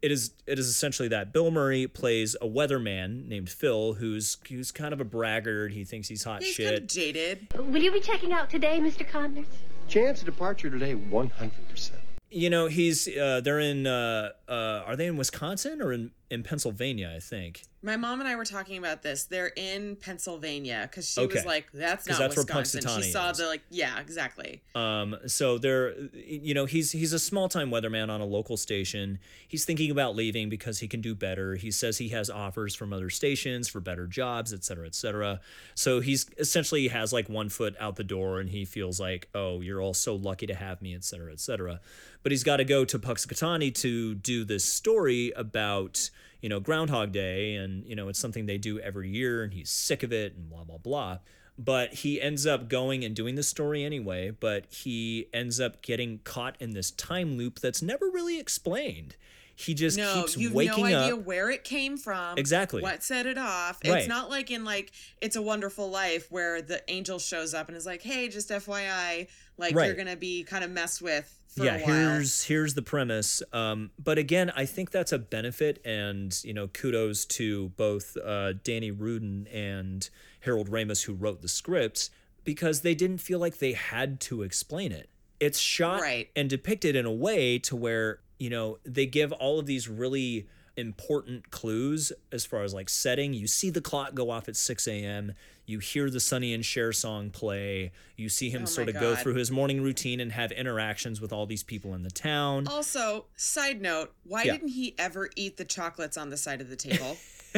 it 0.03 0.11
is 0.11 0.33
it 0.47 0.59
is 0.59 0.67
essentially 0.69 1.09
that 1.09 1.33
Bill 1.33 1.51
Murray 1.51 1.87
plays 1.87 2.37
a 2.41 2.47
weatherman 2.47 3.27
named 3.29 3.51
Phil, 3.51 3.95
who's 3.95 4.39
who's 4.49 4.73
kind 4.73 4.93
of 4.93 5.01
a 5.01 5.05
braggart. 5.05 5.73
He 5.73 5.85
thinks 5.85 6.09
he's 6.09 6.25
hot 6.25 6.43
He's 6.43 6.55
shit. 6.55 6.67
kind 6.67 6.79
of 6.79 6.87
jaded. 6.87 7.47
Will 7.59 7.83
you 7.83 7.93
be 7.93 8.01
checking 8.01 8.33
out 8.33 8.49
today, 8.51 8.79
Mr. 8.81 9.07
Connors? 9.09 9.47
Chance 9.89 10.21
of 10.21 10.27
departure 10.27 10.71
today, 10.71 10.95
100%. 10.95 11.91
you 12.31 12.49
know, 12.49 12.67
he's 12.69 13.09
uh, 13.09 13.41
they're 13.43 13.59
in 13.61 13.87
uh, 13.87 14.31
uh, 14.49 14.83
are 14.87 14.95
they 14.97 15.07
in 15.07 15.17
Wisconsin 15.17 15.83
or 15.83 15.93
in 15.93 16.13
in 16.31 16.43
Pennsylvania? 16.43 17.13
I 17.15 17.21
think. 17.21 17.63
My 17.83 17.97
mom 17.97 18.21
and 18.21 18.29
I 18.29 18.37
were 18.37 18.45
talking 18.45 18.77
about 18.77 19.03
this. 19.03 19.25
They're 19.25 19.53
in 19.57 19.97
Pennsylvania 19.97 20.81
because 20.83 21.09
she 21.09 21.19
Okay. 21.23 21.37
was 21.37 21.47
like, 21.47 21.73
"That's 21.73 22.07
not 22.07 22.19
that's 22.19 22.37
Wisconsin." 22.37 22.83
She 22.83 23.11
saw 23.11 23.31
is. 23.31 23.39
the 23.39 23.47
like, 23.47 23.63
yeah, 23.71 23.99
exactly. 23.99 24.61
Um, 24.75 25.17
so 25.27 25.57
there, 25.57 25.95
you 26.13 26.53
know, 26.53 26.67
he's 26.67 26.93
he's 26.93 27.15
a 27.15 27.19
small 27.19 27.49
time 27.49 27.71
weatherman 27.71 28.11
on 28.11 28.21
a 28.21 28.27
local 28.27 28.59
station. 28.59 29.19
He's 29.49 29.65
thinking 29.65 29.91
about 29.91 30.15
leaving 30.15 30.51
because 30.51 30.81
he 30.81 30.89
can 30.89 31.01
do 31.01 31.15
better. 31.15 31.55
He 31.55 31.71
says 31.71 31.97
he 31.97 32.11
has 32.11 32.29
offers 32.29 32.75
from 32.75 32.93
other 32.93 33.09
stations 33.09 33.67
for 33.67 33.81
better 33.81 34.07
jobs, 34.07 34.53
et 34.53 34.63
cetera, 34.63 34.87
et 34.87 34.95
cetera. 34.95 35.41
So 35.75 36.01
he's 36.01 36.27
essentially 36.37 36.89
has 36.89 37.15
like 37.15 37.31
one 37.31 37.49
foot 37.49 37.75
out 37.81 37.97
the 37.97 38.05
door, 38.05 38.41
and 38.41 38.51
he 38.51 38.67
feels 38.67 39.01
like, 39.01 39.29
oh, 39.35 39.63
you're 39.63 39.81
all 39.81 39.95
so 39.95 40.15
lucky 40.17 40.47
to 40.49 40.55
have 40.55 40.83
me, 40.83 40.95
et 40.95 41.03
cetera, 41.05 41.33
et 41.33 41.41
cetera. 41.41 41.81
But 42.23 42.33
he's 42.33 42.45
got 42.45 42.59
to 42.59 42.65
go 42.65 42.85
to 42.85 42.99
Punxsutawney 42.99 43.75
to 43.77 44.15
do 44.17 44.45
this 44.45 44.67
story 44.67 45.33
about 45.35 46.11
you 46.41 46.49
know 46.49 46.61
Groundhog 46.61 47.13
Day, 47.13 47.55
and 47.55 47.85
you 47.87 47.95
know 47.97 48.09
it's 48.09 48.19
something 48.19 48.47
they 48.47 48.59
do 48.59 48.79
every 48.81 49.09
year, 49.11 49.43
and 49.43 49.53
he's 49.53 49.71
sick 49.71 50.03
of 50.03 50.13
it, 50.13 50.35
and 50.35 50.49
blah 50.49 50.65
blah 50.65 50.79
blah 50.79 51.19
but 51.59 51.93
he 51.93 52.19
ends 52.23 52.47
up 52.47 52.71
going 52.71 53.05
and 53.05 53.15
doing 53.15 53.35
the 53.35 53.43
story 53.43 53.85
anyway 53.85 54.31
but 54.31 54.65
he 54.73 55.27
ends 55.35 55.61
up 55.61 55.83
getting 55.83 56.19
caught 56.25 56.57
in 56.59 56.71
this 56.71 56.91
time 56.93 57.37
loop 57.37 57.61
that's 57.61 57.83
never 57.83 58.09
really 58.09 58.41
explained 58.41 59.15
he 59.55 59.75
just 59.75 59.99
keeps 59.99 60.07
waking 60.07 60.09
up 60.09 60.17
No, 60.17 60.23
keeps 60.23 60.37
you've 60.39 60.55
waking 60.55 60.85
no 60.85 60.85
idea 61.03 61.17
up 61.17 61.27
where 61.27 61.51
it 61.51 61.65
came 61.65 61.99
from. 61.99 62.39
Exactly. 62.39 62.81
What 62.81 63.03
set 63.03 63.27
it 63.27 63.37
off. 63.37 63.79
Right. 63.85 63.99
It's 63.99 64.09
not 64.09 64.31
like 64.31 64.51
in 64.51 64.65
like 64.65 64.91
It's 65.21 65.37
a 65.37 65.43
Wonderful 65.43 65.91
Life 65.91 66.29
where 66.31 66.63
the 66.63 66.83
angel 66.91 67.19
shows 67.19 67.53
up 67.53 67.69
and 67.69 67.77
is 67.77 67.85
like, 67.85 68.01
"Hey, 68.01 68.29
just 68.29 68.49
FYI, 68.49 69.29
like 69.59 69.75
Right. 69.75 69.87
you're 69.87 69.97
gonna 69.97 70.17
be 70.17 70.45
kind 70.45 70.65
of 70.65 70.71
messed 70.71 71.03
with 71.03 71.39
yeah 71.57 71.77
a 71.77 71.85
while." 71.85 71.97
here's 71.97 72.45
here's 72.45 72.75
the 72.75 72.83
premise 72.83 73.43
um 73.53 73.91
but 74.03 74.19
again 74.19 74.51
i 74.57 74.65
think 74.65 74.91
that's 74.91 75.13
a 75.13 75.19
benefit 75.19 75.81
and 75.85 76.43
you 76.45 76.55
know 76.55 76.69
kudos 76.69 77.25
to 77.25 77.71
both 77.71 78.17
uh 78.25 78.53
danny 78.65 78.91
rubin 78.91 79.47
and 79.53 80.11
harold 80.41 80.71
ramis 80.71 81.05
who 81.05 81.13
wrote 81.13 81.43
the 81.43 81.49
script 81.49 82.11
because 82.45 82.81
they 82.83 82.95
didn't 82.95 83.19
feel 83.19 83.39
like 83.39 83.59
they 83.59 83.73
had 83.73 84.21
to 84.21 84.43
explain 84.43 84.93
it 84.93 85.09
it's 85.41 85.59
shot 85.59 86.01
Right. 86.01 86.29
and 86.37 86.49
depicted 86.51 86.95
in 86.97 87.05
a 87.07 87.13
way 87.13 87.59
to 87.61 87.75
where 87.77 88.21
you 88.39 88.51
know 88.51 88.79
they 88.85 89.07
give 89.07 89.33
all 89.33 89.59
of 89.59 89.67
these 89.67 89.89
really 89.89 90.47
important 90.77 91.51
clues 91.51 92.13
as 92.33 92.45
far 92.45 92.63
as 92.63 92.73
like 92.73 92.89
setting 92.89 93.33
you 93.35 93.47
see 93.47 93.71
the 93.71 93.81
clock 93.81 94.15
go 94.15 94.31
off 94.31 94.49
at 94.49 94.57
6 94.57 94.87
a.m 94.89 95.33
you 95.67 95.79
hear 95.79 96.11
the 96.11 96.21
sonny 96.21 96.53
and 96.55 96.65
Cher 96.65 96.93
song 96.93 97.31
play 97.31 97.93
you 98.17 98.29
see 98.29 98.51
him 98.51 98.63
Oh 98.63 98.67
sort 98.67 98.89
of 98.89 98.95
go 98.95 99.15
through 99.15 99.35
his 99.35 99.51
morning 99.51 99.83
routine 99.83 100.21
and 100.21 100.33
have 100.33 100.51
interactions 100.53 101.21
with 101.21 101.33
all 101.33 101.47
these 101.47 101.63
people 101.63 101.95
in 101.95 102.03
the 102.03 102.11
town 102.11 102.67
Also, 102.67 103.27
side 103.37 103.81
note, 103.81 104.13
why 104.25 104.43
Yeah. 104.45 104.53
didn't 104.55 104.69
he 104.69 104.95
ever 104.99 105.31
eat 105.37 105.57
the 105.57 105.65
chocolates 105.65 106.17
on 106.17 106.31
the 106.31 106.37
side 106.37 106.61
of 106.61 106.69
the 106.71 106.77
table? 106.77 107.17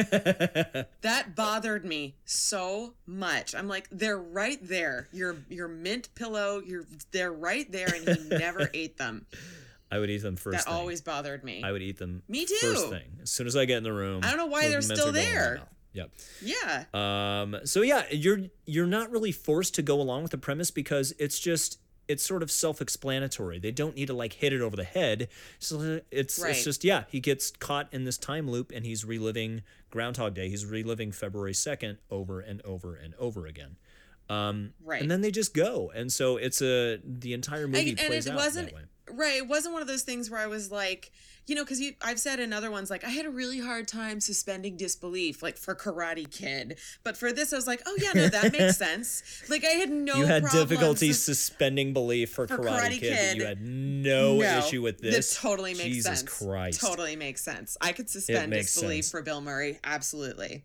that 1.01 1.35
bothered 1.35 1.85
me 1.85 2.15
so 2.25 2.93
much. 3.05 3.53
I'm 3.55 3.67
like, 3.67 3.87
they're 3.91 4.17
right 4.17 4.57
there. 4.61 5.07
Your 5.11 5.37
your 5.49 5.67
mint 5.67 6.09
pillow, 6.15 6.61
you're 6.65 6.85
they're 7.11 7.31
right 7.33 7.71
there, 7.71 7.89
and 7.93 8.07
he 8.17 8.29
never 8.29 8.69
ate 8.73 8.97
them. 8.97 9.25
I 9.93 9.99
would 9.99 10.09
eat 10.09 10.21
them 10.23 10.35
first 10.35 10.57
That 10.57 10.65
thing. 10.65 10.73
always 10.73 11.01
bothered 11.01 11.43
me. 11.43 11.61
i 11.63 11.71
would 11.71 11.81
eat 11.81 11.97
them 11.97 12.23
Me 12.27 12.45
too. 12.45 12.55
first 12.61 12.89
thing 12.89 13.19
as 13.21 13.29
soon 13.31 13.47
as 13.47 13.55
i 13.55 13.65
get 13.65 13.77
in 13.77 13.83
the 13.83 13.93
room 13.93 14.21
I 14.23 14.29
don't 14.29 14.37
know 14.37 14.45
why 14.47 14.67
they're 14.69 14.81
still 14.81 15.09
are 15.09 15.11
going 15.11 15.15
in 15.15 15.23
my 15.25 15.29
there. 15.31 15.61
yep 15.93 16.09
yeah. 16.41 16.85
Um, 16.93 17.57
so 17.65 17.81
yeah, 17.81 18.03
you're 18.11 18.39
you're 18.65 18.87
not 18.87 19.11
really 19.11 19.31
forced 19.31 19.75
to 19.75 19.81
go 19.81 20.01
along 20.01 20.23
with 20.23 20.31
the 20.31 20.37
premise 20.39 20.71
because 20.71 21.13
it's 21.19 21.37
just 21.39 21.79
it's 22.07 22.21
sort 22.25 22.43
of 22.43 22.51
self-explanatory. 22.51 23.59
They 23.59 23.71
don't 23.71 23.95
need 23.95 24.07
to 24.07 24.13
like 24.13 24.33
hit 24.33 24.51
it 24.53 24.59
over 24.61 24.75
the 24.75 24.83
head. 24.83 25.29
So 25.59 26.01
it's 26.11 26.37
Right. 26.39 26.51
it's 26.51 26.63
just 26.63 26.83
yeah, 26.83 27.03
he 27.09 27.19
gets 27.19 27.51
caught 27.51 27.87
in 27.93 28.03
this 28.03 28.17
time 28.17 28.49
loop 28.49 28.71
and 28.75 28.85
he's 28.85 29.05
reliving 29.05 29.61
Groundhog 29.91 30.33
Day. 30.33 30.49
He's 30.49 30.65
reliving 30.65 31.11
February 31.11 31.53
2nd 31.53 31.97
over 32.09 32.41
and 32.41 32.61
over 32.65 32.95
and 32.95 33.13
over 33.19 33.45
again. 33.45 33.77
Um 34.29 34.73
Right. 34.83 35.01
and 35.01 35.09
then 35.11 35.21
they 35.21 35.31
just 35.31 35.53
go. 35.53 35.91
And 35.95 36.11
so 36.11 36.37
it's 36.37 36.61
a 36.61 36.99
the 37.05 37.33
entire 37.33 37.67
movie 37.67 37.91
and 37.91 37.99
plays 37.99 38.25
it 38.27 38.31
out 38.31 38.35
wasn't 38.37 38.67
that 38.69 38.75
way. 38.75 38.81
Right 39.11 39.35
it 39.37 39.47
wasn't 39.47 39.71
one 39.73 39.81
of 39.81 39.87
those 39.87 40.03
things 40.03 40.29
where 40.29 40.39
i 40.39 40.47
was 40.47 40.71
like 40.71 41.11
you 41.45 41.55
know 41.55 41.63
because 41.63 41.81
you 41.81 41.91
i've 42.01 42.19
said 42.19 42.39
in 42.39 42.53
other 42.53 42.71
ones 42.71 42.89
like 42.89 43.03
i 43.03 43.09
had 43.09 43.25
a 43.25 43.29
really 43.29 43.59
hard 43.59 43.85
time 43.85 44.21
suspending 44.21 44.77
disbelief 44.77 45.43
like 45.43 45.57
for 45.57 45.75
karate 45.75 46.29
kid 46.31 46.77
but 47.03 47.17
for 47.17 47.33
this 47.33 47.51
i 47.51 47.55
was 47.57 47.67
like 47.67 47.81
oh 47.85 47.97
yeah 48.01 48.11
no 48.15 48.27
that 48.29 48.53
makes 48.53 48.77
sense 48.87 49.43
like 49.49 49.65
i 49.65 49.71
had 49.71 49.89
no 49.91 50.15
you 50.15 50.25
had 50.25 50.43
difficulty 50.51 51.11
sus- 51.11 51.37
suspending 51.37 51.91
belief 51.91 52.31
for, 52.31 52.47
for 52.47 52.57
Karate, 52.59 52.91
Karate 52.97 52.99
Kid, 52.99 53.27
but 53.29 53.35
you 53.37 53.45
had 53.45 53.61
no, 53.61 54.37
No, 54.37 54.57
issue 54.59 54.81
with 54.81 54.99
this. 54.99 55.15
this 55.15 55.35
totally 55.41 55.73
makes 55.73 55.83
Jesus 55.83 56.19
sense. 56.19 56.23
Christ. 56.39 56.81
Totally 56.81 57.15
makes 57.15 57.41
sense. 57.41 57.77
I 57.81 57.91
could 57.91 58.09
suspend 58.09 58.51
disbelief 58.53 59.05
sense. 59.05 59.11
for 59.11 59.21
Bill 59.21 59.41
Murray. 59.41 59.79
Absolutely. 59.83 60.63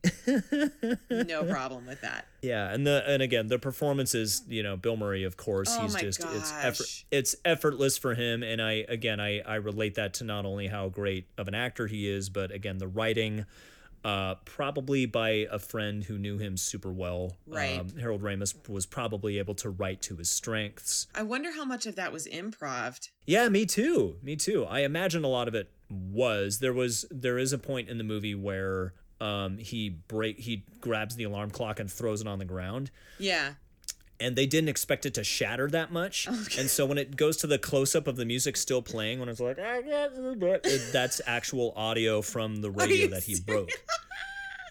no 1.11 1.45
problem 1.51 1.87
with 1.87 2.01
that. 2.03 2.27
Yeah, 2.43 2.73
and 2.73 2.87
the 2.87 3.03
and 3.09 3.21
again 3.23 3.49
the 3.49 3.59
performances, 3.59 4.43
you 4.49 4.63
know, 4.63 4.77
Bill 4.77 4.97
Murray, 4.97 5.25
of 5.25 5.37
course, 5.37 5.69
Oh 5.77 5.83
he's 5.83 5.95
just 5.97 6.21
it's 6.25 6.53
effort, 6.63 6.87
it's 7.11 7.35
effortless 7.45 7.99
for 7.99 8.15
him, 8.15 8.28
and 8.43 8.61
I 8.63 8.85
again 8.89 9.21
I 9.21 9.41
I 9.41 9.57
relate 9.57 9.95
that 9.97 10.15
to 10.15 10.25
not 10.25 10.45
only 10.45 10.67
how 10.67 10.89
great 10.89 11.27
of 11.37 11.49
an 11.49 11.55
actor 11.55 11.87
he 11.87 12.09
is, 12.09 12.29
but 12.29 12.51
again 12.51 12.79
the 12.79 12.89
writing, 12.89 13.47
uh, 14.05 14.37
probably 14.45 15.07
by 15.07 15.47
a 15.51 15.59
friend 15.59 16.05
who 16.05 16.19
knew 16.19 16.39
him 16.39 16.57
super 16.57 16.93
well. 16.93 17.37
Right. 17.47 17.79
Um, 17.81 17.97
Harold 17.99 18.23
Ramis 18.23 18.69
was 18.69 18.87
probably 18.87 19.39
able 19.39 19.55
to 19.57 19.71
write 19.71 20.03
to 20.03 20.17
his 20.17 20.31
strengths. 20.31 21.07
I 21.15 21.23
wonder 21.23 21.53
how 21.53 21.65
much 21.65 21.87
of 21.87 21.97
that 21.97 22.13
was 22.13 22.27
improv. 22.27 23.09
Yeah, 23.27 23.49
me 23.49 23.67
too. 23.67 24.17
Me 24.23 24.37
too. 24.37 24.65
I 24.65 24.81
imagine 24.81 25.25
a 25.25 25.29
lot 25.29 25.49
of 25.49 25.55
it 25.55 25.71
was. 25.91 26.59
There 26.61 26.73
was 26.73 27.07
there 27.11 27.39
is 27.39 27.53
a 27.53 27.59
point 27.59 27.89
in 27.89 27.99
the 27.99 28.05
movie 28.05 28.35
where 28.35 28.95
um 29.21 29.59
he 29.59 29.89
break 29.89 30.39
he 30.39 30.65
grabs 30.81 31.17
the 31.17 31.25
alarm 31.25 31.51
clock 31.51 31.81
and 31.81 31.91
throws 31.91 32.21
it 32.21 32.29
on 32.29 32.39
the 32.39 32.45
ground 32.45 32.91
Yeah. 33.19 33.55
And 34.21 34.35
they 34.37 34.47
didn't 34.47 34.69
expect 34.69 35.07
it 35.07 35.15
to 35.15 35.25
shatter 35.25 35.69
that 35.71 35.93
much. 35.93 36.27
And 36.59 36.69
so 36.69 36.85
when 36.87 36.99
it 36.99 37.17
goes 37.17 37.37
to 37.39 37.47
the 37.47 37.59
close 37.59 37.95
up 37.95 38.07
of 38.07 38.17
the 38.17 38.25
music 38.25 38.57
still 38.57 38.83
playing, 38.83 39.21
when 39.21 39.29
it's 39.29 39.41
like, 39.41 39.59
"Ah, 39.61 39.79
it- 39.85 40.93
that's 40.93 41.21
actual 41.27 41.73
audio 41.77 42.21
from 42.23 42.57
the 42.63 42.71
radio 42.71 43.09
that 43.09 43.25
he 43.25 43.39
broke. 43.41 43.71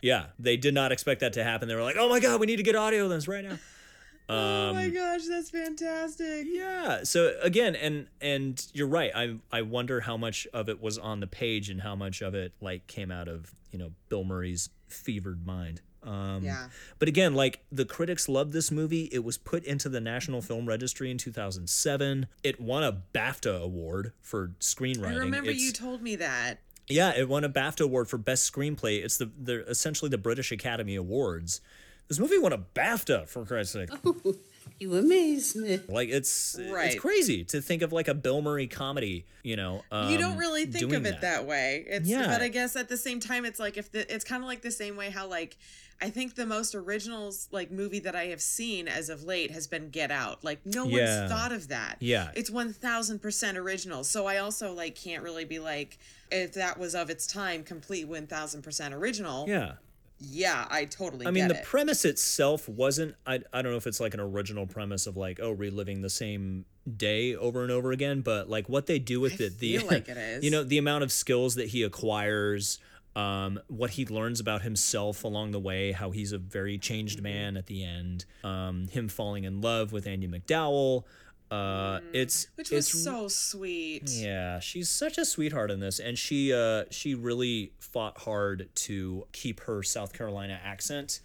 Yeah, 0.03 0.27
they 0.37 0.57
did 0.57 0.73
not 0.73 0.91
expect 0.91 1.21
that 1.21 1.33
to 1.33 1.43
happen. 1.43 1.67
They 1.67 1.75
were 1.75 1.81
like, 1.81 1.95
oh 1.97 2.07
my 2.07 2.19
God, 2.19 2.39
we 2.39 2.45
need 2.45 2.57
to 2.57 2.63
get 2.63 2.75
audio 2.75 3.05
of 3.05 3.09
this 3.09 3.27
right 3.27 3.43
now. 3.43 3.57
oh 4.29 4.73
my 4.73 4.89
gosh, 4.89 5.21
that's 5.27 5.49
fantastic. 5.49 6.45
Yeah. 6.49 7.03
So 7.03 7.33
again, 7.41 7.75
and 7.75 8.07
and 8.21 8.63
you're 8.73 8.87
right. 8.87 9.11
I 9.15 9.37
I 9.51 9.61
wonder 9.63 10.01
how 10.01 10.17
much 10.17 10.45
of 10.53 10.69
it 10.69 10.81
was 10.81 10.97
on 10.97 11.19
the 11.21 11.27
page 11.27 11.69
and 11.69 11.81
how 11.81 11.95
much 11.95 12.21
of 12.21 12.35
it 12.35 12.53
like 12.61 12.85
came 12.87 13.09
out 13.11 13.27
of 13.27 13.55
you 13.71 13.79
know 13.79 13.91
Bill 14.09 14.23
Murray's 14.23 14.69
fevered 14.87 15.45
mind. 15.47 15.81
Um, 16.07 16.43
Yeah. 16.43 16.69
But 16.99 17.07
again, 17.09 17.33
like 17.35 17.63
the 17.71 17.85
critics 17.85 18.29
loved 18.29 18.53
this 18.53 18.71
movie. 18.71 19.09
It 19.11 19.23
was 19.23 19.37
put 19.37 19.63
into 19.65 19.89
the 19.89 19.99
National 19.99 20.41
Film 20.41 20.65
Registry 20.65 21.11
in 21.11 21.17
2007. 21.17 22.27
It 22.43 22.59
won 22.59 22.83
a 22.83 22.93
BAFTA 23.13 23.61
award 23.61 24.13
for 24.21 24.53
screenwriting. 24.59 25.13
I 25.13 25.17
remember 25.17 25.49
It's- 25.49 25.63
you 25.65 25.71
told 25.73 26.01
me 26.01 26.15
that. 26.15 26.59
yeah, 26.87 27.13
it 27.15 27.27
won 27.27 27.43
a 27.43 27.49
BAFTA 27.49 27.81
award 27.81 28.07
for 28.07 28.17
best 28.17 28.51
screenplay. 28.51 29.03
It's 29.03 29.17
the 29.17 29.29
they're 29.37 29.61
essentially 29.61 30.09
the 30.09 30.17
British 30.17 30.51
Academy 30.51 30.95
Awards. 30.95 31.59
This 32.07 32.19
movie 32.19 32.37
won 32.37 32.53
a 32.53 32.57
BAFTA 32.59 33.27
for 33.27 33.45
Christ's 33.45 33.73
sake. 33.73 33.89
You 34.79 34.93
amaze 34.95 35.55
me. 35.55 35.79
Like 35.87 36.09
it's 36.09 36.55
Right. 36.69 36.91
it's 36.91 36.99
crazy 36.99 37.43
to 37.45 37.61
think 37.61 37.81
of 37.81 37.91
like 37.93 38.07
a 38.07 38.13
Bill 38.13 38.41
Murray 38.43 38.67
comedy. 38.67 39.25
You 39.41 39.55
know, 39.55 39.83
um, 39.91 40.11
you 40.11 40.19
don't 40.19 40.37
really 40.37 40.65
think 40.67 40.93
of 40.93 41.05
it 41.05 41.21
that. 41.21 41.47
way. 41.47 41.83
It's 41.87 42.07
Yeah. 42.07 42.27
but 42.27 42.41
I 42.43 42.49
guess 42.49 42.75
at 42.75 42.87
the 42.87 42.97
same 42.97 43.19
time 43.19 43.43
it's 43.45 43.59
like 43.59 43.77
if 43.77 43.91
the 43.91 44.13
it's 44.13 44.23
kind 44.25 44.43
of 44.43 44.47
like 44.47 44.61
the 44.61 44.69
same 44.69 44.95
way 44.95 45.09
how 45.09 45.27
like 45.27 45.57
I 45.99 46.09
think 46.11 46.35
the 46.35 46.45
most 46.45 46.75
originals 46.75 47.47
like 47.51 47.71
movie 47.71 47.99
that 47.99 48.15
I 48.15 48.25
have 48.25 48.41
seen 48.41 48.87
as 48.87 49.09
of 49.09 49.23
late 49.23 49.49
has 49.51 49.65
been 49.67 49.89
Get 49.89 50.11
Out. 50.11 50.43
Like 50.43 50.65
no 50.65 50.85
Yeah. 50.85 51.21
one's 51.21 51.31
thought 51.31 51.51
of 51.51 51.69
that. 51.69 51.97
Yeah. 51.99 52.31
It's 52.35 52.51
1000% 52.51 53.55
original. 53.57 54.03
So 54.03 54.27
I 54.27 54.37
also 54.37 54.73
like 54.73 54.95
can't 54.95 55.23
really 55.23 55.45
be 55.45 55.59
like 55.59 55.97
if 56.31 56.53
that 56.53 56.77
was 56.79 56.93
of 56.93 57.09
its 57.09 57.25
time 57.25 57.63
complete 57.63 58.07
1000% 58.07 58.93
original. 58.93 59.45
Yeah, 59.47 59.73
Yeah, 60.19 60.67
I 60.69 60.85
totally 60.85 61.25
I 61.25 61.31
mean 61.31 61.47
the 61.47 61.59
it. 61.59 61.63
premise 61.65 62.05
itself 62.05 62.67
wasn't. 62.69 63.15
I 63.25 63.39
I 63.53 63.61
don't 63.61 63.71
know 63.71 63.77
if 63.77 63.87
it's 63.87 63.99
like 63.99 64.13
an 64.13 64.19
original 64.19 64.67
premise 64.67 65.07
of 65.07 65.17
like 65.17 65.39
oh 65.41 65.51
reliving 65.51 66.01
the 66.01 66.09
same 66.09 66.65
day 66.95 67.35
over 67.35 67.63
and 67.63 67.71
over 67.71 67.91
again, 67.91 68.21
but 68.21 68.49
like 68.49 68.69
what 68.69 68.85
they 68.87 68.99
do 68.99 69.19
with 69.19 69.41
I 69.41 69.45
it, 69.45 69.59
the 69.59 69.77
feel 69.77 69.87
like 69.87 70.09
it 70.09 70.17
is. 70.17 70.43
you 70.45 70.51
know 70.51 70.63
the 70.63 70.77
amount 70.77 71.03
of 71.03 71.11
skills 71.11 71.55
that 71.55 71.67
he 71.69 71.81
acquires. 71.83 72.79
Um, 73.17 73.59
what 73.67 73.91
he 73.91 74.05
learns 74.05 74.39
about 74.39 74.61
himself 74.61 75.23
along 75.23 75.51
the 75.51 75.59
way, 75.59 75.91
how 75.91 76.11
he's 76.11 76.33
a 76.33 76.37
very 76.37 76.77
changed 76.77 77.19
man 77.21 77.57
at 77.57 77.65
the 77.65 77.83
end, 77.83 78.25
um, 78.43 78.87
him 78.89 79.07
falling 79.09 79.43
in 79.43 79.59
love 79.59 79.91
with 79.91 80.05
Andie 80.05 80.27
MacDowell. 80.27 81.03
Uh, 81.49 82.01
it's 82.13 82.45
Mm. 82.45 82.49
Which 82.57 82.71
was 82.71 82.93
it's 82.93 83.03
so 83.03 83.27
sweet. 83.27 84.09
Yeah, 84.09 84.59
she's 84.59 84.89
such 84.89 85.17
a 85.17 85.25
sweetheart 85.25 85.71
in 85.71 85.79
this, 85.79 85.99
and 85.99 86.17
she 86.17 86.53
uh 86.53 86.83
she 86.91 87.15
really 87.15 87.71
fought 87.79 88.19
hard 88.19 88.69
to 88.75 89.25
keep 89.31 89.61
her 89.61 89.81
South 89.81 90.13
Carolina 90.13 90.59
accent, 90.63 91.19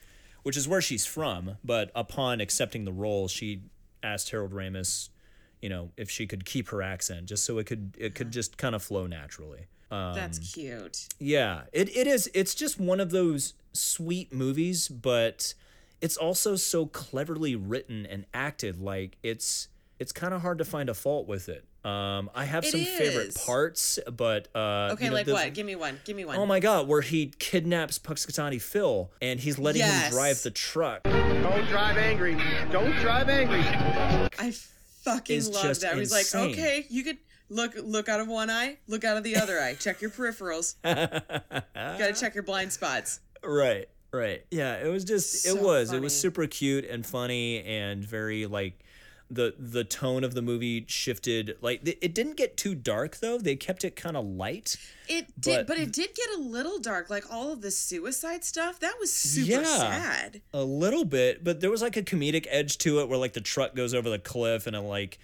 which 0.45 0.57
is 0.57 0.67
where 0.67 0.81
she's 0.81 1.05
from. 1.05 1.57
But 1.65 1.91
upon 1.95 2.41
accepting 2.41 2.85
the 2.85 2.93
role, 2.93 3.29
she 3.29 3.63
asked 4.03 4.31
Harold 4.31 4.53
Ramis, 4.53 5.11
you 5.61 5.69
know, 5.69 5.91
if 5.97 6.09
she 6.09 6.27
could 6.27 6.45
keep 6.45 6.69
her 6.69 6.81
accent, 6.83 7.27
just 7.27 7.45
so 7.45 7.59
it 7.59 7.67
could 7.67 7.97
it 7.99 8.15
could 8.15 8.31
just 8.31 8.57
kind 8.57 8.75
of 8.75 8.83
flow 8.83 9.07
naturally. 9.07 9.67
Um, 9.93 10.15
That's 10.15 10.39
cute. 10.55 11.07
yeah, 11.19 11.63
it, 11.73 11.95
it 11.95 12.07
is. 12.07 12.31
It's 12.35 12.55
just 12.55 12.81
one 12.81 12.99
of 13.01 13.11
those 13.11 13.55
sweet 13.73 14.33
movies, 14.33 14.89
but 14.89 15.55
it's 16.01 16.17
also 16.17 16.57
so 16.57 16.87
cleverly 16.87 17.55
written 17.57 18.07
and 18.07 18.25
acted. 18.33 18.81
Like 18.81 19.19
it's 19.23 19.69
it's 19.99 20.11
kind 20.13 20.33
of 20.35 20.41
hard 20.41 20.59
to 20.59 20.65
find 20.65 20.89
a 20.89 20.95
fault 20.95 21.29
with 21.29 21.49
it. 21.49 21.65
Um, 21.85 22.31
I 22.35 22.45
have 22.45 22.65
It 22.65 22.71
some 22.71 22.81
favorite 22.85 23.35
parts, 23.35 23.99
but 24.17 24.49
uh, 24.55 24.91
Okay, 24.93 25.05
you 25.05 25.11
know, 25.11 25.17
like 25.17 25.27
there's- 25.27 25.45
what? 25.47 25.53
Give 25.55 25.67
me 25.67 25.75
one. 25.77 26.01
Give 26.05 26.17
me 26.17 26.25
one. 26.25 26.37
Oh 26.37 26.47
my 26.47 26.59
god, 26.61 26.87
where 26.89 27.01
he 27.03 27.33
kidnaps 27.39 27.99
Punxsutawney 27.99 28.63
Phil 28.63 29.11
and 29.21 29.41
he's 29.41 29.59
letting 29.59 29.81
Yes. 29.81 30.07
him 30.07 30.13
drive 30.13 30.43
the 30.43 30.51
truck. 30.53 31.03
Don't 31.03 31.67
drive 31.67 31.99
angry. 31.99 32.37
Don't 32.71 32.95
drive 33.01 33.29
angry. 33.29 33.61
I 34.39 34.53
fucking 35.03 35.45
love 35.53 35.63
just 35.65 35.81
that. 35.83 35.99
He's 35.99 36.13
like, 36.13 36.33
okay, 36.35 36.87
you 36.89 37.03
could 37.05 37.19
look 37.53 37.75
look 37.77 38.09
out 38.09 38.21
of 38.21 38.29
one 38.29 38.51
eye, 38.51 38.79
look 38.89 39.05
out 39.05 39.17
of 39.17 39.23
the 39.25 39.37
other 39.37 39.61
eye, 39.61 39.75
check 39.75 40.01
your 40.01 40.11
peripherals. 40.11 40.75
you 40.85 41.61
Gotta 41.75 42.15
check 42.15 42.35
your 42.35 42.45
blind 42.45 42.73
spots. 42.73 43.21
Right, 43.45 43.89
right. 44.13 44.45
Yeah, 44.51 44.77
it 44.85 44.89
was 44.89 45.05
just 45.05 45.35
it 45.47 45.51
So 45.51 45.57
was. 45.63 45.93
It 45.93 46.01
was 46.01 46.19
super 46.19 46.47
cute 46.47 46.85
and 46.85 47.05
funny 47.05 47.63
and 47.63 48.05
very 48.05 48.47
like 48.47 48.79
the 49.31 49.55
the 49.59 49.83
tone 49.83 50.25
of 50.25 50.35
the 50.35 50.43
movie 50.43 50.85
shifted 50.89 51.57
like 51.63 51.81
it 51.89 51.97
it 52.03 52.15
didn't 52.15 52.37
get 52.37 52.57
too 52.57 52.75
dark 52.75 53.17
though. 53.19 53.39
They 53.39 53.57
kept 53.57 53.83
it 53.83 53.97
kind 53.97 54.17
of 54.17 54.27
light. 54.27 54.77
It 55.09 55.27
did, 55.41 55.67
But- 55.67 55.67
but, 55.69 55.79
it 55.79 55.93
did 55.93 56.11
get 56.15 56.29
a 56.37 56.41
little 56.41 56.79
dark. 56.79 57.09
Like 57.11 57.25
all 57.33 57.51
of 57.53 57.63
the 57.63 57.71
suicide 57.71 58.45
stuff, 58.45 58.79
that 58.81 58.95
was 59.01 59.11
super 59.13 59.63
Yeah. 59.63 59.65
sad. 59.65 60.43
A 60.53 60.63
little 60.65 61.05
bit, 61.07 61.43
but 61.43 61.61
there 61.61 61.71
was 61.71 61.81
like 61.83 61.97
a 61.97 62.03
comedic 62.03 62.47
edge 62.51 62.77
to 62.79 63.01
it 63.01 63.09
where 63.09 63.19
like 63.19 63.33
the 63.33 63.41
truck 63.41 63.75
goes 63.75 63.95
over 63.95 64.11
the 64.11 64.19
cliff 64.19 64.67
and 64.67 64.77
it 64.77 64.81
like 64.81 65.19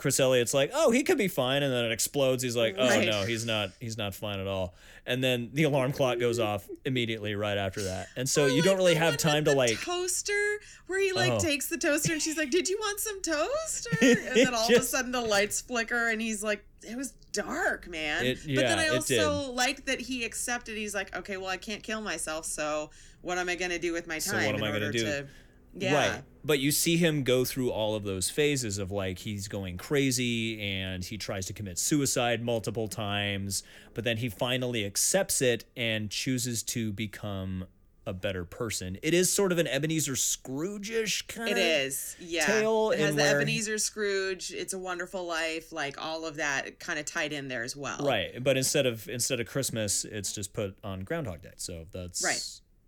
Chris 0.00 0.18
Elliott's 0.18 0.54
like, 0.54 0.70
"Oh, 0.74 0.90
he 0.90 1.02
could 1.02 1.18
be 1.18 1.28
fine," 1.28 1.62
and 1.62 1.72
then 1.72 1.84
it 1.84 1.92
explodes. 1.92 2.42
He's 2.42 2.56
like, 2.56 2.74
"Oh 2.78 2.88
Right. 2.88 3.06
no, 3.06 3.22
he's 3.24 3.44
not. 3.44 3.70
He's 3.80 3.96
not 3.98 4.14
fine 4.14 4.40
at 4.40 4.46
all." 4.46 4.74
And 5.06 5.22
then 5.22 5.50
the 5.52 5.64
alarm 5.64 5.92
clock 5.92 6.18
goes 6.18 6.38
off 6.38 6.68
immediately 6.84 7.34
right 7.34 7.56
after 7.58 7.82
that. 7.82 8.08
And 8.16 8.28
so 8.28 8.44
Or, 8.44 8.48
you 8.48 8.56
like, 8.56 8.64
don't 8.64 8.76
really 8.78 8.94
have 8.94 9.16
time 9.16 9.44
to 9.44 9.50
the 9.50 9.56
like 9.56 9.80
toaster 9.80 10.60
where 10.86 11.00
he 11.00 11.12
like 11.12 11.32
Oh. 11.32 11.38
takes 11.38 11.66
the 11.68 11.78
toaster 11.78 12.12
and 12.12 12.20
she's 12.22 12.36
like, 12.36 12.50
"Did 12.50 12.68
you 12.68 12.78
want 12.78 12.98
some 13.00 13.20
toaster?" 13.22 13.90
And 14.00 14.36
then 14.36 14.54
all 14.54 14.68
of 14.74 14.80
a 14.80 14.82
sudden 14.84 15.12
the 15.12 15.20
lights 15.20 15.60
flicker 15.60 16.08
and 16.08 16.20
he's 16.20 16.42
like, 16.42 16.64
"It 16.82 16.96
was 16.96 17.12
dark, 17.32 17.86
man." 17.88 18.24
It- 18.24 18.38
but 18.46 18.56
then 18.56 18.78
I 18.78 18.88
also 18.88 19.50
liked 19.52 19.86
that 19.86 20.00
he 20.00 20.24
accepted. 20.24 20.76
He's 20.76 20.94
like, 20.94 21.14
"Okay, 21.16 21.36
well, 21.36 21.48
I 21.50 21.56
can't 21.56 21.82
kill 21.82 22.00
myself, 22.00 22.46
so 22.46 22.90
what 23.22 23.36
am 23.38 23.48
I 23.48 23.54
gonna 23.56 23.78
do 23.78 23.92
with 23.92 24.06
my 24.06 24.14
time 24.14 24.20
So 24.20 24.36
what 24.36 24.44
am 24.46 24.54
in 24.56 24.62
I 24.64 24.72
gonna 24.72 24.86
order 24.86 24.92
do? 24.92 25.04
to?" 25.04 25.26
Yeah. 25.74 25.94
Right. 25.94 26.22
But 26.42 26.58
you 26.58 26.72
see 26.72 26.96
him 26.96 27.22
go 27.22 27.44
through 27.44 27.70
all 27.70 27.94
of 27.94 28.04
those 28.04 28.30
phases 28.30 28.78
of 28.78 28.90
like 28.90 29.18
he's 29.18 29.46
going 29.46 29.76
crazy 29.76 30.60
and 30.60 31.04
he 31.04 31.18
tries 31.18 31.46
to 31.46 31.52
commit 31.52 31.78
suicide 31.78 32.42
multiple 32.42 32.88
times, 32.88 33.62
but 33.92 34.04
then 34.04 34.16
he 34.16 34.28
finally 34.30 34.84
accepts 34.86 35.42
it 35.42 35.64
and 35.76 36.10
chooses 36.10 36.62
to 36.62 36.92
become 36.92 37.66
a 38.06 38.14
better 38.14 38.46
person. 38.46 38.96
It 39.02 39.12
is 39.12 39.30
sort 39.30 39.52
of 39.52 39.58
an 39.58 39.66
Ebenezer 39.66 40.16
Scrooge-ish 40.16 41.26
kind 41.26 41.50
It 41.50 41.52
of 41.52 41.58
is, 41.58 42.16
yeah. 42.18 42.46
tale 42.46 42.90
it 42.92 42.98
has 42.98 43.14
the 43.14 43.22
Ebenezer 43.22 43.76
Scrooge. 43.76 44.50
It's 44.52 44.72
a 44.72 44.78
Wonderful 44.78 45.26
Life, 45.26 45.72
like 45.72 46.02
all 46.02 46.24
of 46.24 46.36
that 46.36 46.80
kind 46.80 46.98
of 46.98 47.04
tied 47.04 47.34
in 47.34 47.48
there 47.48 47.62
as 47.62 47.76
well. 47.76 47.98
Right, 47.98 48.42
but 48.42 48.56
instead 48.56 48.86
of 48.86 49.08
instead 49.08 49.38
of 49.40 49.46
Christmas, 49.46 50.06
it's 50.06 50.32
just 50.32 50.54
put 50.54 50.76
on 50.82 51.00
Groundhog 51.00 51.42
Day. 51.42 51.52
So 51.56 51.84
that's 51.92 52.24
Right. 52.24 52.42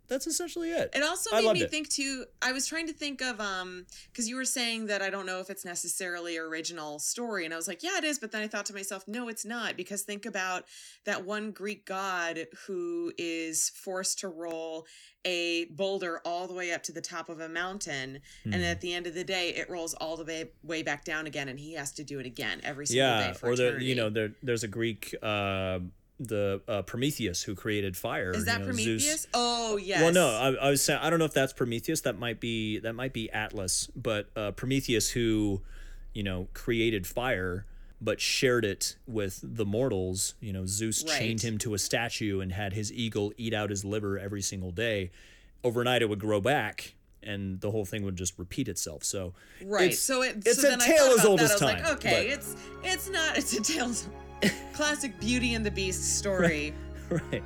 That's 0.09 0.27
essentially 0.27 0.71
it. 0.73 0.91
It 0.95 1.03
also 1.03 1.35
made 1.41 1.53
me 1.53 1.63
it. 1.63 1.71
think 1.71 1.89
too. 1.89 2.25
I 2.43 2.53
was 2.53 2.67
trying 2.67 2.87
to 2.89 2.93
think 2.93 3.23
of 3.23 3.41
um 3.41 3.87
because 4.11 4.29
you 4.29 4.37
were 4.37 4.45
saying 4.45 4.87
that 4.87 5.01
I 5.01 5.09
don't 5.11 5.25
know 5.27 5.41
if 5.41 5.49
it's 5.49 5.65
necessarily 5.65 6.37
original 6.37 6.99
story, 6.99 7.45
and 7.45 7.55
I 7.55 7.57
was 7.57 7.67
like, 7.69 7.83
yeah, 7.83 7.97
it 7.99 8.05
is. 8.05 8.19
But 8.19 8.31
then 8.33 8.43
I 8.43 8.47
thought 8.49 8.67
to 8.67 8.75
myself, 8.75 9.05
no, 9.09 9.29
it's 9.29 9.45
not 9.45 9.77
because 9.77 10.03
think 10.03 10.27
about 10.27 10.65
that 11.07 11.25
one 11.25 11.51
Greek 11.53 11.87
god 11.87 12.47
who 12.67 13.13
is 13.17 13.71
forced 13.71 14.19
to 14.21 14.29
roll 14.29 14.87
a 15.25 15.67
boulder 15.67 16.21
all 16.25 16.49
the 16.49 16.55
way 16.55 16.73
up 16.73 16.83
to 16.83 16.93
the 16.93 17.01
top 17.01 17.29
of 17.29 17.39
a 17.41 17.49
mountain, 17.49 18.21
Hmm. 18.43 18.55
and 18.55 18.65
at 18.65 18.81
the 18.81 18.93
end 18.93 19.07
of 19.07 19.15
the 19.15 19.23
day, 19.25 19.51
it 19.51 19.71
rolls 19.71 19.95
all 19.95 20.17
the 20.17 20.25
way 20.25 20.51
way 20.63 20.83
back 20.83 21.05
down 21.05 21.27
again, 21.27 21.49
and 21.49 21.59
he 21.61 21.75
has 21.75 21.93
to 21.93 22.05
do 22.05 22.19
it 22.19 22.27
again 22.27 22.61
every 22.65 22.87
single 22.87 23.07
yeah, 23.07 23.29
day 23.29 23.33
for 23.35 23.51
or 23.51 23.57
there, 23.57 23.67
eternity. 23.69 23.87
you 23.87 23.95
know, 23.95 24.11
there 24.11 24.33
there's 24.43 24.65
a 24.65 24.69
Greek, 24.69 25.15
uh, 25.23 25.79
the 26.29 26.61
uh, 26.69 26.83
Prometheus 26.83 27.43
who 27.43 27.55
created 27.55 27.97
fire. 27.97 28.31
is 28.33 28.45
that 28.47 28.61
you 28.61 28.67
know, 28.67 28.73
Zeus- 28.73 28.85
Prometheus? 28.85 29.27
Oh 29.35 29.77
yes. 29.77 30.01
Well, 30.03 30.13
no, 30.13 30.29
I, 30.29 30.67
I 30.67 30.71
was 30.71 30.83
saying 30.83 31.01
I 31.03 31.11
don't 31.11 31.19
know 31.19 31.25
if 31.25 31.35
that's 31.35 31.53
Prometheus. 31.53 32.01
That 32.03 32.19
might 32.19 32.41
be 32.41 32.79
that 32.81 32.95
might 32.95 33.13
be 33.13 33.31
Atlas, 33.31 33.89
but 33.97 34.29
uh, 34.37 34.53
Prometheus 34.53 35.11
who, 35.11 35.63
you 36.13 36.23
know, 36.23 36.49
created 36.55 37.07
fire 37.07 37.67
but 38.05 38.21
shared 38.21 38.65
it 38.65 38.97
with 39.07 39.39
the 39.45 39.65
mortals. 39.65 40.35
You 40.41 40.53
know, 40.53 40.67
Zeus 40.67 41.05
chained 41.05 41.43
him 41.43 41.57
to 41.59 41.73
a 41.75 41.79
statue 41.79 42.41
and 42.41 42.51
had 42.51 42.73
his 42.73 42.93
eagle 42.93 43.33
eat 43.37 43.55
out 43.55 43.71
his 43.71 43.85
liver 43.85 44.19
every 44.19 44.43
single 44.43 44.73
day. 44.73 45.13
Overnight, 45.63 46.03
it 46.03 46.09
would 46.09 46.19
grow 46.19 46.41
back. 46.41 46.95
And 47.23 47.61
the 47.61 47.71
whole 47.71 47.85
thing 47.85 48.05
would 48.05 48.17
just 48.17 48.37
repeat 48.37 48.67
itself. 48.67 49.05
So, 49.05 49.35
Right. 49.65 49.83
it's- 49.85 50.01
so 50.01 50.23
it 50.23 50.39
it's 50.45 50.61
so 50.61 50.67
a 50.67 50.71
then 50.73 50.81
tale 50.81 51.15
as 51.17 51.25
old 51.25 51.39
that. 51.39 51.45
as 51.45 51.51
I 51.51 51.55
was 51.55 51.61
time, 51.61 51.83
like, 51.85 51.93
okay, 51.93 52.11
but- 52.11 52.27
it's 52.39 52.57
it's 52.83 53.09
not 53.09 53.39
it's 53.39 53.53
a 53.53 53.63
tale 53.63 53.85
as 53.91 54.09
classic 54.73 55.19
Beauty 55.21 55.55
and 55.55 55.65
the 55.65 55.71
Beast 55.71 56.19
story. 56.19 56.75
right. 57.11 57.43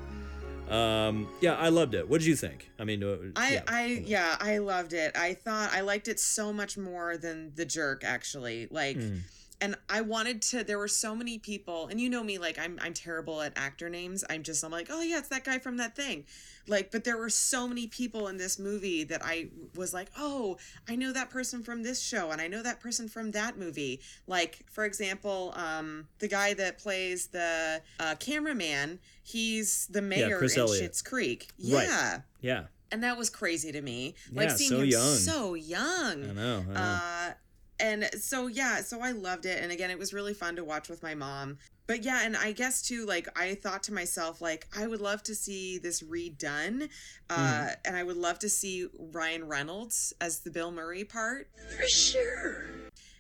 Um, 0.68 1.28
yeah, 1.40 1.54
I 1.54 1.68
loved 1.68 1.94
it. 1.94 2.09
What 2.09 2.18
did 2.20 2.26
you 2.26 2.35
think? 2.37 2.70
I 2.78 2.85
mean, 2.85 3.04
uh, 3.04 3.16
I 3.37 3.52
yeah. 3.52 3.62
I 3.68 3.85
yeah, 4.04 4.37
I 4.40 4.59
loved 4.59 4.92
it. 4.92 5.16
I 5.16 5.35
thought 5.35 5.70
I 5.72 5.80
liked 5.82 6.09
it 6.09 6.18
so 6.18 6.52
much 6.52 6.76
more 6.76 7.16
than 7.16 7.52
The 7.54 7.64
Jerk 7.64 8.02
actually. 8.04 8.66
Like 8.70 8.96
Mm. 8.96 9.20
And 9.61 9.75
I 9.88 10.03
wanted 10.03 10.42
to 10.42 10.64
there 10.64 10.79
were 10.79 10.88
so 10.88 11.14
many 11.14 11.38
people 11.38 11.87
and 11.88 12.01
you 12.01 12.11
know 12.11 12.23
me 12.23 12.38
like 12.38 12.59
I'm 12.59 12.79
I'm 12.83 12.92
terrible 12.95 13.40
at 13.42 13.53
actor 13.57 13.88
names. 13.88 14.25
I'm 14.29 14.42
just 14.42 14.62
I'm 14.64 14.71
like, 14.73 14.88
"Oh 14.90 15.01
yeah, 15.03 15.19
it's 15.19 15.29
that 15.29 15.45
guy 15.45 15.59
from 15.59 15.79
that 15.79 15.97
thing." 15.97 16.25
Like 16.69 16.90
but 16.90 17.05
there 17.05 17.16
were 17.16 17.31
so 17.31 17.66
many 17.69 17.87
people 17.87 18.29
in 18.29 18.37
this 18.37 18.59
movie 18.59 19.05
that 19.05 19.23
I 19.25 19.49
was 19.75 19.95
like, 19.95 20.09
"Oh, 20.19 20.59
I 20.88 20.97
know 20.97 21.12
that 21.12 21.31
person 21.31 21.62
from 21.62 21.83
this 21.83 22.01
show 22.03 22.31
and 22.31 22.40
I 22.40 22.49
know 22.49 22.62
that 22.62 22.81
person 22.81 23.09
from 23.09 23.31
that 23.33 23.57
movie." 23.59 24.01
Like 24.27 24.64
for 24.71 24.85
example, 24.85 25.53
um 25.57 26.09
the 26.19 26.29
guy 26.29 26.55
that 26.55 26.79
plays 26.79 27.29
the 27.29 27.83
uh 27.99 28.14
cameraman, 28.21 28.99
he's 29.23 29.87
the 29.88 30.03
mayor 30.03 30.38
Chris 30.38 30.55
in 30.57 30.62
Elliott. 30.62 30.92
Schitt's 30.92 31.03
Creek. 31.03 31.49
Right. 31.59 31.87
Yeah. 31.88 32.21
Yeah. 32.40 32.62
And 32.92 33.03
that 33.03 33.16
was 33.19 33.31
crazy 33.31 33.73
to 33.73 33.81
me. 33.83 34.14
Like 34.33 34.49
Yeah, 34.51 34.55
seeing 34.55 34.71
so 34.71 34.79
him 34.81 34.88
young. 34.88 35.16
so 35.16 35.55
young. 35.55 36.31
I 36.31 36.33
know. 36.33 36.64
I 36.71 36.73
know. 36.73 36.81
Uh, 36.81 37.33
and 37.81 38.09
so 38.19 38.47
yeah, 38.47 38.81
so 38.83 39.01
I 39.01 39.12
loved 39.12 39.47
it, 39.47 39.62
and 39.62 39.71
again, 39.73 39.91
it 39.91 39.99
was 39.99 40.12
really 40.15 40.35
fun 40.35 40.57
to 40.57 40.65
watch 40.65 40.89
with 40.89 41.03
my 41.03 41.15
mom. 41.15 41.59
But 41.87 42.03
yeah, 42.03 42.23
and 42.25 42.37
I 42.37 42.51
guess 42.53 42.83
too, 42.83 43.07
like 43.07 43.29
I 43.39 43.55
thought 43.55 43.85
to 43.85 43.93
myself, 43.95 44.41
like 44.41 44.67
I 44.77 44.87
would 44.89 45.01
love 45.01 45.23
to 45.25 45.35
see 45.37 45.79
this 45.79 46.03
redone, 46.03 46.89
uh, 47.31 47.35
Mm-hmm. 47.37 47.69
and 47.85 47.97
I 47.97 48.03
would 48.03 48.17
love 48.17 48.39
to 48.41 48.49
see 48.49 48.89
Ryan 48.99 49.47
Reynolds 49.47 50.12
as 50.21 50.41
the 50.41 50.51
Bill 50.51 50.73
Murray 50.73 51.05
part, 51.05 51.49
For 51.79 51.87
sure. 51.87 52.65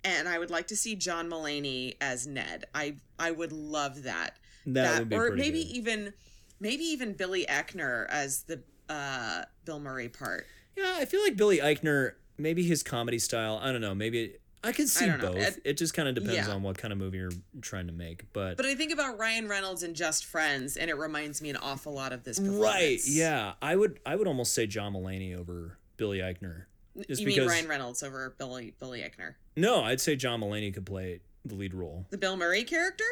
and 0.02 0.28
I 0.28 0.38
would 0.38 0.50
like 0.50 0.66
to 0.68 0.76
see 0.76 0.96
John 0.96 1.28
Mulaney 1.30 1.94
as 2.00 2.26
Ned. 2.26 2.64
I 2.74 2.96
I 3.18 3.30
would 3.30 3.52
love 3.52 4.02
that. 4.02 4.36
That 4.66 4.98
would 4.98 5.08
be 5.10 5.16
or 5.16 5.30
maybe 5.30 5.62
good. 5.62 5.76
even 5.76 6.12
maybe 6.58 6.82
even 6.84 7.12
Billy 7.12 7.46
Eichner 7.48 8.06
as 8.08 8.42
the 8.44 8.62
uh, 8.88 9.42
Bill 9.64 9.78
Murray 9.78 10.08
part. 10.08 10.44
Yeah, 10.76 10.96
I 10.98 11.04
feel 11.04 11.22
like 11.22 11.36
Billy 11.36 11.58
Eichner, 11.58 12.12
maybe 12.36 12.64
his 12.64 12.82
comedy 12.82 13.18
style, 13.20 13.60
I 13.62 13.70
don't 13.70 13.80
know, 13.80 13.94
maybe 13.94 14.38
I 14.66 14.72
could 14.72 14.88
see 14.88 15.06
don't 15.06 15.20
both. 15.20 15.36
It- 15.36 15.60
It, 15.64 15.76
just 15.76 15.94
kind 15.94 16.08
of 16.08 16.14
depends 16.14 16.48
yeah. 16.48 16.54
on 16.54 16.62
what 16.62 16.76
kind 16.78 16.92
of 16.92 16.98
movie 16.98 17.18
you're 17.18 17.30
trying 17.60 17.86
to 17.86 17.92
make. 17.92 18.24
But, 18.32 18.56
But 18.56 18.66
I 18.66 18.74
think 18.74 18.92
about 18.92 19.18
Ryan 19.18 19.48
Reynolds 19.48 19.82
and 19.82 19.94
Just 19.96 20.24
Friends, 20.24 20.76
and 20.76 20.90
it 20.90 20.94
reminds 20.98 21.40
me 21.42 21.50
an 21.50 21.56
awful 21.56 21.92
lot 21.92 22.12
of 22.12 22.24
this. 22.24 22.38
right, 22.40 22.98
yeah, 23.04 23.54
I 23.62 23.76
would 23.76 24.00
I 24.04 24.16
would 24.16 24.26
almost 24.26 24.52
say 24.54 24.66
John 24.66 24.92
Mulaney 24.94 25.36
over 25.38 25.78
Billy 25.96 26.18
Eichner. 26.18 26.64
Just 27.08 27.20
you 27.20 27.26
because 27.26 27.40
mean 27.42 27.48
Ryan 27.50 27.68
Reynolds 27.68 28.02
over 28.02 28.34
Billy 28.38 28.74
Billy 28.80 29.00
Eichner, 29.00 29.34
No, 29.56 29.82
I'd 29.84 30.00
say 30.00 30.16
John 30.16 30.40
Mulaney 30.40 30.72
could 30.72 30.86
play 30.86 31.20
the 31.44 31.54
lead 31.54 31.74
role. 31.74 32.06
the 32.10 32.18
Bill 32.18 32.36
Murray 32.36 32.64
character? 32.64 33.04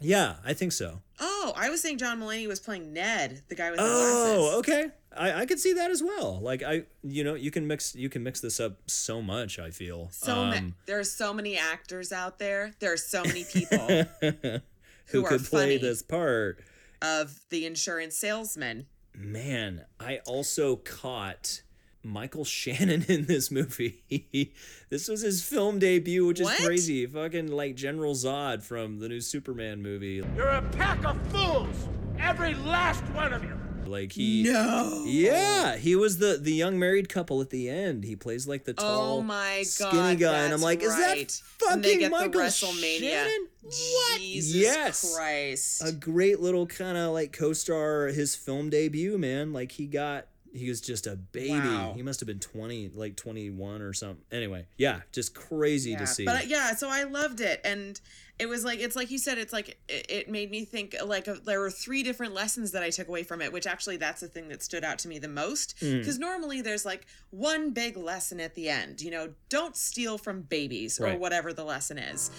Yeah, 0.00 0.36
I 0.44 0.54
think 0.54 0.72
so. 0.72 1.00
Oh, 1.18 1.52
I 1.56 1.70
was 1.70 1.80
saying 1.82 1.98
John 1.98 2.20
Mulaney 2.20 2.46
was 2.46 2.60
playing 2.60 2.92
Ned, 2.92 3.42
the 3.48 3.54
guy 3.56 3.70
with 3.70 3.78
the 3.80 3.84
Oh, 3.84 4.36
glasses. 4.52 4.58
okay. 4.58 4.90
I, 5.18 5.40
I 5.40 5.46
could 5.46 5.58
see 5.60 5.72
that 5.74 5.90
as 5.90 6.02
well. 6.02 6.38
Like 6.40 6.62
I, 6.62 6.84
you 7.02 7.24
know, 7.24 7.34
you 7.34 7.50
can 7.50 7.66
mix 7.66 7.94
you 7.94 8.08
can 8.08 8.22
mix 8.22 8.40
this 8.40 8.60
up 8.60 8.78
so 8.86 9.20
much. 9.20 9.58
I 9.58 9.70
feel 9.70 10.08
So 10.12 10.34
um, 10.34 10.50
ma- 10.50 10.70
there 10.86 10.98
are 10.98 11.04
so 11.04 11.32
many 11.34 11.56
actors 11.58 12.12
out 12.12 12.38
there. 12.38 12.72
There 12.80 12.92
are 12.92 12.96
so 12.96 13.22
many 13.24 13.44
people 13.44 13.78
who, 14.20 14.60
who 15.06 15.24
are 15.24 15.28
could 15.28 15.44
play 15.44 15.76
funny. 15.76 15.78
this 15.78 16.02
part. 16.02 16.60
of 17.02 17.40
the 17.50 17.66
insurance 17.66 18.16
salesman. 18.16 18.86
Man, 19.14 19.84
I 19.98 20.18
also 20.26 20.76
caught 20.76 21.62
Michael 22.04 22.44
Shannon 22.56 23.04
in 23.08 23.26
this 23.26 23.50
movie. 23.50 24.02
this 24.90 25.08
was 25.08 25.22
his 25.22 25.42
film 25.42 25.78
debut, 25.80 26.24
which 26.26 26.40
What? 26.40 26.60
is 26.60 26.64
crazy. 26.66 27.06
Fucking 27.06 27.48
like 27.50 27.74
General 27.74 28.14
Zod 28.14 28.62
from 28.62 29.00
the 29.00 29.08
new 29.08 29.20
Superman 29.20 29.82
movie. 29.82 30.22
You're 30.36 30.48
a 30.48 30.62
pack 30.72 31.04
of 31.04 31.20
fools! 31.32 31.88
Every 32.20 32.54
last 32.54 33.02
one 33.10 33.32
of 33.32 33.42
you! 33.42 33.57
Like 33.88 34.12
he 34.12 34.44
No. 34.44 35.04
Yeah, 35.06 35.76
he 35.76 35.96
was 35.96 36.18
the 36.18 36.38
the 36.40 36.52
young 36.52 36.78
married 36.78 37.08
couple 37.08 37.40
at 37.40 37.50
the 37.50 37.68
end. 37.68 38.04
He 38.04 38.16
plays 38.16 38.46
like 38.46 38.64
the 38.64 38.74
tall, 38.74 39.18
Oh 39.18 39.22
my 39.22 39.58
god. 39.58 39.66
skinny 39.66 40.16
guy, 40.16 40.44
and 40.44 40.54
I'm 40.54 40.60
like, 40.60 40.82
is 40.82 40.96
that 40.96 41.30
fucking 41.58 41.74
and 41.74 41.84
they 41.84 41.98
get 41.98 42.10
Michael 42.10 42.30
the 42.30 42.38
WrestleMania. 42.38 43.00
Shannon? 43.00 43.48
What? 43.62 44.20
Jesus 44.20 44.54
yes, 44.54 45.16
Christ. 45.16 45.82
a 45.84 45.92
great 45.92 46.40
little 46.40 46.66
kind 46.66 46.96
of 46.96 47.12
like 47.12 47.32
co-star 47.32 48.06
his 48.06 48.34
film 48.34 48.70
debut, 48.70 49.18
man. 49.18 49.52
Like 49.52 49.72
he 49.72 49.86
got. 49.86 50.26
He 50.50 50.70
was 50.70 50.80
just 50.80 51.06
a 51.06 51.14
baby. 51.14 51.58
Wow. 51.58 51.92
He 51.94 52.02
must 52.02 52.20
have 52.20 52.26
been 52.26 52.40
20, 52.40 52.92
like 52.94 53.16
21 53.16 53.82
or 53.82 53.92
something. 53.92 54.24
Anyway, 54.32 54.66
yeah, 54.78 55.00
just 55.12 55.34
crazy 55.34 55.90
yeah. 55.90 55.98
to 55.98 56.06
see. 56.06 56.24
But 56.24 56.36
uh, 56.36 56.46
yeah, 56.46 56.74
so 56.74 56.88
I 56.88 57.04
loved 57.04 57.42
it, 57.42 57.60
and 57.64 58.00
it 58.38 58.46
was 58.46 58.64
like 58.64 58.78
it's 58.80 58.94
like 58.96 59.10
you 59.10 59.18
said, 59.18 59.38
it's 59.38 59.52
like 59.52 59.78
it, 59.88 60.06
it 60.08 60.28
made 60.30 60.50
me 60.50 60.64
think 60.64 60.94
like 61.04 61.26
of, 61.26 61.44
there 61.44 61.60
were 61.60 61.70
three 61.70 62.02
different 62.02 62.34
lessons 62.34 62.72
that 62.72 62.82
I 62.82 62.90
took 62.90 63.08
away 63.08 63.22
from 63.22 63.40
it. 63.42 63.52
Which 63.52 63.66
actually, 63.66 63.96
that's 63.96 64.20
the 64.20 64.28
thing 64.28 64.48
that 64.48 64.62
stood 64.62 64.84
out 64.84 64.98
to 65.00 65.08
me 65.08 65.18
the 65.18 65.28
most, 65.28 65.74
Mm. 65.80 65.98
because 65.98 66.18
normally 66.18 66.60
there's 66.62 66.84
like 66.84 67.06
one 67.30 67.70
big 67.70 67.96
lesson 67.96 68.40
at 68.40 68.54
the 68.54 68.68
end. 68.68 69.00
You 69.00 69.10
know, 69.10 69.30
don't 69.48 69.76
steal 69.76 70.18
from 70.18 70.42
babies 70.42 71.00
or 71.00 71.14
whatever 71.16 71.52
the 71.52 71.64
lesson 71.64 71.98
is. 71.98 72.30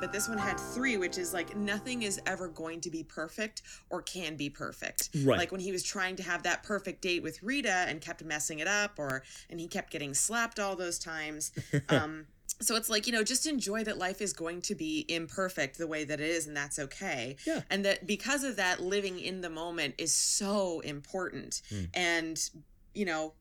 But 0.00 0.12
this 0.12 0.28
one 0.28 0.38
had 0.38 0.60
three, 0.60 0.96
which 0.96 1.18
is 1.18 1.34
like 1.34 1.56
nothing 1.56 2.02
is 2.02 2.20
ever 2.24 2.46
going 2.46 2.80
to 2.82 2.90
be 2.90 3.02
perfect 3.02 3.62
or 3.90 4.00
can 4.00 4.36
be 4.36 4.48
perfect. 4.48 5.08
Right. 5.24 5.36
Like 5.38 5.50
when 5.50 5.60
he 5.60 5.72
was 5.72 5.82
trying 5.82 6.14
to 6.16 6.22
have 6.22 6.44
that 6.44 6.62
perfect 6.62 7.02
date 7.02 7.20
with 7.22 7.42
Rita 7.42 7.84
and 7.88 8.00
kept 8.00 8.22
messing 8.24 8.60
it 8.60 8.68
up, 8.68 8.92
or 8.98 9.24
and 9.50 9.58
he 9.58 9.66
kept 9.66 9.90
getting 9.90 10.14
slapped 10.14 10.60
all 10.60 10.76
those 10.76 10.98
times. 10.98 11.50
Um, 11.88 12.26
so 12.60 12.76
it's 12.76 12.88
like 12.88 13.06
you 13.06 13.12
know, 13.12 13.22
just 13.22 13.46
enjoy 13.46 13.84
that 13.84 13.98
life 13.98 14.20
is 14.20 14.32
going 14.32 14.62
to 14.62 14.74
be 14.74 15.04
imperfect 15.08 15.78
the 15.78 15.86
way 15.86 16.04
that 16.04 16.20
it 16.20 16.28
is, 16.28 16.46
and 16.46 16.56
that's 16.56 16.78
okay. 16.78 17.36
Yeah. 17.46 17.62
And 17.70 17.84
that 17.84 18.06
because 18.06 18.44
of 18.44 18.56
that, 18.56 18.80
living 18.80 19.18
in 19.18 19.40
the 19.40 19.50
moment 19.50 19.94
is 19.98 20.14
so 20.14 20.80
important. 20.80 21.62
Hmm. 21.70 21.84
And 21.94 22.50
you 22.94 23.04
know 23.04 23.32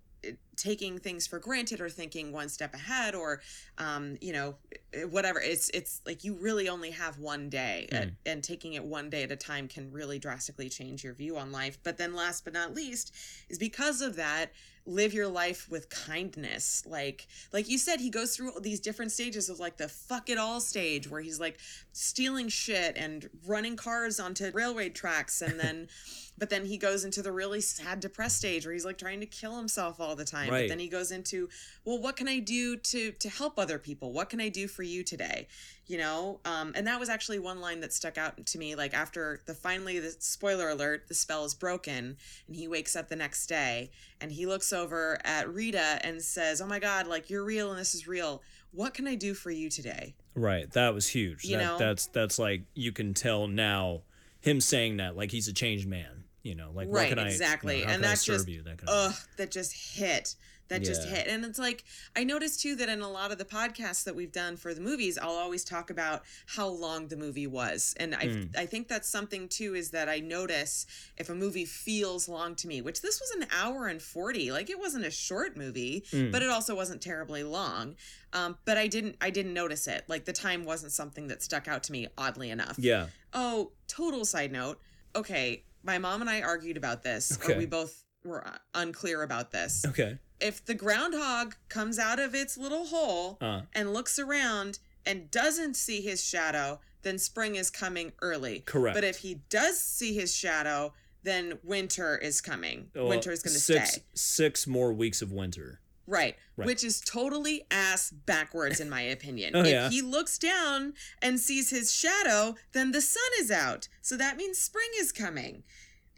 taking 0.56 0.98
things 0.98 1.28
for 1.28 1.40
granted 1.40 1.80
or 1.80 1.90
thinking 1.90 2.32
one 2.32 2.50
step 2.50 2.74
ahead 2.74 3.14
or 3.14 3.40
um 3.78 4.18
you 4.20 4.34
know 4.34 4.56
eh, 4.94 5.04
whatever 5.04 5.40
it's 5.40 5.70
it's 5.70 6.02
like 6.06 6.24
you 6.24 6.34
really 6.34 6.68
only 6.68 6.92
have 6.92 7.20
one 7.20 7.50
day 7.50 7.88
hmm. 7.90 7.96
and, 7.96 8.16
and 8.26 8.44
taking 8.44 8.74
it 8.74 8.84
one 8.84 9.10
day 9.10 9.24
at 9.24 9.32
a 9.32 9.36
time 9.36 9.68
can 9.68 9.92
really 9.92 10.20
drastically 10.20 10.70
change 10.70 11.04
your 11.04 11.14
view 11.14 11.38
on 11.38 11.52
life 11.52 11.78
but 11.84 11.98
then 11.98 12.16
last 12.16 12.44
but 12.44 12.54
not 12.54 12.74
least 12.74 13.14
is 13.50 13.58
because 13.58 14.02
of 14.02 14.16
that 14.16 14.52
live 14.88 15.14
your 15.14 15.28
life 15.28 15.70
with 15.70 15.90
kindness. 15.90 16.84
Like 16.88 17.28
like 17.52 17.70
you 17.70 17.78
said 17.78 18.00
he 18.00 18.10
goes 18.10 18.36
through 18.36 18.54
these 18.62 18.80
different 18.80 19.12
stages 19.12 19.50
of 19.50 19.60
like 19.60 19.78
the 19.78 19.90
fuck 19.90 20.30
it 20.30 20.38
all 20.38 20.60
stage 20.60 21.10
where 21.10 21.22
he's 21.22 21.40
like 21.40 21.60
stealing 21.92 22.48
shit 22.48 22.96
and 22.98 23.30
running 23.46 23.76
cars 23.76 24.20
onto 24.20 24.50
railway 24.52 24.90
tracks 24.90 25.42
and 25.42 25.60
then 25.60 25.88
but 26.38 26.50
then 26.50 26.66
he 26.66 26.78
goes 26.78 27.04
into 27.04 27.22
the 27.22 27.32
really 27.32 27.62
sad 27.62 28.00
depressed 28.00 28.38
stage 28.38 28.66
where 28.66 28.74
he's 28.74 28.86
like 28.86 28.98
trying 28.98 29.20
to 29.20 29.26
kill 29.26 29.58
himself 29.58 30.00
all 30.00 30.16
the 30.16 30.26
time 30.26 30.50
Right. 30.50 30.64
but 30.64 30.70
then 30.70 30.80
he 30.80 30.88
goes 30.88 31.12
into 31.12 31.50
well 31.86 32.00
what 32.00 32.16
can 32.16 32.28
i 32.28 32.40
do 32.40 32.78
to 32.78 33.12
to 33.12 33.30
help 33.30 33.58
other 33.58 33.80
people 33.80 34.12
what 34.12 34.30
can 34.30 34.40
i 34.40 34.50
do 34.50 34.68
for 34.68 34.84
you 34.84 35.04
today 35.04 35.48
you 35.88 35.98
know 35.98 36.40
um 36.46 36.74
and 36.76 36.86
that 36.88 37.00
was 37.00 37.10
actually 37.10 37.40
one 37.40 37.60
line 37.62 37.80
that 37.82 37.94
stuck 37.94 38.18
out 38.18 38.46
to 38.46 38.58
me 38.58 38.76
like 38.76 38.94
after 38.94 39.42
the 39.46 39.54
finally 39.54 40.00
the 40.00 40.16
spoiler 40.20 40.70
alert 40.70 41.08
the 41.08 41.14
spell 41.14 41.46
is 41.46 41.54
broken 41.54 42.18
and 42.48 42.56
he 42.56 42.68
wakes 42.68 42.96
up 42.96 43.10
the 43.10 43.16
next 43.16 43.48
day 43.48 43.90
and 44.22 44.32
he 44.32 44.46
looks 44.46 44.72
over 44.72 45.20
at 45.24 45.52
rita 45.52 46.00
and 46.04 46.22
says 46.22 46.62
oh 46.62 46.68
my 46.68 46.80
god 46.80 47.08
like 47.08 47.30
you're 47.30 47.44
real 47.44 47.72
and 47.72 47.80
this 47.80 47.96
is 47.96 48.08
real 48.08 48.42
what 48.72 48.94
can 48.94 49.08
i 49.08 49.16
do 49.16 49.34
for 49.34 49.50
you 49.50 49.70
today 49.70 50.14
right, 50.36 50.70
that 50.74 50.94
was 50.94 51.08
huge. 51.08 51.46
You 51.46 51.58
that, 51.58 51.64
know? 51.64 51.78
that's 51.80 52.06
that's 52.08 52.38
like 52.38 52.62
you 52.76 52.92
can 52.92 53.16
tell 53.16 53.48
now 53.48 54.02
him 54.40 54.62
saying 54.62 54.98
that 54.98 55.16
like 55.18 55.32
he's 55.32 55.48
a 55.48 55.54
changed 55.54 55.88
man. 55.88 56.26
You 56.48 56.56
know, 56.56 56.70
like 56.74 56.88
what 56.88 56.96
right 56.98 57.10
can 57.10 57.20
I 57.20 57.28
exactly 57.30 57.80
you 57.80 57.86
know, 57.86 57.92
and 57.92 58.02
can 58.02 58.06
I 58.06 58.10
that's 58.10 58.26
just 58.26 58.48
you? 58.48 58.62
That 58.64 58.78
kind 58.78 58.90
of 58.90 59.12
ugh 59.12 59.16
that 59.38 59.52
just 59.52 59.74
hit 59.98 60.36
that 60.70 60.84
just 60.84 61.08
hit 61.08 61.28
and 61.28 61.46
it's 61.46 61.58
like 61.58 61.86
i 62.14 62.26
noticed 62.26 62.60
too 62.62 62.76
that 62.76 62.90
in 62.90 63.00
a 63.00 63.10
lot 63.10 63.32
of 63.32 63.38
the 63.38 63.46
podcasts 63.46 64.04
that 64.04 64.14
we've 64.18 64.34
done 64.34 64.58
for 64.58 64.74
the 64.74 64.82
movies 64.82 65.18
i'll 65.18 65.30
always 65.46 65.64
talk 65.64 65.90
about 65.90 66.24
how 66.46 66.68
long 66.68 67.08
the 67.08 67.16
movie 67.16 67.48
was 67.48 67.96
and 68.02 68.14
i 68.14 68.28
Hmm. 68.28 68.44
i 68.58 68.66
think 68.66 68.90
that's 68.90 69.08
something 69.08 69.48
too 69.48 69.76
is 69.76 69.92
that 69.92 70.10
i 70.10 70.20
notice 70.20 70.86
if 71.16 71.30
a 71.30 71.34
movie 71.34 71.64
feels 71.64 72.28
long 72.28 72.54
to 72.56 72.68
me 72.68 72.82
which 72.82 73.00
this 73.02 73.22
was 73.22 73.32
an 73.32 73.48
hour 73.58 73.88
and 73.88 74.02
40 74.02 74.52
like 74.52 74.70
it 74.70 74.78
wasn't 74.78 75.06
a 75.06 75.10
short 75.12 75.56
movie 75.56 76.04
Hmm. 76.12 76.32
but 76.32 76.42
it 76.44 76.50
also 76.50 76.76
wasn't 76.76 77.02
terribly 77.02 77.44
long 77.46 77.96
um, 78.34 78.58
but 78.66 78.78
i 78.78 78.88
didn't 78.88 79.16
i 79.22 79.30
didn't 79.30 79.54
notice 79.54 79.88
it 79.88 80.04
like 80.10 80.26
the 80.26 80.34
time 80.34 80.66
wasn't 80.66 80.92
something 80.92 81.28
that 81.28 81.42
stuck 81.42 81.70
out 81.70 81.82
to 81.84 81.94
me 81.94 82.10
oddly 82.18 82.50
enough 82.50 82.76
Yeah. 82.78 83.08
Oh, 83.34 83.72
total 83.88 84.26
side 84.26 84.52
note. 84.52 84.80
Okay, 85.16 85.64
my 85.88 85.98
mom 85.98 86.22
and 86.22 86.30
I 86.30 86.42
argued 86.42 86.78
about 86.78 87.02
this, 87.02 87.38
Okay. 87.42 87.54
or 87.54 87.58
we 87.58 87.66
both 87.66 88.04
were 88.24 88.44
unclear 88.76 89.24
about 89.24 89.52
this. 89.52 89.86
Okay. 89.88 90.20
If 90.40 90.64
the 90.66 90.76
groundhog 90.76 91.56
comes 91.70 91.98
out 91.98 92.20
of 92.20 92.36
its 92.36 92.58
little 92.58 92.86
hole 92.86 93.38
Uh. 93.42 93.62
and 93.74 93.94
looks 93.94 94.20
around 94.20 94.78
and 95.06 95.32
doesn't 95.32 95.76
see 95.76 96.02
his 96.02 96.22
shadow, 96.24 96.80
then 97.02 97.18
spring 97.18 97.56
is 97.56 97.70
coming 97.72 98.12
early. 98.22 98.60
Correct. 98.60 98.94
But 98.96 99.06
if 99.06 99.20
he 99.20 99.36
does 99.50 99.80
see 99.80 100.14
his 100.14 100.36
shadow, 100.36 100.94
then 101.24 101.58
winter 101.64 102.18
is 102.18 102.42
coming. 102.42 102.92
Well, 102.94 103.08
winter 103.08 103.32
is 103.32 103.42
going 103.42 103.54
to 103.54 103.60
stay. 103.60 104.04
six 104.14 104.68
more 104.68 104.92
weeks 104.94 105.22
of 105.22 105.32
winter. 105.32 105.80
Right. 106.08 106.36
Right. 106.56 106.66
Which 106.66 106.84
is 106.84 107.02
totally 107.02 107.66
ass 107.70 108.12
backwards, 108.12 108.80
in 108.80 108.90
my 108.90 109.02
opinion. 109.02 109.54
Oh, 109.58 109.62
if 109.62 109.68
yeah. 109.68 109.90
he 109.90 110.02
looks 110.02 110.38
down 110.38 110.94
and 111.22 111.40
sees 111.40 111.70
his 111.70 111.92
shadow, 111.92 112.56
then 112.74 112.92
the 112.92 113.02
sun 113.02 113.24
is 113.40 113.50
out. 113.52 113.88
So 114.02 114.16
that 114.18 114.38
means 114.38 114.58
spring 114.58 114.88
is 115.00 115.12
coming. 115.12 115.64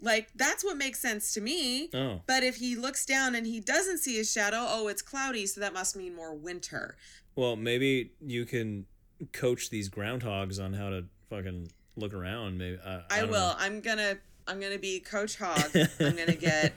Like, 0.02 0.30
that's 0.36 0.63
what 0.63 0.78
makes 0.78 0.99
sense 0.99 1.34
to 1.34 1.41
me. 1.41 1.89
Oh. 1.93 2.21
But 2.28 2.43
if 2.43 2.58
he 2.58 2.75
looks 2.75 3.06
down 3.06 3.36
and 3.36 3.45
he 3.47 3.60
doesn't 3.60 3.99
see 3.99 4.17
his 4.17 4.32
shadow, 4.32 4.65
oh, 4.67 4.88
it's 4.88 5.02
cloudy. 5.02 5.45
So 5.45 5.62
that 5.62 5.73
must 5.73 5.95
mean 5.95 6.15
more 6.15 6.34
winter. 6.34 6.95
Well, 7.36 7.56
maybe 7.56 8.12
you 8.21 8.45
can 8.45 8.86
coach 9.32 9.69
these 9.69 9.89
groundhogs 9.89 10.63
on 10.63 10.73
how 10.73 10.89
to 10.89 11.06
fucking 11.30 11.71
look 11.95 12.13
around. 12.13 12.58
Maybe 12.58 12.78
I, 12.86 13.02
I, 13.10 13.19
don't 13.21 13.30
will. 13.30 13.39
know. 13.39 13.56
I'm 13.58 13.82
gonna 13.82 14.17
I'm 14.47 14.60
gonna 14.60 14.80
be 14.80 14.99
Coach 14.99 15.38
Hog. 15.38 15.71
I'm 15.99 16.15
gonna 16.15 16.36
get 16.36 16.73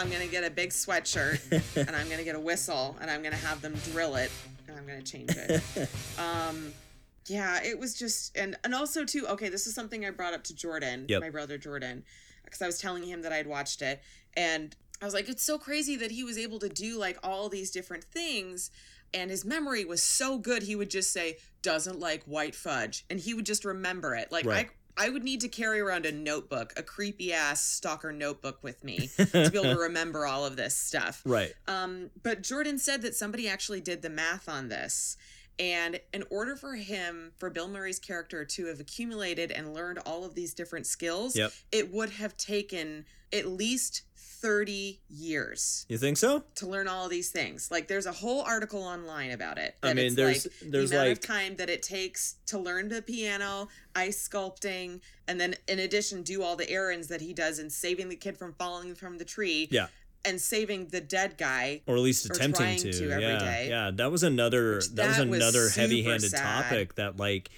I'm 0.00 0.10
gonna 0.10 0.26
get 0.26 0.44
a 0.44 0.50
big 0.50 0.70
sweatshirt 0.70 1.40
and 1.76 1.94
I'm 1.94 2.08
gonna 2.08 2.24
get 2.24 2.34
a 2.34 2.40
whistle 2.40 2.96
and 3.00 3.10
I'm 3.10 3.22
gonna 3.22 3.36
have 3.36 3.60
them 3.60 3.74
drill 3.92 4.16
it 4.16 4.30
and 4.66 4.76
I'm 4.78 4.86
gonna 4.86 5.02
change 5.02 5.30
it. 5.36 5.62
Um 6.18 6.72
yeah, 7.26 7.62
it 7.62 7.78
was 7.78 7.94
just 7.94 8.36
and 8.36 8.56
and 8.64 8.74
also 8.74 9.04
too, 9.04 9.26
okay, 9.28 9.48
this 9.48 9.66
is 9.66 9.74
something 9.74 10.04
I 10.04 10.10
brought 10.10 10.34
up 10.34 10.42
to 10.44 10.54
Jordan, 10.54 11.06
Yep. 11.08 11.20
my 11.20 11.30
brother 11.30 11.58
Jordan, 11.58 12.02
because 12.44 12.62
I 12.62 12.66
was 12.66 12.78
telling 12.78 13.04
him 13.04 13.22
that 13.22 13.32
I'd 13.32 13.46
watched 13.46 13.82
it 13.82 14.00
and 14.36 14.74
I 15.00 15.04
was 15.04 15.14
like, 15.14 15.28
it's 15.28 15.42
so 15.42 15.56
crazy 15.58 15.96
that 15.96 16.10
he 16.10 16.24
was 16.24 16.36
able 16.38 16.58
to 16.58 16.68
do 16.68 16.98
like 16.98 17.18
all 17.22 17.48
these 17.48 17.70
different 17.70 18.04
things 18.04 18.70
and 19.14 19.30
his 19.30 19.44
memory 19.44 19.84
was 19.84 20.02
so 20.02 20.38
good 20.38 20.62
he 20.64 20.76
would 20.76 20.90
just 20.90 21.12
say 21.12 21.36
doesn't 21.62 21.98
like 21.98 22.22
white 22.24 22.54
fudge 22.54 23.04
and 23.10 23.18
he 23.20 23.34
would 23.34 23.46
just 23.46 23.64
remember 23.64 24.14
it 24.14 24.30
like 24.32 24.44
Right. 24.46 24.66
i 24.66 24.70
I 25.00 25.08
would 25.08 25.24
need 25.24 25.40
to 25.40 25.48
carry 25.48 25.80
around 25.80 26.04
a 26.04 26.12
notebook, 26.12 26.74
a 26.76 26.82
creepy 26.82 27.32
ass 27.32 27.64
stalker 27.64 28.12
notebook 28.12 28.62
with 28.62 28.84
me 28.84 29.08
to 29.16 29.24
be 29.50 29.58
able 29.58 29.62
to 29.62 29.78
remember 29.80 30.26
all 30.26 30.44
of 30.44 30.56
this 30.56 30.76
stuff. 30.76 31.22
Right. 31.24 31.54
Um, 31.66 32.10
but 32.22 32.42
Jordan 32.42 32.78
said 32.78 33.00
that 33.02 33.14
somebody 33.14 33.48
actually 33.48 33.80
did 33.80 34.02
the 34.02 34.10
math 34.10 34.46
on 34.46 34.68
this. 34.68 35.16
And 35.58 36.00
in 36.12 36.24
order 36.30 36.54
for 36.54 36.74
him, 36.74 37.32
for 37.38 37.48
Bill 37.48 37.68
Murray's 37.68 37.98
character 37.98 38.44
to 38.44 38.66
have 38.66 38.78
accumulated 38.80 39.50
and 39.50 39.72
learned 39.72 40.00
all 40.04 40.24
of 40.24 40.34
these 40.34 40.52
different 40.54 40.86
skills, 40.86 41.34
Yep. 41.34 41.52
it 41.72 41.92
would 41.92 42.10
have 42.10 42.36
taken 42.36 43.06
at 43.32 43.46
least 43.46 44.02
30 44.40 45.00
years 45.10 45.84
You 45.88 45.98
think 45.98 46.16
so? 46.16 46.44
to 46.56 46.66
learn 46.66 46.88
all 46.88 47.08
these 47.08 47.30
things. 47.30 47.70
Like 47.70 47.88
there's 47.88 48.06
a 48.06 48.12
whole 48.12 48.40
article 48.42 48.82
online 48.82 49.30
about 49.32 49.58
it. 49.58 49.76
I 49.82 49.92
mean, 49.94 50.06
it's 50.06 50.14
there's- 50.16 50.46
like 50.46 50.70
there's 50.70 50.90
the 50.90 50.96
amount 50.96 51.08
like- 51.10 51.18
of 51.18 51.24
time 51.24 51.56
that 51.56 51.68
it 51.70 51.82
takes 51.82 52.36
to 52.46 52.58
learn 52.58 52.88
the 52.88 53.02
piano, 53.02 53.68
ice 53.94 54.26
sculpting, 54.28 55.00
and 55.28 55.40
then 55.40 55.54
in 55.68 55.78
addition 55.78 56.22
do 56.22 56.42
all 56.42 56.56
the 56.56 56.68
errands 56.70 57.08
that 57.08 57.20
he 57.20 57.32
does 57.34 57.58
in 57.58 57.68
saving 57.70 58.08
the 58.08 58.16
kid 58.16 58.36
from 58.38 58.54
falling 58.54 58.94
from 58.94 59.18
the 59.18 59.24
tree. 59.24 59.68
Yeah. 59.70 59.88
And 60.22 60.38
saving 60.40 60.88
the 60.88 61.00
dead 61.00 61.38
guy. 61.38 61.80
Or 61.86 61.96
at 61.96 62.02
least 62.02 62.26
attempting 62.26 62.76
to. 62.78 62.92
to 62.92 63.10
every 63.10 63.22
yeah. 63.24 63.38
day. 63.38 63.66
Yeah. 63.70 63.90
That 63.94 64.10
was 64.10 64.22
another 64.22 64.74
Which 64.76 64.88
that 64.90 65.06
was 65.08 65.16
that 65.16 65.28
was 65.28 65.38
another 65.40 65.68
heavy-handed 65.70 66.30
sad. 66.30 66.64
topic 66.64 66.94
that 66.96 67.16
like 67.16 67.48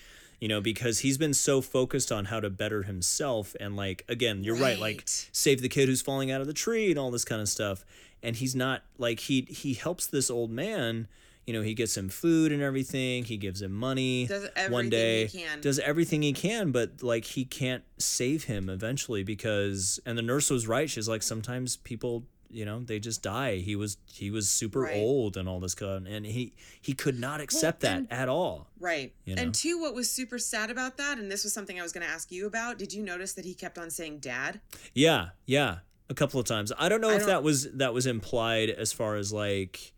you 0.43 0.49
know 0.49 0.61
because 0.61 0.99
he's 0.99 1.17
been 1.17 1.33
so 1.33 1.61
focused 1.61 2.11
on 2.11 2.25
how 2.25 2.41
to 2.41 2.51
better 2.51 2.83
himself 2.83 3.55
and 3.61 3.77
like 3.77 4.05
again 4.09 4.43
you're 4.43 4.57
right, 4.57 4.79
like 4.81 5.05
save 5.07 5.63
the 5.63 5.69
kid 5.69 5.89
who's 5.89 6.03
falling 6.03 6.33
out 6.33 6.41
of 6.41 6.49
the 6.49 6.53
tree 6.53 6.91
and 6.91 6.99
all 6.99 7.13
this 7.13 7.25
kind 7.25 7.41
of 7.41 7.49
stuff 7.49 7.85
and 8.25 8.35
he's 8.37 8.55
not 8.55 8.83
like 8.99 9.21
he 9.21 9.43
he 9.43 9.75
helps 9.75 10.05
this 10.09 10.29
old 10.31 10.51
man 10.51 11.07
you 11.47 11.53
know 11.55 11.63
he 11.63 11.75
gets 11.75 11.97
him 11.97 12.09
food 12.09 12.51
and 12.51 12.61
everything 12.61 13.25
he 13.25 13.37
gives 13.37 13.63
him 13.63 13.71
money 13.73 14.27
Does 14.27 14.43
one 14.43 14.87
everything 14.87 14.91
day 14.91 15.27
he 15.27 15.39
can. 15.45 15.61
does 15.61 15.79
everything 15.79 16.23
he 16.23 16.33
can 16.33 16.73
but 16.73 17.03
like 17.05 17.25
he 17.25 17.45
can't 17.45 17.85
save 17.99 18.45
him 18.45 18.69
eventually 18.69 19.23
because 19.23 20.01
and 20.05 20.19
the 20.19 20.23
nurse 20.23 20.51
was 20.51 20.67
right 20.67 20.91
she's 20.91 21.09
like 21.09 21.23
sometimes 21.23 21.77
people 21.77 22.25
you 22.53 22.65
know 22.65 22.81
they 22.81 22.99
just 22.99 23.23
die 23.23 23.57
he 23.57 23.75
was 23.75 23.97
he 24.13 24.31
was 24.31 24.49
super 24.49 24.81
Right. 24.83 24.97
old 24.97 25.37
and 25.37 25.49
all 25.49 25.59
this 25.61 25.75
kind 25.75 26.07
and 26.07 26.27
he 26.27 26.53
he 26.81 26.93
could 26.93 27.19
not 27.19 27.41
accept 27.41 27.81
that 27.81 27.97
and- 27.99 28.13
at 28.13 28.29
all 28.29 28.69
Right. 28.79 29.15
You 29.25 29.37
know? 29.37 29.43
And 29.43 29.55
two, 29.55 29.81
what 29.81 29.95
was 29.95 30.11
super 30.11 30.39
sad 30.41 30.69
about 30.71 30.97
that, 30.97 31.17
and 31.19 31.31
this 31.31 31.45
was 31.45 31.53
something 31.53 31.79
I 31.79 31.83
was 31.85 31.93
going 31.93 32.05
to 32.05 32.13
ask 32.13 32.33
you 32.33 32.47
about. 32.49 32.79
Did 32.79 32.93
you 32.93 33.01
notice 33.03 33.33
that 33.35 33.45
he 33.45 33.55
kept 33.55 33.79
on 33.79 33.91
saying 33.91 34.19
dad? 34.19 34.61
yeah 34.93 35.29
yeah 35.47 35.79
a 36.11 36.15
couple 36.15 36.39
of 36.39 36.45
times 36.47 36.71
i 36.79 36.89
don't 36.91 37.01
know 37.01 37.09
I 37.09 37.15
if 37.15 37.21
don't- 37.21 37.29
that 37.29 37.43
was 37.43 37.71
that 37.73 37.95
was 37.95 38.07
implied 38.07 38.69
as 38.71 38.93
far 38.93 39.17
as 39.17 39.33
like 39.33 39.93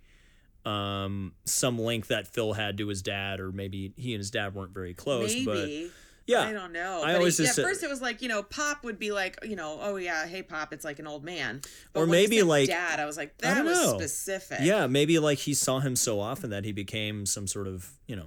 um 0.64 1.32
some 1.44 1.78
link 1.78 2.06
that 2.06 2.26
phil 2.26 2.52
had 2.54 2.78
to 2.78 2.86
his 2.88 3.02
dad 3.02 3.40
or 3.40 3.52
maybe 3.52 3.92
he 3.96 4.14
and 4.14 4.20
his 4.20 4.30
dad 4.30 4.54
weren't 4.54 4.72
very 4.72 4.94
close 4.94 5.34
but 5.44 5.54
Maybe. 5.56 5.90
Yeah 6.26 6.42
I 6.42 6.52
don't 6.52 6.72
know. 6.72 7.02
I 7.02 7.12
But 7.12 7.16
always 7.16 7.38
he, 7.38 7.44
just 7.44 7.58
at 7.58 7.64
first 7.64 7.82
it 7.82 7.90
was 7.90 8.00
like 8.00 8.22
you 8.22 8.28
know, 8.28 8.42
Pop 8.42 8.84
would 8.84 8.98
be 8.98 9.12
like, 9.12 9.38
you 9.44 9.56
know, 9.56 9.78
oh 9.80 9.96
yeah, 9.96 10.26
hey 10.26 10.42
Pop, 10.42 10.72
it's 10.72 10.84
like 10.84 10.98
an 10.98 11.06
old 11.06 11.24
man. 11.24 11.60
But 11.92 12.00
Or 12.00 12.06
maybe, 12.06 12.42
like- 12.42 12.68
Dad. 12.68 13.00
I 13.00 13.04
was 13.06 13.16
like, 13.16 13.36
that 13.38 13.64
was 13.64 13.78
know. 13.78 13.98
specific. 13.98 14.58
Yeah, 14.62 14.86
maybe 14.86 15.18
like 15.18 15.38
he 15.38 15.54
saw 15.54 15.80
him 15.80 15.96
so 15.96 16.20
often 16.20 16.50
that 16.50 16.64
he 16.64 16.72
became 16.72 17.26
some 17.26 17.46
sort 17.46 17.66
of, 17.66 17.90
you 18.06 18.16
know, 18.16 18.26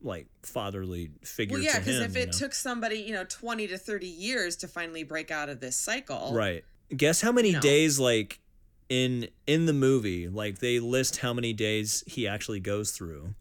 like 0.00 0.26
fatherly 0.42 1.10
figure 1.24 1.54
Well, 1.56 1.62
yeah, 1.64 1.78
because 1.78 2.00
if 2.00 2.14
you 2.14 2.22
it 2.22 2.26
know? 2.26 2.32
took 2.32 2.54
somebody, 2.54 2.96
you 3.00 3.12
know, 3.12 3.24
twenty 3.24 3.66
to 3.68 3.78
thirty 3.78 4.06
years 4.06 4.54
to 4.56 4.68
finally 4.68 5.02
break 5.02 5.30
out 5.30 5.48
of 5.48 5.60
this 5.60 5.76
cycle, 5.76 6.32
Right. 6.32 6.64
Guess 6.96 7.20
how 7.20 7.32
many 7.32 7.52
No. 7.52 7.60
days 7.60 7.98
like 7.98 8.40
in 8.88 9.28
in 9.46 9.66
the 9.66 9.72
movie, 9.72 10.28
like 10.28 10.58
they 10.60 10.78
list 10.80 11.18
how 11.18 11.34
many 11.34 11.52
days 11.52 12.02
he 12.06 12.26
actually 12.26 12.60
goes 12.60 12.92
through. 12.92 13.34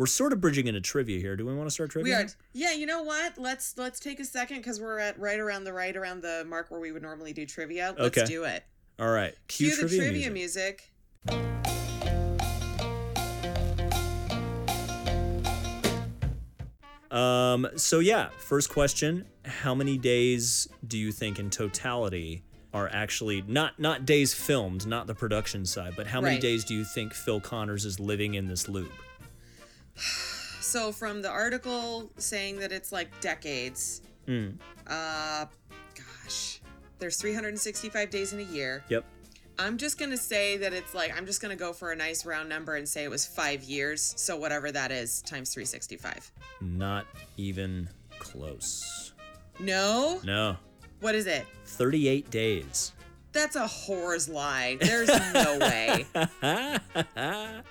We're 0.00 0.06
sort 0.06 0.32
of 0.32 0.40
bridging 0.40 0.66
into 0.66 0.80
trivia 0.80 1.20
here. 1.20 1.36
Do 1.36 1.44
we 1.44 1.54
want 1.54 1.66
to 1.66 1.70
start 1.70 1.90
trivia? 1.90 2.16
We 2.16 2.22
are. 2.22 2.26
Yeah, 2.54 2.72
you 2.72 2.86
know 2.86 3.02
what? 3.02 3.36
Let's 3.36 3.76
let's 3.76 4.00
take 4.00 4.18
a 4.18 4.24
second 4.24 4.56
because 4.56 4.80
we're 4.80 4.98
at 4.98 5.18
right 5.20 5.38
around 5.38 5.64
the 5.64 5.74
right 5.74 5.94
around 5.94 6.22
the 6.22 6.42
mark 6.48 6.70
where 6.70 6.80
we 6.80 6.90
would 6.90 7.02
normally 7.02 7.34
do 7.34 7.44
trivia. 7.44 7.94
Let's 7.98 8.16
Okay. 8.16 8.26
do 8.26 8.44
it. 8.44 8.64
All 8.98 9.10
right. 9.10 9.34
Cue, 9.48 9.66
Cue 9.74 9.76
the 9.86 9.94
trivia 9.94 10.30
music. 10.30 10.90
music. 11.28 11.50
Um 17.10 17.66
so 17.76 17.98
yeah, 17.98 18.28
first 18.38 18.70
question, 18.70 19.26
how 19.44 19.74
many 19.74 19.98
days 19.98 20.68
do 20.86 20.96
you 20.96 21.10
think 21.10 21.38
in 21.38 21.50
totality 21.50 22.44
are 22.72 22.88
actually 22.92 23.42
not 23.48 23.78
not 23.80 24.06
days 24.06 24.32
filmed, 24.32 24.86
not 24.86 25.08
the 25.08 25.14
production 25.14 25.66
side, 25.66 25.94
but 25.96 26.06
how 26.06 26.20
many 26.20 26.36
Right. 26.36 26.42
days 26.42 26.64
do 26.64 26.74
you 26.74 26.84
think 26.84 27.12
Phil 27.12 27.40
Connors 27.40 27.84
is 27.84 27.98
living 27.98 28.34
in 28.34 28.46
this 28.46 28.68
loop? 28.68 28.92
So 30.60 30.92
from 30.92 31.22
the 31.22 31.28
article 31.30 32.10
saying 32.16 32.58
that 32.60 32.72
it's 32.72 32.92
like 32.92 33.08
decades, 33.20 34.02
Hmm. 34.26 34.50
uh, 34.86 35.46
gosh, 35.94 36.60
there's 36.98 37.16
365 37.16 38.10
days 38.10 38.32
in 38.32 38.38
a 38.40 38.44
year. 38.44 38.84
Yep. 38.88 39.04
I'm 39.58 39.76
just 39.78 39.98
gonna 39.98 40.16
say 40.16 40.56
that 40.58 40.72
it's 40.72 40.94
like 40.94 41.14
I'm 41.16 41.26
just 41.26 41.42
gonna 41.42 41.56
go 41.56 41.72
for 41.72 41.92
a 41.92 41.96
nice 41.96 42.24
round 42.24 42.48
number 42.48 42.76
and 42.76 42.88
say 42.88 43.04
it 43.04 43.10
was 43.10 43.26
five 43.26 43.62
years. 43.64 44.14
So 44.16 44.36
whatever 44.36 44.70
that 44.72 44.90
is 44.92 45.20
times 45.22 45.52
365. 45.52 46.32
Not 46.60 47.04
even 47.36 47.88
close. 48.18 49.12
No. 49.58 50.20
No. 50.24 50.56
What 51.00 51.14
is 51.14 51.26
it? 51.26 51.46
38 51.66 52.30
days. 52.30 52.92
That's 53.32 53.54
a 53.56 53.66
whore's 53.66 54.28
lie. 54.28 54.76
There's 54.80 55.08
no 55.08 55.58
way. 55.60 56.06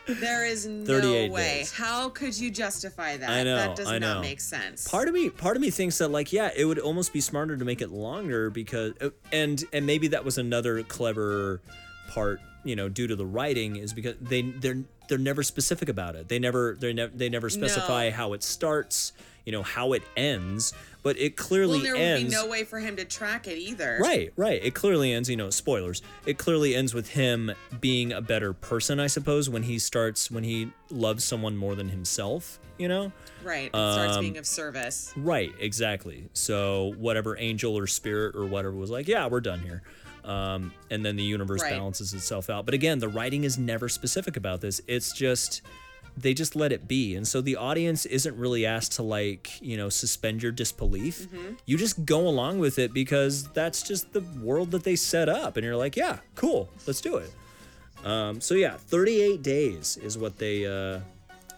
There 0.08 0.46
is 0.46 0.66
no 0.68 1.00
way. 1.30 1.58
days. 1.60 1.72
How 1.72 2.10
could 2.10 2.38
you 2.38 2.50
justify 2.52 3.18
that? 3.18 3.30
I 3.30 3.44
know, 3.44 3.56
That 3.56 3.76
does 3.76 3.88
I 3.88 4.00
know. 4.00 4.16
not 4.16 4.22
make 4.22 4.42
sense. 4.42 4.88
part 4.88 5.08
of 5.08 5.14
me 5.14 5.30
part 5.30 5.56
of 5.56 5.62
me 5.62 5.70
thinks 5.70 5.98
that 6.00 6.10
like 6.10 6.32
yeah 6.34 6.50
it 6.56 6.66
would 6.66 6.80
almost 6.80 7.14
be 7.14 7.22
smarter 7.22 7.58
to 7.58 7.66
make 7.66 7.82
it 7.82 7.92
longer 7.92 8.50
because 8.50 8.94
uh, 9.02 9.10
and 9.32 9.64
and 9.74 9.86
maybe 9.86 10.08
that 10.10 10.24
was 10.26 10.38
another 10.38 10.82
clever 10.84 11.62
part 12.10 12.40
you 12.64 12.76
know 12.76 12.90
due 12.90 13.08
to 13.08 13.16
the 13.16 13.26
writing 13.26 13.76
is 13.76 13.94
because 13.94 14.16
they 14.22 14.42
they're 14.42 14.84
they're 15.08 15.18
never 15.18 15.44
specific 15.44 15.90
about 15.90 16.16
it 16.16 16.28
they 16.30 16.40
never 16.40 16.76
they 16.80 16.94
never 16.94 17.12
they 17.16 17.30
never 17.30 17.50
specify 17.50 18.10
No. 18.10 18.16
how 18.16 18.34
it 18.34 18.44
starts 18.44 19.14
you 19.46 19.52
know 19.52 19.64
how 19.64 19.94
it 19.94 20.04
ends 20.18 20.74
but 21.02 21.18
it 21.18 21.36
clearly 21.38 21.78
well, 21.82 21.96
there 21.96 22.16
would 22.18 22.24
be 22.24 22.30
no 22.30 22.48
way 22.48 22.64
for 22.64 22.80
him 22.80 22.96
to 22.98 23.06
track 23.06 23.48
it 23.48 23.58
either. 23.58 23.98
Right, 24.02 24.32
right. 24.36 24.64
It 24.64 24.74
clearly 24.76 25.14
ends, 25.14 25.30
you 25.30 25.36
know, 25.38 25.50
spoilers. 25.50 26.02
It 26.26 26.38
clearly 26.38 26.76
ends 26.76 26.94
with 26.94 27.10
him 27.10 27.52
being 27.80 28.12
a 28.12 28.22
better 28.22 28.54
person, 28.54 29.00
I 29.00 29.08
suppose, 29.08 29.50
when 29.50 29.64
he 29.64 29.80
starts 29.80 30.30
when 30.30 30.44
he 30.44 30.72
loves 30.90 31.24
someone 31.24 31.56
more 31.56 31.76
than 31.76 31.90
himself, 31.90 32.60
you 32.78 32.88
know? 32.88 33.12
Right. 33.44 33.68
It 33.68 33.70
starts 33.70 34.16
Um, 34.18 34.22
being 34.22 34.38
of 34.38 34.46
service. 34.46 35.14
Right, 35.16 35.54
exactly. 35.60 36.28
So 36.34 36.94
whatever 36.98 37.38
angel 37.38 37.78
or 37.78 37.88
spirit 37.88 38.36
or 38.36 38.46
whatever 38.46 38.76
was 38.76 38.90
like, 38.90 39.08
yeah, 39.08 39.28
we're 39.28 39.40
done 39.42 39.60
here. 39.62 39.82
Um, 40.26 40.74
and 40.92 41.04
then 41.06 41.16
the 41.16 41.24
universe 41.24 41.62
Right. 41.62 41.72
balances 41.72 42.14
itself 42.14 42.50
out. 42.50 42.66
But 42.66 42.74
again, 42.74 43.00
the 43.00 43.08
writing 43.08 43.46
is 43.46 43.58
never 43.58 43.88
specific 43.88 44.36
about 44.36 44.60
this. 44.62 44.82
It's 44.86 45.14
just 45.14 45.62
they 46.22 46.34
just 46.34 46.56
let 46.56 46.72
it 46.72 46.88
be. 46.88 47.16
And 47.16 47.28
so 47.28 47.42
the 47.42 47.56
audience 47.56 48.06
isn't 48.06 48.36
really 48.36 48.66
asked 48.66 48.94
to 48.94 49.04
like, 49.04 49.62
you 49.62 49.78
know, 49.78 49.90
suspend 49.90 50.44
your 50.44 50.52
disbelief. 50.52 51.22
Mm-hmm. 51.22 51.54
You 51.66 51.78
just 51.78 52.06
go 52.06 52.28
along 52.28 52.60
with 52.60 52.80
it 52.80 52.94
because 52.94 53.44
that's 53.50 53.82
just 53.82 54.14
the 54.14 54.22
world 54.42 54.72
that 54.72 54.84
they 54.84 54.96
set 54.96 55.30
up. 55.30 55.58
And 55.58 55.64
you're 55.64 55.76
like, 55.76 55.96
yeah, 55.96 56.20
cool, 56.36 56.70
let's 56.86 57.02
do 57.02 57.18
it. 57.18 57.32
Um, 58.06 58.40
so 58.42 58.56
yeah, 58.56 58.78
38 58.78 59.42
days 59.44 59.98
is 59.98 60.18
what 60.18 60.38
they 60.38 60.66
uh, 60.66 61.00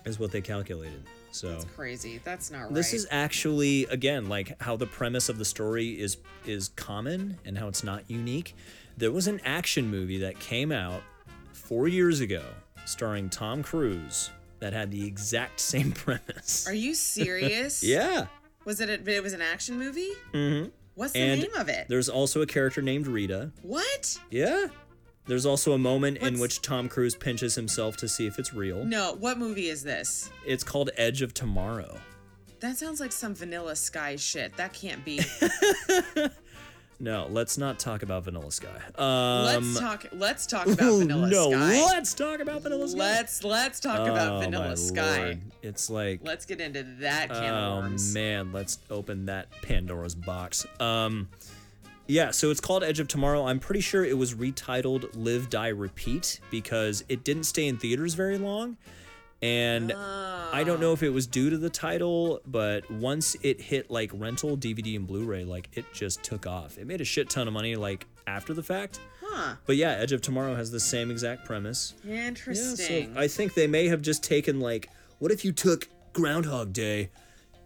is 0.06 0.20
what 0.20 0.32
they 0.32 0.42
calculated. 0.42 1.04
So 1.32 1.60
Crazy. 1.76 2.20
That's 2.24 2.52
not 2.52 2.64
right. 2.64 2.74
this 2.74 2.94
is 2.94 3.08
actually 3.10 3.86
again 3.86 4.28
like 4.28 4.62
how 4.62 4.76
the 4.76 4.88
premise 4.88 5.30
of 5.30 5.38
the 5.38 5.46
story 5.46 6.00
is 6.00 6.18
is 6.46 6.70
common 6.70 7.38
and 7.46 7.58
how 7.58 7.68
it's 7.68 7.84
not 7.84 8.10
unique. 8.10 8.56
There 8.98 9.12
was 9.12 9.28
an 9.28 9.40
action 9.46 9.90
movie 9.90 10.18
that 10.20 10.40
came 10.40 10.72
out 10.72 11.02
4 11.54 11.88
years 11.88 12.20
ago 12.20 12.44
starring 12.86 13.30
Tom 13.30 13.64
Cruise 13.64 14.32
that 14.62 14.74
had 14.74 14.92
the 14.92 15.06
exact 15.06 15.60
same 15.60 15.92
premise. 15.92 16.66
Are 16.68 16.74
you 16.74 16.96
serious? 16.96 17.84
yeah. 17.84 18.28
Was 18.64 18.80
it? 18.80 18.90
A, 18.90 19.12
it 19.16 19.22
was 19.22 19.34
an 19.34 19.42
action 19.42 19.78
movie. 19.78 20.12
Mm-hmm. 20.34 20.70
What's 20.96 21.14
the 21.14 21.20
And 21.20 21.42
name 21.42 21.54
of 21.56 21.68
it? 21.68 21.88
There's 21.90 22.10
also 22.10 22.42
a 22.42 22.46
character 22.46 22.82
named 22.82 23.08
Rita. 23.08 23.52
What? 23.64 24.18
Yeah. 24.30 24.68
There's 25.26 25.46
also 25.46 25.74
a 25.74 25.78
moment 25.78 26.18
in 26.18 26.40
which 26.40 26.62
Tom 26.62 26.90
Cruise 26.90 27.16
pinches 27.16 27.56
himself 27.56 27.96
to 27.98 28.08
see 28.08 28.28
if 28.28 28.40
it's 28.40 28.54
real. 28.54 28.84
No. 28.86 29.16
What 29.20 29.38
movie 29.38 29.70
is 29.70 29.84
this? 29.84 30.30
It's 30.46 30.64
called 30.64 30.90
Edge 30.98 31.22
of 31.22 31.34
Tomorrow. 31.34 31.98
That 32.60 32.78
sounds 32.78 33.00
like 33.00 33.12
some 33.12 33.34
vanilla 33.34 33.76
sky 33.76 34.16
shit. 34.16 34.56
That 34.58 34.74
can't 34.74 35.04
be. 35.04 35.20
No, 37.02 37.26
let's 37.32 37.58
not 37.58 37.80
talk 37.80 38.04
about 38.04 38.26
Vanilla 38.26 38.52
Sky. 38.52 38.80
Um, 38.96 39.44
let's 39.46 39.80
talk 39.80 40.06
let's 40.14 40.46
talk 40.46 40.68
about 40.68 41.00
vanilla 41.00 41.28
no, 41.28 41.50
sky. 41.50 41.84
let's 41.88 42.14
talk 42.14 42.40
about 42.40 42.62
Vanilla 42.62 42.88
Sky. 42.88 42.98
Let's 43.00 43.44
let's 43.44 43.80
talk 43.80 44.08
about 44.08 44.34
Oh, 44.34 44.38
my 44.38 44.46
vanilla 44.46 44.78
sky. 44.78 45.18
Lord. 45.24 45.42
It's 45.64 45.90
like 45.90 46.20
Let's 46.24 46.46
get 46.46 46.62
into 46.62 46.84
that 47.00 47.30
can 47.30 47.54
Oh 47.54 47.78
of 47.78 47.84
worms. 47.86 48.14
man, 48.14 48.52
let's 48.54 48.78
open 48.92 49.26
that 49.26 49.50
Pandora's 49.64 50.14
box. 50.14 50.68
Um 50.80 51.28
yeah, 52.08 52.30
so 52.32 52.52
it's 52.52 52.60
called 52.60 52.84
Edge 52.84 53.00
of 53.00 53.08
Tomorrow. 53.08 53.46
I'm 53.46 53.60
pretty 53.60 53.82
sure 53.82 54.06
it 54.06 54.18
was 54.18 54.36
retitled 54.36 55.10
Live 55.16 55.50
Die 55.50 55.68
Repeat 55.70 56.40
because 56.52 57.04
it 57.10 57.24
didn't 57.24 57.46
stay 57.46 57.68
in 57.68 57.78
theaters 57.78 58.14
very 58.14 58.38
long. 58.38 58.78
And 59.42 59.92
I 59.94 60.64
don't 60.64 60.80
know 60.80 60.94
if 60.94 61.02
it 61.02 61.10
was 61.10 61.26
due 61.26 61.50
to 61.50 61.58
the 61.58 61.70
title, 61.70 62.42
but 62.46 62.90
once 62.92 63.36
it 63.42 63.60
hit 63.60 63.90
like 63.90 64.12
rental 64.14 64.56
DVD 64.56 64.96
and 64.96 65.08
Blu-ray, 65.08 65.46
like 65.46 65.70
it 65.74 65.86
just 65.94 66.24
took 66.24 66.46
off. 66.46 66.78
It 66.78 66.86
made 66.86 67.02
a 67.02 67.06
shit 67.06 67.30
ton 67.30 67.48
of 67.48 67.54
money 67.54 67.76
like 67.76 68.06
after 68.28 68.54
the 68.54 68.62
fact. 68.62 69.00
Huh. 69.24 69.56
But 69.66 69.78
yeah, 69.78 69.92
Edge 69.92 70.12
of 70.12 70.22
Tomorrow 70.22 70.56
has 70.56 70.72
the 70.72 70.80
same 70.80 71.10
exact 71.10 71.46
premise. 71.46 71.96
Yeah, 72.04 72.16
so 72.16 72.28
Interesting. 72.28 73.18
I 73.18 73.28
think 73.28 73.54
they 73.54 73.68
may 73.68 73.88
have 73.88 74.02
just 74.02 74.24
taken 74.24 74.60
like, 74.60 74.90
what 75.20 75.32
if 75.32 75.44
you 75.44 75.52
took 75.52 75.88
Groundhog 76.14 76.74
Day 76.74 77.10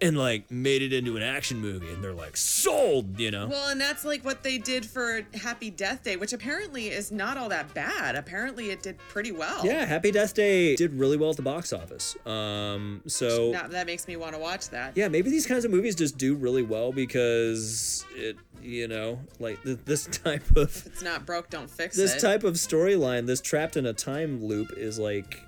and 0.06 0.18
like 0.18 0.50
made 0.52 0.82
it 0.82 0.94
into 0.94 1.18
an 1.18 1.24
action 1.24 1.60
movie 1.60 1.90
and 1.92 2.04
they're 2.04 2.14
like 2.14 2.38
sold, 2.38 3.20
you 3.20 3.32
know? 3.32 3.48
well, 3.48 3.70
and 3.70 3.80
that's 3.82 4.06
like 4.06 4.24
what 4.24 4.44
they 4.44 4.58
did 4.58 4.86
for 4.86 5.22
Happy 5.34 5.70
Death 5.70 6.04
Day, 6.04 6.16
which 6.16 6.34
apparently 6.34 6.88
is 6.90 7.12
not 7.12 7.38
all 7.38 7.50
that 7.50 7.74
bad. 7.74 8.16
Apparently, 8.16 8.70
it 8.72 8.82
did 8.84 8.98
pretty 9.10 9.32
well. 9.32 9.66
yeah, 9.66 9.86
Happy 9.86 10.12
Death 10.12 10.34
Day 10.34 10.76
did 10.76 10.94
really 10.94 11.18
well 11.18 11.30
at 11.32 11.36
the 11.36 11.42
box 11.42 11.74
office. 11.74 12.16
Um, 12.26 13.02
so 13.08 13.52
Now, 13.52 13.68
that 13.68 13.86
makes 13.86 14.08
me 14.08 14.16
want 14.16 14.34
to 14.34 14.40
watch 14.40 14.70
that. 14.70 14.96
yeah, 14.96 15.08
maybe 15.08 15.30
these 15.30 15.46
kinds 15.46 15.66
of 15.66 15.72
movies 15.72 15.96
just 15.96 16.18
do 16.18 16.36
really 16.36 16.64
well 16.64 16.92
because 16.92 18.06
it, 18.16 18.38
you 18.62 18.88
know, 18.88 19.20
like 19.40 19.62
th- 19.64 19.80
this 19.86 20.06
type 20.24 20.44
of 20.56 20.70
If 20.76 20.86
it's 20.88 21.02
not 21.04 21.26
broke, 21.26 21.50
don't 21.50 21.70
fix 21.70 21.98
it. 21.98 22.02
this 22.02 22.22
type 22.22 22.44
of 22.44 22.56
storyline, 22.56 23.26
this 23.28 23.42
trapped 23.42 23.78
in 23.78 23.86
a 23.86 23.94
time 23.94 24.44
loop 24.44 24.72
is 24.78 24.98
like 25.00 25.42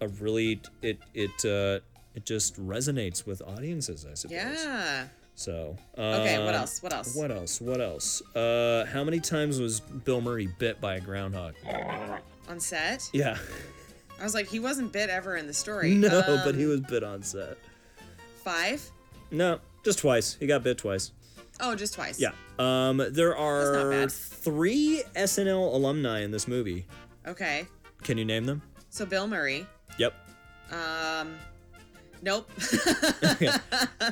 a 0.00 0.08
really 0.08 0.60
it 0.82 0.98
it 1.14 1.44
uh 1.44 1.78
it 2.14 2.24
just 2.24 2.56
resonates 2.64 3.26
with 3.26 3.42
audiences, 3.42 4.06
I 4.10 4.14
suppose. 4.14 4.32
yeah. 4.36 5.06
So 5.36 5.76
Okay, 5.98 6.38
what 6.38 6.54
um, 6.54 6.60
else? 6.60 6.82
What 6.82 6.92
else? 6.92 7.16
What 7.16 7.30
else? 7.32 7.60
What 7.60 7.80
else? 7.80 8.22
Uh, 8.36 8.86
how 8.92 9.02
many 9.02 9.18
times 9.18 9.60
was 9.60 9.80
Bill 9.80 10.20
Murray 10.20 10.48
bit 10.58 10.80
by 10.80 10.94
a 10.94 11.00
groundhog? 11.00 11.54
On 12.48 12.60
set? 12.60 13.08
Yeah, 13.12 13.36
I 14.20 14.22
was 14.22 14.34
like, 14.34 14.46
he 14.46 14.60
wasn't 14.60 14.92
bit 14.92 15.10
ever 15.10 15.36
in 15.36 15.46
the 15.46 15.52
story. 15.54 15.94
no, 15.94 16.20
Um, 16.20 16.40
but 16.44 16.54
he 16.54 16.66
was 16.66 16.80
bit 16.80 17.02
on 17.02 17.22
set. 17.22 17.56
Five? 18.44 18.88
No, 19.30 19.58
just 19.84 19.98
twice. 19.98 20.34
He 20.38 20.46
got 20.46 20.62
bit 20.62 20.78
twice. 20.78 21.10
Oh, 21.60 21.74
just 21.74 21.94
twice. 21.94 22.20
Yeah. 22.20 22.32
Um, 22.58 22.98
there 23.10 23.30
not 23.30 23.38
are 23.40 24.08
three 24.08 25.02
SNL 25.16 25.74
alumni 25.74 26.20
in 26.20 26.30
this 26.30 26.46
movie. 26.46 26.86
Okay. 27.26 27.66
Can 28.02 28.18
you 28.18 28.24
name 28.24 28.44
them? 28.44 28.62
So 28.90 29.04
Bill 29.06 29.26
Murray. 29.26 29.66
Yep. 29.98 30.14
Um. 30.70 31.34
Nope. 32.24 32.50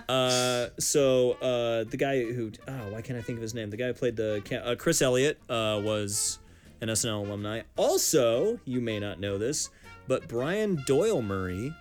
Uh, 0.09 0.69
so 0.79 1.33
uh, 1.33 1.85
the 1.85 1.97
guy 1.97 2.23
who 2.23 2.51
oh, 2.67 2.91
why 2.91 3.03
can't 3.03 3.19
I 3.19 3.23
think 3.23 3.39
of 3.39 3.43
his 3.43 3.55
name? 3.55 3.71
The 3.71 3.77
guy 3.77 3.87
who 3.89 3.93
played 3.95 4.17
the 4.17 4.43
uh, 4.65 4.75
Chris 4.75 5.01
Elliott 5.01 5.39
uh, 5.49 5.81
was 5.83 6.39
an 6.81 6.89
SNL 6.89 7.27
alumni. 7.27 7.63
Also, 7.77 8.59
you 8.65 8.81
may 8.81 8.99
not 8.99 9.21
know 9.21 9.39
this, 9.39 9.71
but 10.09 10.29
Brian 10.29 10.83
Doyle 10.87 11.23
Murray 11.23 11.75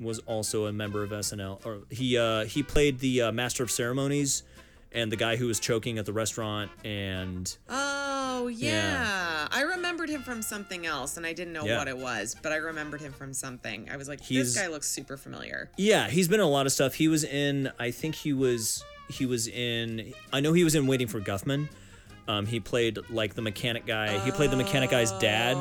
was 0.00 0.18
also 0.20 0.66
a 0.66 0.72
member 0.72 1.02
of 1.02 1.10
SNL. 1.10 1.64
Or 1.64 1.80
he 1.90 2.18
uh, 2.18 2.44
he 2.44 2.62
played 2.62 2.98
the 2.98 3.22
uh, 3.22 3.32
Master 3.32 3.62
of 3.62 3.70
Ceremonies 3.70 4.42
and 4.92 5.10
the 5.10 5.16
guy 5.16 5.36
who 5.36 5.46
was 5.46 5.60
choking 5.60 5.98
at 5.98 6.06
the 6.06 6.12
restaurant 6.12 6.70
and 6.84 7.56
oh 8.34 8.48
yeah. 8.48 8.68
Yeah. 8.70 9.48
I 9.50 9.62
remembered 9.62 10.08
him 10.08 10.22
from 10.22 10.42
something 10.42 10.86
else, 10.86 11.16
and 11.16 11.24
I 11.26 11.32
didn't 11.32 11.52
know 11.52 11.64
Yeah. 11.64 11.78
what 11.78 11.88
it 11.88 11.96
was, 11.96 12.34
but 12.42 12.52
I 12.52 12.56
remembered 12.56 13.00
him 13.00 13.12
from 13.12 13.32
something. 13.32 13.88
I 13.90 13.96
was 13.96 14.08
like, 14.08 14.20
He's- 14.20 14.46
this 14.54 14.56
guy 14.62 14.68
looks 14.68 14.88
super 14.88 15.16
familiar. 15.16 15.70
Yeah, 15.76 16.08
he's 16.08 16.28
been 16.28 16.40
in 16.40 16.46
a 16.46 16.50
lot 16.50 16.66
of 16.66 16.72
stuff. 16.72 16.94
He 16.94 17.08
was 17.08 17.24
in 17.24 17.70
I 17.78 17.90
think 17.90 18.14
he 18.14 18.32
was 18.32 18.82
he 19.08 19.26
was 19.26 19.48
in 19.48 20.12
I 20.32 20.40
know 20.40 20.52
he 20.52 20.64
was 20.64 20.74
in 20.74 20.86
Waiting 20.86 21.06
for 21.08 21.20
Guffman. 21.20 21.68
Um, 22.26 22.46
he 22.46 22.58
played 22.58 22.98
like 23.10 23.34
the 23.34 23.42
mechanic 23.42 23.84
guy. 23.86 24.18
He 24.24 24.30
played 24.30 24.50
the 24.50 24.56
mechanic 24.56 24.90
guy's 24.90 25.12
dad. 25.12 25.56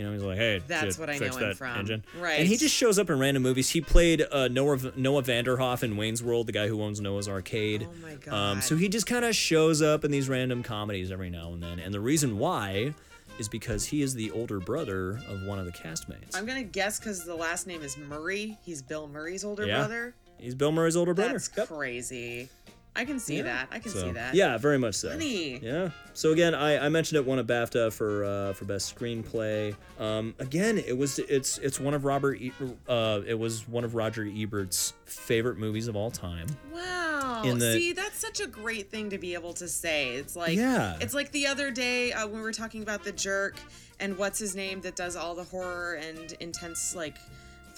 You 0.00 0.06
know, 0.06 0.12
he's 0.14 0.22
like, 0.22 0.38
hey, 0.38 0.62
That's 0.66 0.98
what 0.98 1.10
I 1.10 1.18
know 1.18 1.26
him 1.36 1.54
from. 1.54 1.76
engine. 1.78 2.04
Right. 2.18 2.38
And 2.40 2.48
he 2.48 2.56
just 2.56 2.74
shows 2.74 2.98
up 2.98 3.10
in 3.10 3.18
random 3.18 3.42
movies. 3.42 3.68
He 3.68 3.82
played 3.82 4.22
uh, 4.32 4.48
Noah 4.48 4.78
Noah 4.96 5.22
Vanderhoff 5.22 5.82
in 5.82 5.98
Wayne's 5.98 6.22
World, 6.22 6.46
the 6.46 6.52
guy 6.52 6.68
who 6.68 6.80
owns 6.82 7.02
Noah's 7.02 7.28
Arcade. 7.28 7.86
Oh 7.86 7.94
my 8.30 8.52
Um, 8.52 8.62
so 8.62 8.76
he 8.76 8.88
just 8.88 9.06
kind 9.06 9.26
of 9.26 9.36
shows 9.36 9.82
up 9.82 10.02
in 10.06 10.10
these 10.10 10.26
random 10.26 10.62
comedies 10.62 11.10
every 11.12 11.28
now 11.28 11.52
and 11.52 11.62
then. 11.62 11.78
And 11.80 11.92
the 11.92 12.00
reason 12.00 12.38
why 12.38 12.94
is 13.38 13.46
because 13.46 13.84
he 13.84 14.00
is 14.00 14.14
the 14.14 14.30
older 14.30 14.58
brother 14.58 15.20
of 15.28 15.42
one 15.42 15.58
of 15.58 15.66
the 15.66 15.72
castmates. 15.72 16.34
I'm 16.34 16.46
gonna 16.46 16.62
guess 16.62 16.98
because 16.98 17.26
the 17.26 17.34
last 17.34 17.66
name 17.66 17.82
is 17.82 17.98
Murray. 17.98 18.56
He's 18.64 18.80
Bill 18.80 19.06
Murray's 19.06 19.44
older 19.44 19.66
Yeah. 19.66 19.80
brother. 19.80 20.14
He's 20.38 20.54
Bill 20.54 20.72
Murray's 20.72 20.96
older 20.96 21.12
brother. 21.12 21.32
That's 21.34 21.50
Yep. 21.54 21.68
crazy. 21.68 22.48
I 22.96 23.04
can 23.04 23.20
see 23.20 23.36
Yeah. 23.36 23.42
that. 23.44 23.68
I 23.70 23.78
can 23.78 23.92
So, 23.92 24.00
see 24.02 24.10
that. 24.12 24.34
Yeah, 24.34 24.58
very 24.58 24.76
much 24.78 24.96
so. 24.96 25.10
Funny. 25.10 25.58
Yeah. 25.62 25.90
So 26.12 26.32
again, 26.32 26.54
I, 26.54 26.86
I 26.86 26.88
mentioned 26.88 27.18
it 27.18 27.24
won 27.24 27.38
a 27.38 27.44
BAFTA 27.44 27.92
for 27.92 28.24
uh, 28.24 28.52
for 28.52 28.64
best 28.64 28.94
screenplay. 28.94 29.74
Um, 29.98 30.34
again, 30.40 30.76
it 30.78 30.96
was 30.98 31.18
it's 31.20 31.58
it's 31.58 31.78
one 31.78 31.94
of 31.94 32.04
Robert 32.04 32.34
e- 32.40 32.52
uh, 32.88 33.20
it 33.26 33.38
was 33.38 33.66
one 33.68 33.84
of 33.84 33.94
Roger 33.94 34.24
Ebert's 34.24 34.92
favorite 35.04 35.56
movies 35.56 35.86
of 35.88 35.94
all 35.96 36.10
time. 36.10 36.46
Wow. 36.72 37.42
The- 37.44 37.72
See, 37.74 37.92
that's 37.92 38.18
such 38.18 38.40
a 38.40 38.46
great 38.46 38.90
thing 38.90 39.10
to 39.10 39.18
be 39.18 39.34
able 39.34 39.52
to 39.54 39.68
say. 39.68 40.14
It's 40.16 40.34
like 40.36 40.56
Yeah. 40.56 40.96
it's 41.00 41.14
like 41.14 41.30
the 41.32 41.46
other 41.46 41.70
day 41.70 42.12
uh, 42.12 42.26
when 42.26 42.36
we 42.36 42.42
were 42.42 42.52
talking 42.52 42.82
about 42.82 43.04
the 43.04 43.12
jerk 43.12 43.56
and 44.00 44.18
what's 44.18 44.38
his 44.38 44.56
name 44.56 44.80
that 44.82 44.96
does 44.96 45.14
all 45.16 45.34
the 45.34 45.44
horror 45.44 45.94
and 45.94 46.32
intense 46.40 46.94
like 46.94 47.16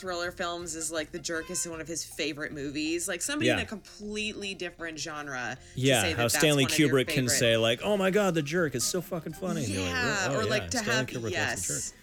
thriller 0.02 0.32
films 0.32 0.74
is 0.74 0.90
like 0.90 1.12
the 1.12 1.18
jerk 1.20 1.48
is 1.48 1.64
one 1.68 1.80
of 1.80 1.86
his 1.86 2.04
favorite 2.04 2.52
movies. 2.52 3.06
Like 3.06 3.22
somebody 3.22 3.50
in 3.50 3.60
a 3.60 3.64
completely 3.64 4.52
different 4.52 4.98
genre. 4.98 5.56
to 5.76 5.80
Yeah, 5.80 6.02
say 6.02 6.08
that 6.10 6.16
how 6.20 6.26
Stanley 6.28 6.64
one 6.64 6.72
of 6.72 6.78
your 6.78 6.88
Kubrick 6.90 7.06
can 7.08 7.28
say 7.28 7.56
like, 7.56 7.80
"Oh 7.84 7.96
my 7.96 8.10
God, 8.10 8.34
The 8.34 8.42
Jerk 8.42 8.74
is 8.74 8.82
so 8.82 9.00
fucking 9.00 9.34
funny." 9.34 9.64
You're 9.64 9.82
like, 9.82 9.90
Yeah, 9.92 10.26
"Oh, 10.30 10.34
or 10.38 10.42
yeah, 10.42 10.50
like 10.50 10.70
to 10.70 10.78
Stanley 10.78 10.94
have 10.96 11.06
Kubrick 11.06 11.30
yes. 11.30 11.68
Jerk." 11.92 11.98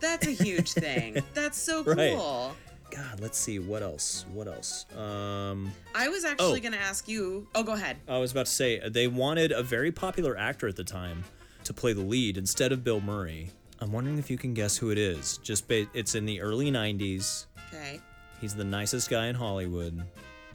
That's 0.00 0.26
a 0.26 0.32
huge 0.32 0.72
thing. 0.86 1.22
That's 1.32 1.56
so 1.56 1.84
cool. 1.84 1.94
Right. 1.94 2.52
God, 2.90 3.20
let's 3.20 3.38
see 3.38 3.60
what 3.60 3.82
else. 3.82 4.26
What 4.32 4.48
else? 4.48 4.84
Um, 4.96 5.72
I 5.94 6.08
was 6.08 6.24
actually 6.24 6.58
Oh. 6.58 6.62
going 6.62 6.72
to 6.72 6.80
ask 6.80 7.08
you. 7.08 7.46
Oh, 7.54 7.62
go 7.62 7.72
ahead. 7.72 7.96
I 8.08 8.18
was 8.18 8.32
about 8.32 8.46
to 8.46 8.52
say 8.52 8.80
they 8.88 9.06
wanted 9.06 9.52
a 9.52 9.62
very 9.62 9.90
popular 9.92 10.36
actor 10.36 10.66
at 10.68 10.76
the 10.76 10.84
time 10.84 11.22
to 11.64 11.72
play 11.72 11.92
the 11.92 12.02
lead 12.02 12.36
instead 12.36 12.72
of 12.72 12.82
Bill 12.84 13.00
Murray. 13.00 13.50
I'm 13.80 13.92
wondering 13.92 14.18
if 14.18 14.30
you 14.30 14.38
can 14.38 14.54
guess 14.54 14.76
who 14.76 14.90
it 14.90 14.98
is. 14.98 15.38
Just 15.38 15.68
ba- 15.68 15.86
it's 15.94 16.14
in 16.14 16.24
the 16.26 16.40
early 16.40 16.70
'90s. 16.70 17.46
Okay. 17.68 18.00
He's 18.40 18.54
the 18.54 18.64
nicest 18.64 19.10
guy 19.10 19.26
in 19.26 19.34
Hollywood. 19.34 20.02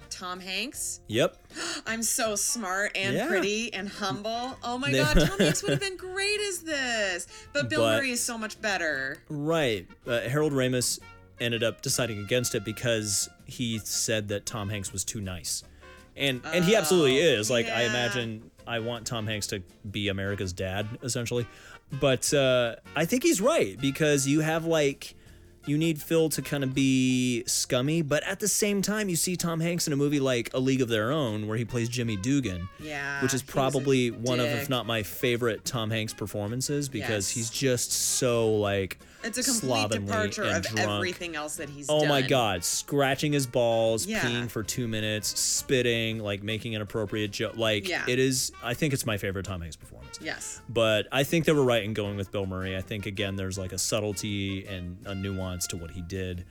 Tom 0.10 0.40
Hanks. 0.40 1.02
Yep. 1.08 1.38
I'm 1.88 2.02
so 2.04 2.36
smart 2.36 2.92
and 2.96 3.16
Yeah. 3.16 3.28
pretty 3.28 3.72
and 3.74 3.88
humble. 3.88 4.58
Oh 4.64 4.78
my 4.78 4.92
god, 4.94 5.20
Tom 5.20 5.38
Hanks 5.40 5.62
would 5.64 5.72
have 5.72 5.80
been 5.80 5.98
great 5.98 6.40
as 6.42 6.60
this. 6.60 7.28
But 7.54 7.70
Bill 7.70 7.82
But- 7.82 7.98
Murray 7.98 8.12
is 8.12 8.22
so 8.22 8.38
much 8.38 8.60
better. 8.62 9.18
Right. 9.30 9.88
Uh, 10.08 10.22
Harold 10.22 10.54
Ramis 10.54 11.00
ended 11.40 11.64
up 11.64 11.82
deciding 11.82 12.20
against 12.20 12.54
it 12.56 12.66
because 12.66 13.30
he 13.46 13.80
said 13.80 14.28
that 14.30 14.46
Tom 14.46 14.70
Hanks 14.70 14.92
was 14.92 15.04
too 15.06 15.22
nice. 15.22 15.64
And 16.18 16.42
and 16.46 16.66
he 16.66 16.76
absolutely 16.76 17.18
is. 17.20 17.50
Like 17.50 17.68
I 17.68 17.84
imagine 17.84 18.52
I 18.68 18.80
want 18.80 19.08
Tom 19.08 19.26
Hanks 19.26 19.48
to 19.48 19.62
be 19.90 20.10
America's 20.10 20.52
dad 20.54 20.88
essentially. 21.02 21.48
But 22.00 22.34
uh 22.34 22.76
I 22.96 23.06
think 23.06 23.24
he's 23.24 23.42
right 23.42 23.80
because 23.80 24.28
you 24.28 24.42
have 24.42 24.66
like 24.66 25.16
you 25.66 25.78
need 25.78 26.02
Phil 26.02 26.30
to 26.30 26.42
kind 26.42 26.64
of 26.64 26.74
be 26.74 27.44
scummy, 27.46 28.02
but 28.02 28.24
at 28.24 28.40
the 28.40 28.48
same 28.48 28.82
time, 28.82 29.08
you 29.10 29.16
see 29.16 29.36
Tom 29.36 29.60
Hanks 29.60 29.86
in 29.88 29.94
a 29.94 29.96
movie 29.96 30.20
like 30.20 30.50
A 30.54 30.60
League 30.60 30.82
of 30.82 30.88
Their 30.88 31.12
Own, 31.12 31.48
where 31.48 31.58
he 31.58 31.66
plays 31.66 31.90
Jimmy 31.90 32.16
Dugan, 32.16 32.68
Yeah. 32.80 33.22
which 33.22 33.34
is 33.34 33.42
he 33.42 33.46
was 33.46 33.50
a 33.50 33.52
probably 33.54 34.10
one 34.10 34.40
of, 34.40 34.48
if 34.48 34.70
not 34.70 34.88
my 34.88 35.04
favorite 35.04 35.66
Tom 35.66 35.92
Hanks 35.92 36.14
performances 36.14 36.90
because 36.90 37.10
Yes. 37.10 37.30
he's 37.30 37.50
just 37.52 37.92
so 37.92 38.52
like 38.56 38.98
It's 39.24 39.38
a 39.38 39.44
complete 39.44 39.90
departure 39.92 40.44
of 40.44 40.64
drunk. 40.64 40.80
everything 40.90 41.36
else 41.36 41.58
that 41.58 41.70
he's 41.70 41.88
done. 41.88 41.98
Oh 41.98 42.00
done. 42.02 42.10
my 42.10 42.22
god, 42.22 42.64
scratching 42.64 43.34
his 43.34 43.46
balls, 43.46 44.06
Yeah. 44.06 44.22
peeing 44.22 44.50
for 44.50 44.64
two 44.64 44.88
minutes, 44.88 45.38
spitting, 45.40 46.20
like 46.20 46.42
making 46.44 46.76
an 46.76 46.82
appropriate 46.82 47.32
joke. 47.32 47.58
Like 47.58 47.88
Yeah. 47.88 48.06
it 48.08 48.18
is. 48.20 48.52
I 48.64 48.74
think 48.74 48.94
it's 48.94 49.06
my 49.06 49.18
favorite 49.18 49.46
Tom 49.46 49.62
Hanks 49.62 49.76
performance. 49.76 50.20
Yes. 50.22 50.62
But 50.70 51.08
I 51.12 51.24
think 51.24 51.46
they 51.46 51.52
were 51.52 51.64
right 51.66 51.84
in 51.84 51.94
going 51.94 52.16
with 52.18 52.32
Bill 52.32 52.46
Murray. 52.46 52.78
I 52.78 52.82
think 52.82 53.06
again, 53.06 53.36
there's 53.36 53.58
like 53.58 53.72
a 53.74 53.78
subtlety 53.78 54.66
and 54.66 54.98
a 55.06 55.14
nuance 55.16 55.68
to 55.68 55.78
what 55.78 55.92
he 55.92 56.02
did. 56.02 56.46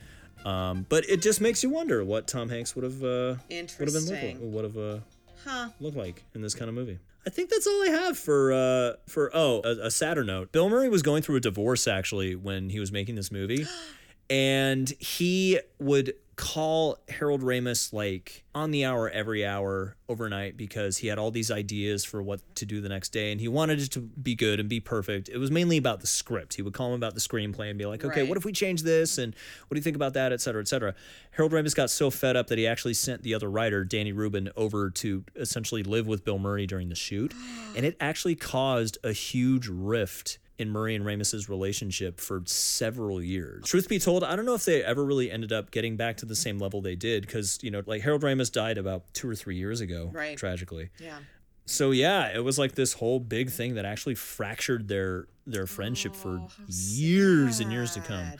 Um, 0.44 0.86
but 0.88 1.08
it 1.08 1.20
just 1.20 1.40
makes 1.40 1.62
you 1.62 1.70
wonder 1.70 2.04
what 2.04 2.28
Tom 2.28 2.48
Hanks 2.48 2.74
would 2.76 2.84
have 2.84 3.02
uh, 3.02 3.34
would 3.50 3.70
have 3.80 3.92
been 3.92 4.06
looking 4.06 4.52
would 4.52 4.64
have 4.64 4.76
uh, 4.78 4.98
Huh. 5.44 5.68
look 5.80 5.94
like 5.94 6.24
in 6.34 6.42
this 6.42 6.54
kind 6.54 6.68
of 6.68 6.74
movie. 6.74 6.98
I 7.26 7.30
think 7.30 7.50
that's 7.50 7.66
all 7.66 7.82
I 7.82 7.88
have 7.88 8.18
for 8.18 8.52
uh 8.52 8.92
for 9.06 9.30
oh 9.34 9.60
a, 9.64 9.86
a 9.86 9.90
sadder 9.90 10.24
note. 10.24 10.52
Bill 10.52 10.68
Murray 10.68 10.88
was 10.88 11.02
going 11.02 11.22
through 11.22 11.36
a 11.36 11.40
divorce 11.40 11.86
actually 11.86 12.34
when 12.34 12.70
he 12.70 12.80
was 12.80 12.90
making 12.92 13.16
this 13.16 13.30
movie, 13.30 13.66
and 14.30 14.88
he 14.98 15.60
would 15.78 16.14
call 16.38 16.96
Harold 17.08 17.42
Ramis 17.42 17.92
like 17.92 18.44
on 18.54 18.70
the 18.70 18.84
hour 18.84 19.10
every 19.10 19.44
hour 19.44 19.96
overnight 20.08 20.56
because 20.56 20.98
he 20.98 21.08
had 21.08 21.18
all 21.18 21.32
these 21.32 21.50
ideas 21.50 22.04
for 22.04 22.22
what 22.22 22.40
to 22.54 22.64
do 22.64 22.80
the 22.80 22.88
next 22.88 23.08
day 23.08 23.32
and 23.32 23.40
he 23.40 23.48
wanted 23.48 23.80
it 23.80 23.90
to 23.90 24.00
be 24.00 24.36
good 24.36 24.60
and 24.60 24.68
be 24.68 24.78
perfect. 24.78 25.28
It 25.28 25.38
was 25.38 25.50
mainly 25.50 25.76
about 25.76 26.00
the 26.00 26.06
script. 26.06 26.54
He 26.54 26.62
would 26.62 26.72
call 26.74 26.90
him 26.90 26.94
about 26.94 27.14
the 27.14 27.20
screenplay 27.20 27.70
and 27.70 27.76
be 27.78 27.86
like, 27.86 28.04
okay, 28.04 28.20
Right. 28.20 28.28
what 28.28 28.38
if 28.38 28.44
we 28.44 28.52
change 28.52 28.84
this? 28.84 29.18
And 29.18 29.34
what 29.66 29.74
do 29.74 29.78
you 29.78 29.82
think 29.82 29.96
about 29.96 30.14
that? 30.14 30.32
Et 30.32 30.40
cetera, 30.40 30.60
et 30.62 30.68
cetera. 30.68 30.94
Harold 31.32 31.50
Ramis 31.52 31.74
got 31.74 31.90
so 31.90 32.08
fed 32.08 32.36
up 32.36 32.46
that 32.46 32.56
he 32.56 32.68
actually 32.68 32.94
sent 32.94 33.22
the 33.24 33.34
other 33.34 33.50
writer, 33.50 33.84
Danny 33.84 34.12
Rubin, 34.12 34.48
over 34.56 34.90
to 34.90 35.24
essentially 35.34 35.82
live 35.82 36.06
with 36.06 36.24
Bill 36.24 36.38
Murray 36.38 36.68
during 36.68 36.88
the 36.88 36.94
shoot. 36.94 37.34
And 37.76 37.84
it 37.84 37.96
actually 37.98 38.36
caused 38.36 38.96
a 39.02 39.12
huge 39.12 39.66
rift 39.66 40.38
in 40.58 40.68
Murray 40.70 40.94
and 40.96 41.04
Ramis's 41.04 41.48
relationship 41.48 42.20
for 42.20 42.42
several 42.46 43.22
years. 43.22 43.64
Truth 43.64 43.88
be 43.88 43.98
told, 43.98 44.24
I 44.24 44.34
don't 44.36 44.44
know 44.44 44.54
if 44.54 44.64
they 44.64 44.82
ever 44.82 45.04
really 45.04 45.30
ended 45.30 45.52
up 45.52 45.70
getting 45.70 45.96
back 45.96 46.16
to 46.18 46.26
the 46.26 46.34
same 46.34 46.58
level 46.58 46.80
they 46.80 46.96
did 46.96 47.24
because, 47.26 47.58
you 47.62 47.70
know, 47.70 47.82
like 47.86 48.02
Harold 48.02 48.22
Ramis 48.22 48.50
died 48.50 48.76
about 48.76 49.04
two 49.14 49.28
or 49.30 49.34
three 49.36 49.56
years 49.56 49.80
ago, 49.80 50.10
Right. 50.12 50.36
tragically. 50.36 50.90
Yeah. 50.98 51.18
So 51.66 51.90
yeah, 51.92 52.34
it 52.34 52.42
was 52.42 52.58
like 52.58 52.74
this 52.74 52.94
whole 52.94 53.20
big 53.20 53.50
thing 53.50 53.74
that 53.74 53.84
actually 53.84 54.14
fractured 54.16 54.88
their 54.88 55.28
their 55.46 55.66
friendship 55.66 56.14
for 56.14 56.38
Oh, 56.38 56.48
how 56.48 56.64
years 56.66 57.60
and 57.60 57.70
years 57.72 57.92
to 57.94 58.00
come, 58.00 58.32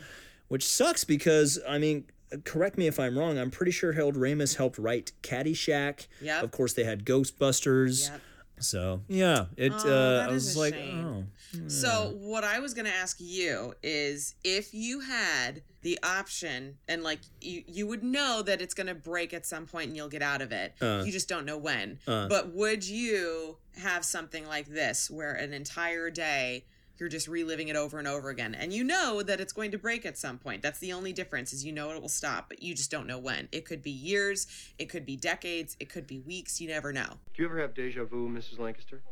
which 0.48 0.66
sucks 0.66 1.04
because 1.04 1.58
I 1.68 1.78
mean, 1.78 2.04
correct 2.44 2.76
me 2.78 2.86
if 2.86 2.98
I'm 2.98 3.18
wrong. 3.18 3.38
I'm 3.38 3.50
pretty 3.50 3.70
sure 3.72 3.92
Harold 3.92 4.16
Ramis 4.16 4.56
helped 4.56 4.76
write 4.78 5.12
Caddyshack. 5.22 6.06
Yep. 6.22 6.42
Of 6.42 6.50
course, 6.50 6.72
they 6.72 6.84
had 6.84 7.04
Ghostbusters. 7.04 8.10
Yep. 8.10 8.20
So 8.61 9.02
yeah, 9.09 9.46
it. 9.56 9.72
Oh, 9.72 9.76
uh, 9.78 10.14
that 10.20 10.30
I 10.30 10.32
is 10.32 10.46
was 10.46 10.56
a 10.56 10.59
like, 10.61 10.74
shame. 10.74 11.26
oh, 11.54 11.68
So 11.68 12.14
what 12.18 12.44
I 12.44 12.59
was 12.59 12.74
gonna 12.74 12.88
ask 12.90 13.16
you 13.20 13.74
is 13.82 14.34
if 14.44 14.72
you 14.74 15.00
had 15.00 15.62
the 15.82 15.98
option 16.02 16.76
and 16.88 17.02
like 17.02 17.20
you 17.40 17.62
you 17.66 17.86
would 17.86 18.02
know 18.02 18.42
that 18.42 18.61
it's 18.61 18.74
gonna 18.74 18.94
break 18.94 19.32
at 19.32 19.46
some 19.46 19.66
point 19.66 19.88
and 19.88 19.96
you'll 19.96 20.09
get 20.09 20.22
out 20.22 20.42
of 20.42 20.52
it. 20.52 20.74
Uh. 20.80 21.02
you 21.04 21.12
just 21.12 21.28
don't 21.28 21.44
know 21.46 21.59
when. 21.59 21.98
Uh. 22.06 22.28
But 22.28 22.52
would 22.54 22.86
you 22.86 23.56
have 23.78 24.04
something 24.04 24.46
like 24.46 24.66
this 24.66 25.11
where 25.11 25.32
an 25.32 25.52
entire 25.52 26.11
day 26.11 26.64
you're 27.01 27.09
just 27.09 27.28
reliving 27.28 27.68
it 27.68 27.76
over 27.76 27.99
and 27.99 28.09
over 28.09 28.28
again 28.30 28.55
and 28.55 28.72
you 28.72 28.82
know 28.84 29.22
that 29.22 29.40
it's 29.40 29.53
going 29.53 29.70
to 29.70 29.78
break 29.78 30.05
at 30.07 30.16
some 30.18 30.38
point. 30.38 30.62
That's 30.62 30.78
the 30.78 30.92
only 30.92 31.12
difference 31.12 31.53
is 31.53 31.64
you 31.64 31.72
know 31.72 31.90
it 31.90 32.01
will 32.01 32.09
stop, 32.09 32.49
but 32.49 32.62
you 32.62 32.74
just 32.74 32.90
don't 32.90 33.07
know 33.07 33.18
when. 33.18 33.49
It 33.53 33.64
could 33.64 33.82
be 33.82 33.90
years, 33.90 34.46
it 34.78 34.86
could 34.88 35.07
be 35.07 35.16
decades, 35.16 35.76
it 35.80 35.88
could 35.88 36.07
be 36.07 36.18
weeks, 36.20 36.61
you 36.61 36.68
never 36.68 36.92
know. 36.92 37.18
Do 37.34 37.42
you 37.42 37.49
ever 37.49 37.61
have 37.61 37.74
deja 37.74 38.05
vu, 38.05 38.28
Mrs. 38.28 38.59
Lancaster? 38.59 39.03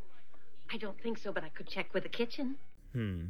I 0.72 0.76
don't 0.78 1.00
think 1.00 1.18
so, 1.18 1.32
but 1.32 1.44
I 1.44 1.48
could 1.50 1.68
check 1.68 1.94
with 1.94 2.02
the 2.02 2.08
kitchen. 2.08 2.56
Hmm. 2.92 3.26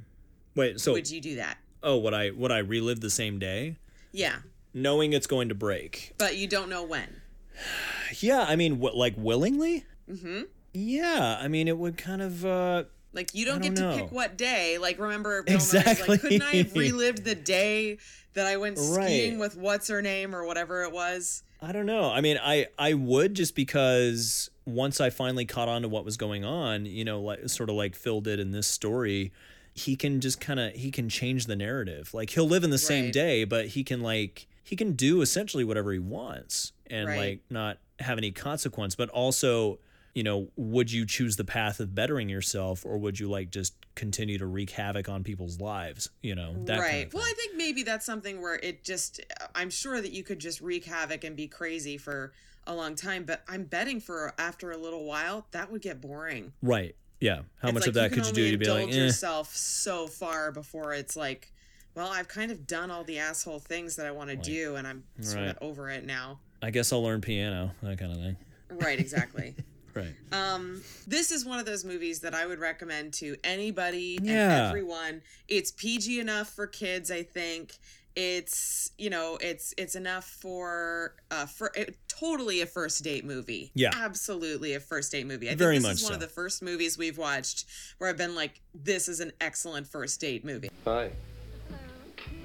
Wait. 0.55 0.81
So 0.81 0.93
would 0.93 1.11
you 1.11 1.21
do 1.21 1.37
that? 1.37 1.59
oh, 1.83 1.99
would 1.99 2.15
I 2.15 2.31
would 2.31 2.51
I 2.51 2.59
relive 2.59 3.01
the 3.01 3.11
same 3.11 3.39
day, 3.39 3.77
Yeah. 4.13 4.37
knowing 4.73 5.13
it's 5.13 5.27
going 5.27 5.49
to 5.51 5.55
break? 5.55 6.15
But 6.19 6.37
you 6.37 6.47
don't 6.49 6.69
know 6.69 6.83
when. 6.83 7.21
Yeah, 8.21 8.45
I 8.49 8.55
mean, 8.55 8.79
what 8.79 8.95
like 8.97 9.15
willingly? 9.17 9.85
Mm-hmm. 10.09 10.43
Yeah, 10.73 11.39
I 11.41 11.49
mean, 11.49 11.67
it 11.69 11.77
would 11.77 11.99
kind 11.99 12.23
of. 12.23 12.45
uh 12.45 12.85
Like 13.17 13.35
you 13.35 13.45
don't, 13.47 13.61
don't 13.63 13.75
get 13.75 13.81
to 13.81 13.97
pick 14.03 14.13
what 14.13 14.37
day. 14.37 14.79
Like 14.79 14.99
remember, 14.99 15.43
Bill 15.43 15.57
Exactly. 15.57 16.07
like, 16.09 16.21
couldn't 16.21 16.43
I 16.43 16.57
have 16.57 16.75
relived 16.77 17.25
the 17.25 17.35
day 17.35 17.99
that 18.35 18.47
I 18.47 18.57
went 18.59 18.77
Right. 18.79 19.07
skiing 19.07 19.39
with 19.39 19.57
what's 19.57 19.89
her 19.89 20.03
name 20.03 20.35
or 20.35 20.45
whatever 20.45 20.83
it 20.85 20.93
was? 20.93 21.43
I 21.61 21.73
don't 21.73 21.87
know. 21.87 22.11
I 22.13 22.21
mean, 22.21 22.39
I 22.41 22.67
I 22.79 22.93
would 22.95 23.35
just 23.35 23.55
because 23.57 24.51
once 24.67 25.01
I 25.01 25.09
finally 25.11 25.47
caught 25.47 25.69
on 25.69 25.83
to 25.83 25.89
what 25.89 26.05
was 26.05 26.17
going 26.19 26.45
on, 26.45 26.85
you 26.87 27.05
know, 27.05 27.21
like 27.21 27.49
sort 27.49 27.71
of 27.71 27.77
like 27.77 27.95
Phil 27.97 28.21
did 28.21 28.39
in 28.39 28.51
this 28.51 28.67
story, 28.67 29.33
he 29.73 29.97
can 29.97 30.21
just 30.21 30.39
kind 30.41 30.61
of 30.61 30.75
he 30.75 30.91
can 30.91 31.09
change 31.09 31.47
the 31.47 31.57
narrative. 31.57 32.13
Like 32.13 32.31
he'll 32.31 32.47
live 32.49 32.63
in 32.65 32.71
the 32.71 32.79
same 32.79 33.11
day, 33.11 33.45
but 33.45 33.69
he 33.69 33.83
can 33.85 34.03
like 34.03 34.47
he 34.63 34.77
can 34.77 34.93
do 34.93 35.23
essentially 35.23 35.65
whatever 35.65 35.93
he 35.93 35.99
wants 35.99 36.73
and 36.91 37.07
Right. 37.09 37.17
like 37.17 37.41
not 37.49 37.79
have 38.01 38.19
any 38.19 38.33
consequence, 38.33 38.95
but 38.95 39.09
also 39.09 39.79
you 40.17 40.23
know, 40.23 40.49
would 40.57 40.91
you 40.91 41.05
choose 41.05 41.37
the 41.37 41.45
path 41.45 41.79
of 41.79 41.95
bettering 41.95 42.31
yourself 42.31 42.87
or 42.87 42.97
would 42.97 43.21
you 43.21 43.29
like 43.29 43.51
just 43.51 43.75
continue 43.95 44.39
to 44.39 44.47
wreak 44.47 44.71
havoc 44.71 45.11
on 45.11 45.23
people's 45.23 45.61
lives? 45.61 46.09
You 46.23 46.35
know, 46.35 46.55
that 46.65 46.81
right. 46.81 46.91
kind 46.91 47.07
of 47.09 47.13
well. 47.13 47.23
I 47.23 47.35
think 47.37 47.55
maybe 47.55 47.83
that's 47.83 48.07
something 48.07 48.41
where 48.41 48.55
it 48.55 48.83
just. 48.83 49.21
I'm 49.55 49.69
sure 49.69 50.01
that 50.01 50.13
you 50.13 50.23
could 50.25 50.39
just 50.39 50.63
wreak 50.63 50.87
havoc 50.87 51.23
and 51.25 51.37
be 51.37 51.49
crazy 51.49 51.99
for 51.99 52.33
a 52.67 52.75
long 52.75 52.95
time, 52.95 53.25
but 53.25 53.43
I'm 53.47 53.65
betting 53.65 54.01
for 54.01 54.33
after 54.39 54.71
a 54.71 54.79
little 54.79 55.05
while 55.05 55.47
that 55.51 55.71
would 55.71 55.83
get 55.83 56.01
boring. 56.01 56.55
right. 56.63 56.97
Yeah. 57.21 57.43
How 57.61 57.69
It's 57.69 57.75
much 57.75 57.83
like 57.83 57.89
of 57.89 57.95
that 57.95 58.13
can 58.13 58.23
could 58.23 58.29
you 58.29 58.33
do 58.33 58.51
to 58.53 58.57
be 58.59 58.71
like, 58.71 58.89
eh, 58.89 58.97
yourself 58.97 59.55
so 59.55 60.07
far 60.07 60.51
before 60.51 60.95
it's 60.95 61.15
like, 61.15 61.53
well, 61.95 62.09
I've 62.09 62.29
kind 62.29 62.51
of 62.51 62.67
done 62.67 62.91
all 62.91 63.05
the 63.05 63.19
asshole 63.19 63.59
things 63.59 63.97
that 63.97 64.07
I 64.07 64.11
want 64.13 64.31
to 64.31 64.37
do, 64.37 64.77
and 64.77 64.87
I'm 64.87 65.05
sort 65.21 65.43
Right. 65.43 65.49
of 65.51 65.59
over 65.61 65.91
it 65.91 66.05
now. 66.07 66.41
I 66.63 66.71
guess 66.71 66.91
I'll 66.91 67.03
learn 67.03 67.21
piano, 67.21 67.73
that 67.83 67.99
kind 67.99 68.13
of 68.13 68.19
thing. 68.19 68.37
Right. 68.71 68.99
Exactly. 68.99 69.55
Right. 69.97 70.15
Um, 70.31 70.83
this 71.07 71.33
is 71.33 71.45
one 71.47 71.59
of 71.59 71.65
those 71.65 71.85
movies 71.85 72.21
that 72.21 72.35
I 72.35 72.45
would 72.47 72.59
recommend 72.59 73.15
to 73.15 73.37
anybody 73.43 74.19
and 74.19 74.27
Yeah. 74.27 74.69
everyone. 74.69 75.23
It's 75.49 75.71
PG 75.71 76.21
enough 76.21 76.51
for 76.51 76.67
kids, 76.67 77.11
I 77.11 77.23
think. 77.23 77.73
It's 78.15 78.93
you 78.99 79.11
know, 79.11 79.37
it's 79.41 79.75
it's 79.77 79.95
enough 79.95 80.25
for 80.25 81.15
uh 81.31 81.45
for 81.47 81.71
it, 81.75 81.97
totally 82.09 82.61
a 82.63 82.67
first 82.67 83.03
date 83.05 83.25
movie. 83.25 83.71
Yeah. 83.75 83.91
absolutely 83.95 84.75
a 84.75 84.81
first 84.81 85.13
date 85.13 85.27
movie. 85.27 85.51
I 85.51 85.55
Very 85.55 85.75
think 85.77 85.83
this 85.85 85.89
much 85.91 85.97
is 85.99 86.05
one 86.05 86.15
of 86.15 86.21
the 86.21 86.29
first 86.29 86.63
movies 86.63 86.97
we've 86.97 87.19
watched 87.19 87.67
where 87.99 88.09
I've 88.09 88.17
been 88.17 88.35
like, 88.35 88.61
this 88.75 89.09
is 89.09 89.21
an 89.21 89.33
excellent 89.41 89.87
first 89.87 90.19
date 90.21 90.45
movie. 90.47 90.71
Hi. 90.85 91.11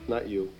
Not 0.09 0.27
you. 0.27 0.51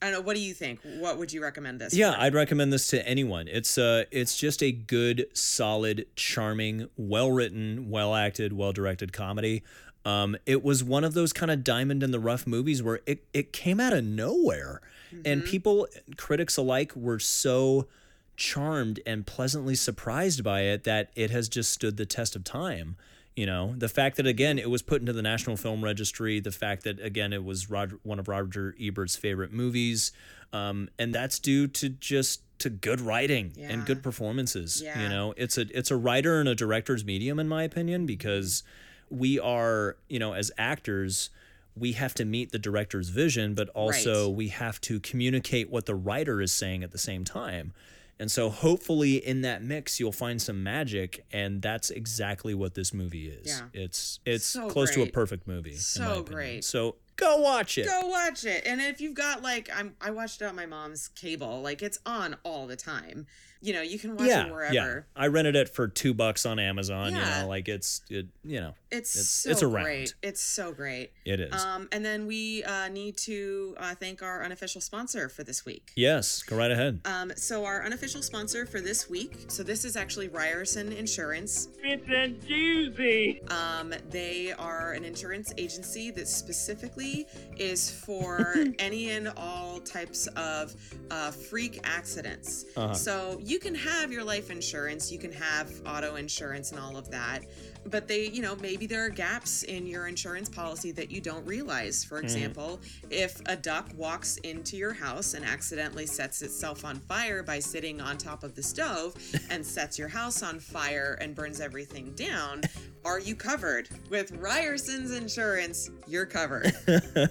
I 0.00 0.06
don't 0.06 0.12
know. 0.12 0.20
What 0.20 0.36
do 0.36 0.42
you 0.42 0.54
think? 0.54 0.80
What 0.98 1.18
would 1.18 1.32
you 1.32 1.42
recommend 1.42 1.80
this? 1.80 1.94
Yeah, 1.94 2.12
for? 2.14 2.20
I'd 2.20 2.34
recommend 2.34 2.72
this 2.72 2.86
to 2.88 3.06
anyone. 3.06 3.48
It's 3.48 3.76
uh 3.78 4.04
it's 4.10 4.36
just 4.38 4.62
a 4.62 4.70
good, 4.70 5.26
solid, 5.32 6.06
charming, 6.14 6.88
well-written, 6.96 7.90
well-acted, 7.90 8.52
well-directed 8.52 9.12
comedy. 9.12 9.62
Um 10.04 10.36
it 10.46 10.62
was 10.62 10.84
one 10.84 11.04
of 11.04 11.14
those 11.14 11.32
kind 11.32 11.50
of 11.50 11.64
diamond 11.64 12.02
in 12.02 12.12
the 12.12 12.20
rough 12.20 12.46
movies 12.46 12.82
where 12.82 13.00
it 13.06 13.24
it 13.32 13.52
came 13.52 13.80
out 13.80 13.92
of 13.92 14.04
nowhere. 14.04 14.80
And 15.24 15.44
people 15.44 15.88
critics 16.16 16.56
alike 16.58 16.94
were 16.94 17.18
so 17.18 17.88
charmed 18.36 19.00
and 19.06 19.26
pleasantly 19.26 19.74
surprised 19.74 20.44
by 20.44 20.60
it 20.60 20.84
that 20.84 21.10
it 21.16 21.30
has 21.30 21.48
just 21.48 21.72
stood 21.72 21.96
the 21.96 22.06
test 22.06 22.36
of 22.36 22.44
time. 22.44 22.96
You 23.38 23.46
know, 23.46 23.72
the 23.78 23.88
fact 23.88 24.16
that 24.16 24.26
again 24.26 24.58
it 24.58 24.68
was 24.68 24.82
put 24.82 25.00
into 25.00 25.12
the 25.12 25.22
National 25.22 25.56
Film 25.56 25.84
Registry, 25.84 26.40
the 26.40 26.50
fact 26.50 26.82
that 26.82 26.98
again 27.00 27.32
it 27.32 27.44
was 27.44 27.70
Roger, 27.70 27.96
one 28.02 28.18
of 28.18 28.26
Roger 28.26 28.74
Ebert's 28.80 29.14
favorite 29.14 29.52
movies, 29.52 30.10
um, 30.52 30.88
and 30.98 31.14
that's 31.14 31.38
due 31.38 31.68
to 31.68 31.88
just 31.88 32.42
to 32.58 32.68
good 32.68 33.00
writing 33.00 33.52
and 33.60 33.86
good 33.86 34.02
performances. 34.02 34.82
Yeah. 34.84 35.00
You 35.00 35.08
know, 35.08 35.34
it's 35.36 35.56
a 35.56 35.66
it's 35.72 35.92
a 35.92 35.96
writer 35.96 36.40
and 36.40 36.48
a 36.48 36.56
director's 36.56 37.04
medium 37.04 37.38
in 37.38 37.46
my 37.46 37.62
opinion 37.62 38.06
because 38.06 38.64
we 39.08 39.38
are 39.38 39.96
you 40.08 40.18
know 40.18 40.32
as 40.32 40.50
actors 40.58 41.30
we 41.76 41.92
have 41.92 42.14
to 42.14 42.24
meet 42.24 42.50
the 42.50 42.58
director's 42.58 43.08
vision, 43.10 43.54
but 43.54 43.68
also 43.68 44.26
Right. 44.30 44.36
we 44.36 44.48
have 44.48 44.80
to 44.80 44.98
communicate 44.98 45.70
what 45.70 45.86
the 45.86 45.94
writer 45.94 46.40
is 46.42 46.50
saying 46.52 46.82
at 46.82 46.90
the 46.90 46.98
same 46.98 47.22
time. 47.24 47.72
And 48.20 48.30
so 48.30 48.50
hopefully 48.50 49.16
in 49.16 49.42
that 49.42 49.62
mix 49.62 50.00
you'll 50.00 50.12
find 50.12 50.40
some 50.42 50.62
magic 50.62 51.24
and 51.32 51.62
that's 51.62 51.90
exactly 51.90 52.54
what 52.54 52.74
this 52.74 52.92
movie 52.92 53.28
is. 53.28 53.46
Yeah. 53.46 53.82
It's 53.82 54.20
it's 54.24 54.44
So 54.44 54.68
close 54.68 54.90
to 54.92 55.02
a 55.02 55.06
perfect 55.06 55.46
movie. 55.46 55.76
So 55.76 56.22
great. 56.22 56.64
So 56.64 56.96
go 57.16 57.38
watch 57.38 57.78
it. 57.78 57.86
Go 57.86 58.06
watch 58.06 58.44
it. 58.44 58.64
And 58.66 58.80
if 58.80 59.00
you've 59.00 59.14
got 59.14 59.42
like 59.42 59.68
I'm 59.74 59.94
I 60.00 60.10
watched 60.10 60.42
it 60.42 60.46
on 60.46 60.56
my 60.56 60.66
mom's 60.66 61.08
cable. 61.08 61.60
Like 61.62 61.82
it's 61.82 61.98
on 62.04 62.36
all 62.42 62.66
the 62.66 62.76
time. 62.76 63.26
You 63.60 63.72
know, 63.72 63.82
you 63.82 63.98
can 63.98 64.16
watch 64.16 64.28
yeah, 64.28 64.46
it 64.46 64.52
wherever. 64.52 64.72
yeah. 64.74 65.00
I 65.16 65.26
rented 65.26 65.56
it 65.56 65.68
for 65.68 65.88
two 65.88 66.14
bucks 66.14 66.46
on 66.46 66.58
Amazon. 66.58 67.12
Yeah. 67.12 67.38
You 67.38 67.42
know, 67.42 67.48
like 67.48 67.68
it's 67.68 68.02
it. 68.08 68.26
You 68.44 68.60
know, 68.60 68.74
It's, 68.90 69.14
It's- 69.16 69.28
so 69.28 69.50
it's 69.50 69.62
around. 69.62 69.84
great. 69.84 70.14
It's 70.22 70.40
so 70.40 70.72
great. 70.72 71.10
it 71.24 71.40
is. 71.40 71.64
Um, 71.64 71.88
and 71.92 72.04
then 72.04 72.26
we 72.26 72.62
uh, 72.64 72.88
need 72.88 73.16
to 73.18 73.74
uh, 73.78 73.94
thank 73.96 74.22
our 74.22 74.42
unofficial 74.44 74.80
sponsor 74.80 75.28
for 75.28 75.42
this 75.44 75.64
week. 75.64 75.90
yes, 75.96 76.42
go 76.42 76.56
right 76.56 76.70
ahead. 76.70 77.00
Um, 77.04 77.32
so 77.36 77.64
our 77.64 77.82
unofficial 77.84 78.22
sponsor 78.22 78.64
for 78.64 78.80
this 78.80 79.10
week, 79.10 79.46
so 79.48 79.62
this 79.62 79.84
is 79.84 79.96
actually 79.96 80.28
Ryerson 80.28 80.92
Insurance. 80.92 81.68
It's 81.82 82.08
a 82.08 82.28
doozy. 82.48 83.50
Um, 83.50 83.92
they 84.10 84.52
are 84.52 84.92
an 84.92 85.04
insurance 85.04 85.52
agency 85.58 86.10
that 86.12 86.28
specifically 86.28 87.26
is 87.56 87.90
for 87.90 88.54
any 88.78 89.10
and 89.10 89.32
all 89.36 89.80
types 89.80 90.26
of 90.36 90.74
uh, 91.10 91.30
freak 91.30 91.80
accidents. 91.84 92.64
Uh-huh. 92.76 92.94
So 92.94 93.40
you 93.48 93.58
can 93.58 93.74
have 93.74 94.12
your 94.12 94.22
life 94.22 94.50
insurance, 94.50 95.10
you 95.10 95.18
can 95.18 95.32
have 95.32 95.72
auto 95.86 96.16
insurance 96.16 96.70
and 96.70 96.78
all 96.78 96.98
of 96.98 97.10
that. 97.10 97.44
But 97.86 98.06
they, 98.06 98.28
you 98.28 98.42
know, 98.42 98.56
maybe 98.56 98.86
there 98.86 99.06
are 99.06 99.08
gaps 99.08 99.62
in 99.62 99.86
your 99.86 100.06
insurance 100.06 100.50
policy 100.50 100.92
that 100.92 101.10
you 101.10 101.22
don't 101.22 101.46
realize. 101.46 102.04
For 102.04 102.16
mm-hmm. 102.16 102.24
example, 102.24 102.80
if 103.08 103.40
a 103.46 103.56
duck 103.56 103.88
walks 103.96 104.36
into 104.38 104.76
your 104.76 104.92
house 104.92 105.32
and 105.32 105.46
accidentally 105.46 106.04
sets 106.04 106.42
itself 106.42 106.84
on 106.84 106.96
fire 106.96 107.42
by 107.42 107.58
sitting 107.58 108.02
on 108.02 108.18
top 108.18 108.44
of 108.44 108.54
the 108.54 108.62
stove 108.62 109.14
and 109.50 109.64
sets 109.64 109.98
your 109.98 110.08
house 110.08 110.42
on 110.42 110.60
fire 110.60 111.16
and 111.20 111.34
burns 111.34 111.60
everything 111.60 112.12
down, 112.12 112.60
are 113.06 113.18
you 113.18 113.34
covered? 113.34 113.88
With 114.10 114.38
Ryerson's 114.38 115.12
insurance, 115.12 115.90
you're 116.06 116.26
covered. 116.26 116.72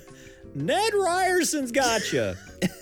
Ned 0.58 0.91
Ryerson's 0.93 1.72
got 1.72 2.12
you. 2.12 2.34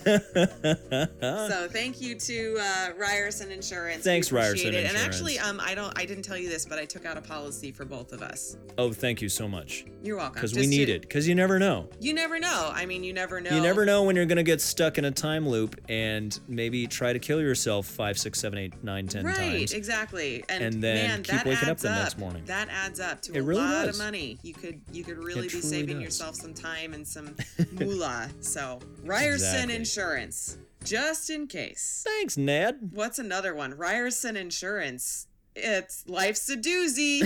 so 0.06 1.68
thank 1.70 2.00
you 2.02 2.16
to 2.16 2.58
uh, 2.62 2.90
Ryerson 2.98 3.52
Insurance. 3.52 3.98
We 3.98 4.04
Thanks, 4.04 4.28
appreciate 4.32 4.52
Ryerson 4.52 4.68
it. 4.68 4.76
And 4.76 4.86
Insurance. 4.96 5.06
actually, 5.06 5.40
um, 5.40 5.60
I 5.62 5.76
don't, 5.76 5.92
I 6.00 6.06
didn't 6.06 6.24
tell 6.24 6.38
you 6.38 6.48
this, 6.48 6.66
but 6.66 6.80
I 6.80 6.86
took 6.86 7.06
out 7.06 7.18
a 7.18 7.22
policy 7.22 7.74
for 7.74 7.84
both 7.84 8.14
of 8.14 8.22
us. 8.22 8.56
Oh, 8.78 8.94
thank 8.94 9.22
you 9.22 9.28
so 9.28 9.48
much. 9.50 9.86
You're 10.04 10.16
welcome. 10.16 10.36
Because 10.36 10.54
we 10.54 10.60
Just 10.62 10.70
need 10.70 10.86
to- 10.86 10.94
it. 10.94 11.02
Because 11.02 11.28
you 11.28 11.36
never 11.36 11.60
know. 11.60 11.90
You 12.00 12.14
never 12.14 12.40
know. 12.40 12.72
I 12.74 12.86
mean, 12.86 13.04
you 13.04 13.12
never 13.14 13.42
know. 13.42 13.54
You 13.54 13.62
never 13.62 13.86
know 13.86 14.04
when 14.04 14.16
you're 14.16 14.26
gonna 14.26 14.44
get 14.44 14.62
stuck 14.62 14.98
in 14.98 15.04
a 15.06 15.12
time 15.12 15.48
loop 15.48 15.76
and 15.90 16.40
maybe 16.48 16.88
try 16.88 17.12
to 17.12 17.20
kill 17.20 17.42
yourself 17.42 17.86
five, 17.88 18.18
six, 18.18 18.40
seven, 18.40 18.58
eight, 18.58 18.74
nine, 18.84 19.08
ten 19.08 19.26
Right, 19.26 19.36
times. 19.36 19.54
Right, 19.54 19.74
exactly. 19.74 20.44
And, 20.48 20.64
And 20.64 20.82
then 20.84 21.08
man, 21.08 21.18
keep 21.24 21.36
that 21.36 21.46
waking 21.46 21.64
up 21.68 21.72
adds 21.72 21.82
the 21.82 21.90
next 21.90 22.18
morning. 22.18 22.44
That 22.46 22.70
adds 22.70 23.00
up 23.02 23.22
to 23.24 23.34
It 23.34 23.40
a 23.40 23.44
really 23.44 23.62
lot 23.62 23.86
does. 23.88 24.00
of 24.00 24.06
money. 24.06 24.38
You 24.44 24.54
could 24.54 24.80
you 24.94 25.04
could 25.04 25.18
really 25.18 25.44
be 25.44 25.48
truly 25.50 25.66
saving 25.68 25.96
does. 25.98 26.04
yourself 26.06 26.36
some 26.36 26.54
time 26.54 26.94
and 26.94 27.06
some 27.06 27.36
moolah. 27.74 28.30
So 28.42 28.80
Ryerson 29.04 29.48
Exactly. 29.70 29.76
Insurance, 29.76 30.58
just 30.84 31.30
in 31.30 31.48
case. 31.48 32.04
Thanks, 32.06 32.38
Ned. 32.38 32.90
What's 32.94 33.20
another 33.20 33.54
one? 33.56 33.74
Ryerson 33.76 34.36
Insurance. 34.38 35.28
It's 35.58 36.04
life's 36.08 36.50
a 36.50 36.58
doozy. 36.58 37.22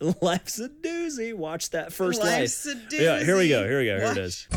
Life's 0.20 0.58
a 0.60 0.68
doozy. 0.68 1.32
Watch 1.32 1.70
that 1.70 1.90
first 1.92 2.20
Life's 2.20 2.66
life. 2.66 2.76
a 2.92 3.02
Yeah, 3.02 3.24
here 3.24 3.38
we 3.38 3.48
go. 3.48 3.66
Here 3.66 3.78
we 3.78 3.86
go. 3.86 3.96
Here 3.96 4.04
Watch- 4.08 4.16
it 4.18 4.24
is. 4.24 4.48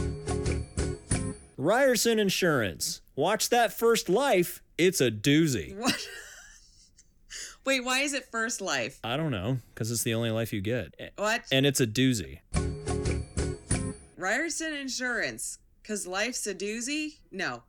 Ryerson 1.56 2.20
Insurance. 2.20 3.02
Watch 3.16 3.50
that 3.50 3.72
first 3.72 4.10
life. 4.10 4.62
It's 4.78 5.00
a 5.00 5.10
doozy. 5.10 5.76
What? 5.78 6.08
Wait, 7.66 7.84
why 7.84 8.00
is 8.02 8.14
it 8.14 8.26
first 8.32 8.62
life? 8.62 9.00
I 9.04 9.18
don't 9.18 9.32
know, 9.32 9.58
because 9.74 9.90
it's 9.92 10.04
the 10.04 10.14
only 10.14 10.32
life 10.32 10.54
you 10.54 10.62
get. 10.62 10.94
What? 11.18 11.42
And 11.52 11.66
it's 11.66 11.80
a 11.82 11.88
doozy. 11.88 12.40
Ryerson 14.18 14.74
Insurance. 14.74 15.60
Cause 15.84 16.06
life's 16.06 16.46
a 16.48 16.54
doozy? 16.56 17.18
No. 17.32 17.64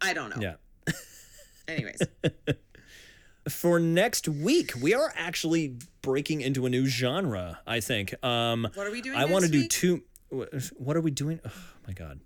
I 0.00 0.12
don't 0.12 0.30
know. 0.36 0.40
Yeah. 0.40 0.54
Anyways. 1.68 1.98
For 3.48 3.80
next 3.80 4.28
week, 4.28 4.72
we 4.80 4.92
are 4.94 5.12
actually 5.16 5.76
breaking 6.02 6.40
into 6.40 6.66
a 6.66 6.70
new 6.70 6.86
genre, 6.86 7.60
I 7.66 7.80
think. 7.80 8.14
Um, 8.24 8.68
What 8.74 8.86
are 8.86 8.90
we 8.90 9.00
doing 9.00 9.16
I 9.18 9.24
want 9.24 9.44
to 9.44 9.50
do 9.50 9.66
two. 9.66 10.02
What 10.30 10.96
are 10.96 11.00
we 11.00 11.10
doing? 11.10 11.40
Oh, 11.44 11.50
my 11.86 11.92
God. 11.92 12.20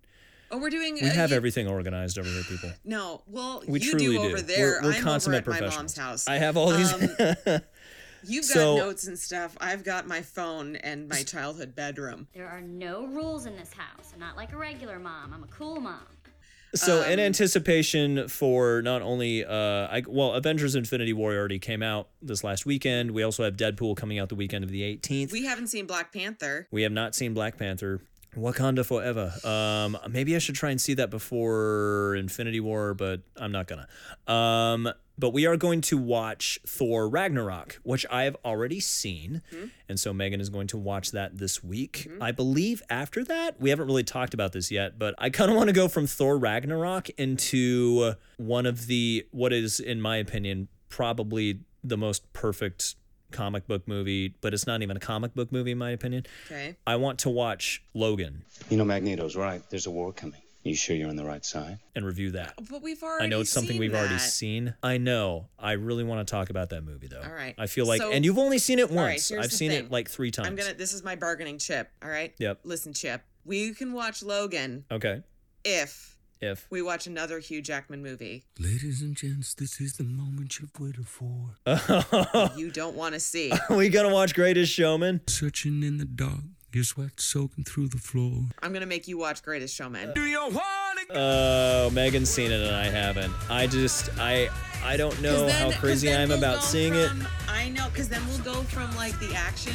Oh, 0.50 0.58
we're 0.58 0.70
doing. 0.70 0.94
We 0.94 1.02
uh, 1.02 1.12
have 1.12 1.30
you- 1.30 1.36
everything 1.36 1.68
organized 1.68 2.18
over 2.18 2.28
here, 2.28 2.42
people. 2.42 2.70
No, 2.84 3.22
well, 3.26 3.62
We 3.68 3.80
you 3.80 3.90
truly 3.90 4.06
do 4.06 4.12
do. 4.14 4.22
over 4.24 4.40
there. 4.40 4.80
We're, 4.82 4.88
we're 4.88 4.94
I'm 4.96 5.02
consummate 5.02 5.42
over 5.46 5.52
at 5.52 5.60
my 5.62 5.68
professionals. 5.68 5.96
mom's 5.96 6.24
house. 6.24 6.28
I 6.28 6.38
have 6.38 6.56
all 6.56 6.70
these. 6.70 6.92
Um, 6.92 7.00
You've 8.26 8.46
got 8.48 8.54
So- 8.54 8.76
notes 8.76 9.06
and 9.06 9.18
stuff. 9.18 9.56
I've 9.60 9.84
got 9.84 10.06
my 10.06 10.22
phone 10.22 10.76
and 10.76 11.08
my 11.08 11.22
childhood 11.22 11.74
bedroom. 11.74 12.28
There 12.34 12.48
are 12.48 12.60
no 12.60 13.06
rules 13.06 13.46
in 13.46 13.56
this 13.56 13.72
house. 13.72 14.10
I'm 14.14 14.20
not 14.20 14.36
like 14.36 14.52
a 14.52 14.56
regular 14.56 14.98
mom. 14.98 15.32
I'm 15.32 15.42
a 15.42 15.46
cool 15.48 15.80
mom. 15.80 16.00
So 16.72 17.02
Um, 17.02 17.10
in 17.10 17.18
anticipation 17.18 18.28
for 18.28 18.80
not 18.82 19.02
only 19.02 19.44
uh 19.44 19.52
I 19.90 20.04
well 20.06 20.34
Avengers 20.34 20.76
Infinity 20.76 21.12
War 21.12 21.34
already 21.34 21.58
came 21.58 21.82
out 21.82 22.08
this 22.22 22.44
last 22.44 22.64
weekend. 22.64 23.10
We 23.10 23.24
also 23.24 23.42
have 23.42 23.56
Deadpool 23.56 23.96
coming 23.96 24.20
out 24.20 24.28
the 24.28 24.36
weekend 24.36 24.62
of 24.62 24.70
the 24.70 24.82
18th. 24.82 25.32
We 25.32 25.46
haven't 25.46 25.66
seen 25.66 25.86
Black 25.86 26.12
Panther. 26.12 26.68
We 26.70 26.82
have 26.82 26.92
not 26.92 27.16
seen 27.16 27.34
Black 27.34 27.56
Panther. 27.58 28.00
Wakanda 28.36 28.86
Forever. 28.86 29.32
Um 29.44 29.98
maybe 30.12 30.36
I 30.36 30.38
should 30.38 30.54
try 30.54 30.70
and 30.70 30.80
see 30.80 30.94
that 30.94 31.10
before 31.10 32.14
Infinity 32.14 32.60
War, 32.60 32.94
but 32.94 33.22
I'm 33.36 33.50
not 33.50 33.66
gonna. 33.66 33.88
Um 34.32 34.92
but 35.20 35.34
we 35.34 35.46
are 35.46 35.56
going 35.56 35.82
to 35.82 35.98
watch 35.98 36.58
Thor 36.66 37.08
Ragnarok, 37.08 37.78
which 37.82 38.06
I've 38.10 38.36
already 38.44 38.80
seen. 38.80 39.42
Mm-hmm. 39.52 39.66
And 39.88 40.00
so 40.00 40.12
Megan 40.14 40.40
is 40.40 40.48
going 40.48 40.66
to 40.68 40.78
watch 40.78 41.12
that 41.12 41.36
this 41.36 41.62
week. 41.62 42.06
Mm-hmm. 42.08 42.22
I 42.22 42.32
believe 42.32 42.82
after 42.88 43.22
that, 43.24 43.60
we 43.60 43.68
haven't 43.70 43.86
really 43.86 44.02
talked 44.02 44.32
about 44.32 44.52
this 44.52 44.70
yet, 44.70 44.98
but 44.98 45.14
I 45.18 45.28
kind 45.28 45.50
of 45.50 45.56
want 45.56 45.68
to 45.68 45.74
go 45.74 45.88
from 45.88 46.06
Thor 46.06 46.38
Ragnarok 46.38 47.10
into 47.10 48.14
one 48.38 48.64
of 48.64 48.86
the, 48.86 49.26
what 49.30 49.52
is, 49.52 49.78
in 49.78 50.00
my 50.00 50.16
opinion, 50.16 50.68
probably 50.88 51.60
the 51.84 51.98
most 51.98 52.32
perfect 52.32 52.94
comic 53.30 53.66
book 53.66 53.86
movie, 53.86 54.34
but 54.40 54.54
it's 54.54 54.66
not 54.66 54.82
even 54.82 54.96
a 54.96 55.00
comic 55.00 55.34
book 55.34 55.52
movie, 55.52 55.72
in 55.72 55.78
my 55.78 55.90
opinion. 55.90 56.26
Okay. 56.46 56.76
I 56.86 56.96
want 56.96 57.20
to 57.20 57.30
watch 57.30 57.82
Logan 57.94 58.44
You 58.70 58.76
know, 58.76 58.84
Magneto's 58.84 59.36
right. 59.36 59.62
There's 59.70 59.86
a 59.86 59.90
war 59.90 60.12
coming. 60.12 60.40
You 60.62 60.74
sure 60.74 60.94
you're 60.94 61.08
on 61.08 61.16
the 61.16 61.24
right 61.24 61.44
side? 61.44 61.78
and 61.96 62.04
review 62.04 62.32
that. 62.32 62.52
But 62.70 62.82
we've 62.82 63.02
already. 63.02 63.24
I 63.24 63.28
know 63.28 63.40
it's 63.40 63.50
something 63.50 63.78
we've 63.78 63.94
already 63.94 64.18
seen. 64.18 64.74
I 64.82 64.98
know. 64.98 65.48
I 65.58 65.72
really 65.72 66.04
want 66.04 66.26
to 66.26 66.30
talk 66.30 66.50
about 66.50 66.68
that 66.70 66.82
movie 66.84 67.06
though. 67.08 67.22
All 67.22 67.32
right. 67.32 67.54
I 67.58 67.66
feel 67.66 67.86
like, 67.86 68.00
So- 68.02 68.12
and 68.12 68.24
you've 68.24 68.38
only 68.38 68.58
seen 68.58 68.78
it 68.78 68.90
All 68.90 68.96
right, 68.96 69.12
once. 69.12 69.28
here's 69.30 69.44
I've 69.44 69.50
the 69.50 69.56
seen 69.56 69.70
thing. 69.70 69.86
it 69.86 69.90
like 69.90 70.10
three 70.10 70.30
times. 70.30 70.48
I'm 70.48 70.56
gonna. 70.56 70.74
This 70.74 70.92
is 70.92 71.02
my 71.02 71.16
bargaining 71.16 71.58
chip. 71.58 71.90
All 72.02 72.10
right. 72.10 72.34
Yep. 72.38 72.60
Listen, 72.64 72.92
Chip. 72.92 73.22
We 73.44 73.72
can 73.72 73.92
watch 73.94 74.22
Logan 74.22 74.84
Okay. 74.90 75.22
if 75.64 76.18
If 76.42 76.66
we 76.70 76.82
watch 76.82 77.06
another 77.06 77.38
Hugh 77.38 77.62
Jackman 77.62 78.02
movie 78.02 78.44
Ladies 78.58 79.00
and 79.00 79.16
gents, 79.16 79.54
this 79.54 79.80
is 79.80 79.94
the 79.94 80.04
moment 80.04 80.58
you've 80.60 80.78
waited 80.78 81.08
for. 81.08 81.56
you 82.56 82.70
don't 82.70 82.96
want 82.96 83.14
to 83.14 83.20
see. 83.20 83.50
we 83.70 83.88
gonna 83.88 84.12
watch 84.12 84.34
Greatest 84.34 84.72
Showman? 84.72 85.22
Searching 85.26 85.82
in 85.82 85.96
the 85.98 86.04
dark, 86.04 86.40
your 86.74 86.84
sweat 86.84 87.20
soaking 87.20 87.64
through 87.64 87.88
the 87.88 87.98
floor. 87.98 88.44
I'm 88.62 88.72
gonna 88.72 88.86
make 88.86 89.08
you 89.08 89.18
watch 89.18 89.42
Greatest 89.42 89.74
Showman. 89.74 90.12
Do 90.14 90.24
you 90.24 90.38
want 90.38 90.76
Oh, 91.12 91.86
uh, 91.88 91.90
Megan's 91.92 92.30
seen 92.30 92.52
it 92.52 92.60
and 92.64 92.74
I 92.76 92.84
haven't. 92.88 93.32
I 93.50 93.66
just 93.66 94.10
I 94.18 94.48
I 94.84 94.96
don't 94.96 95.20
know 95.20 95.46
then- 95.46 95.50
how 95.60 95.70
'cause 95.72 95.80
crazy 95.80 96.12
I 96.12 96.20
am 96.20 96.30
about 96.30 96.60
go 96.60 96.66
seeing 96.66 96.94
it. 96.94 97.10
I 97.60 97.68
know, 97.68 97.90
because 97.90 98.08
then 98.08 98.26
we'll 98.26 98.38
go 98.38 98.62
from 98.62 98.90
like 98.96 99.18
the 99.20 99.34
action 99.34 99.74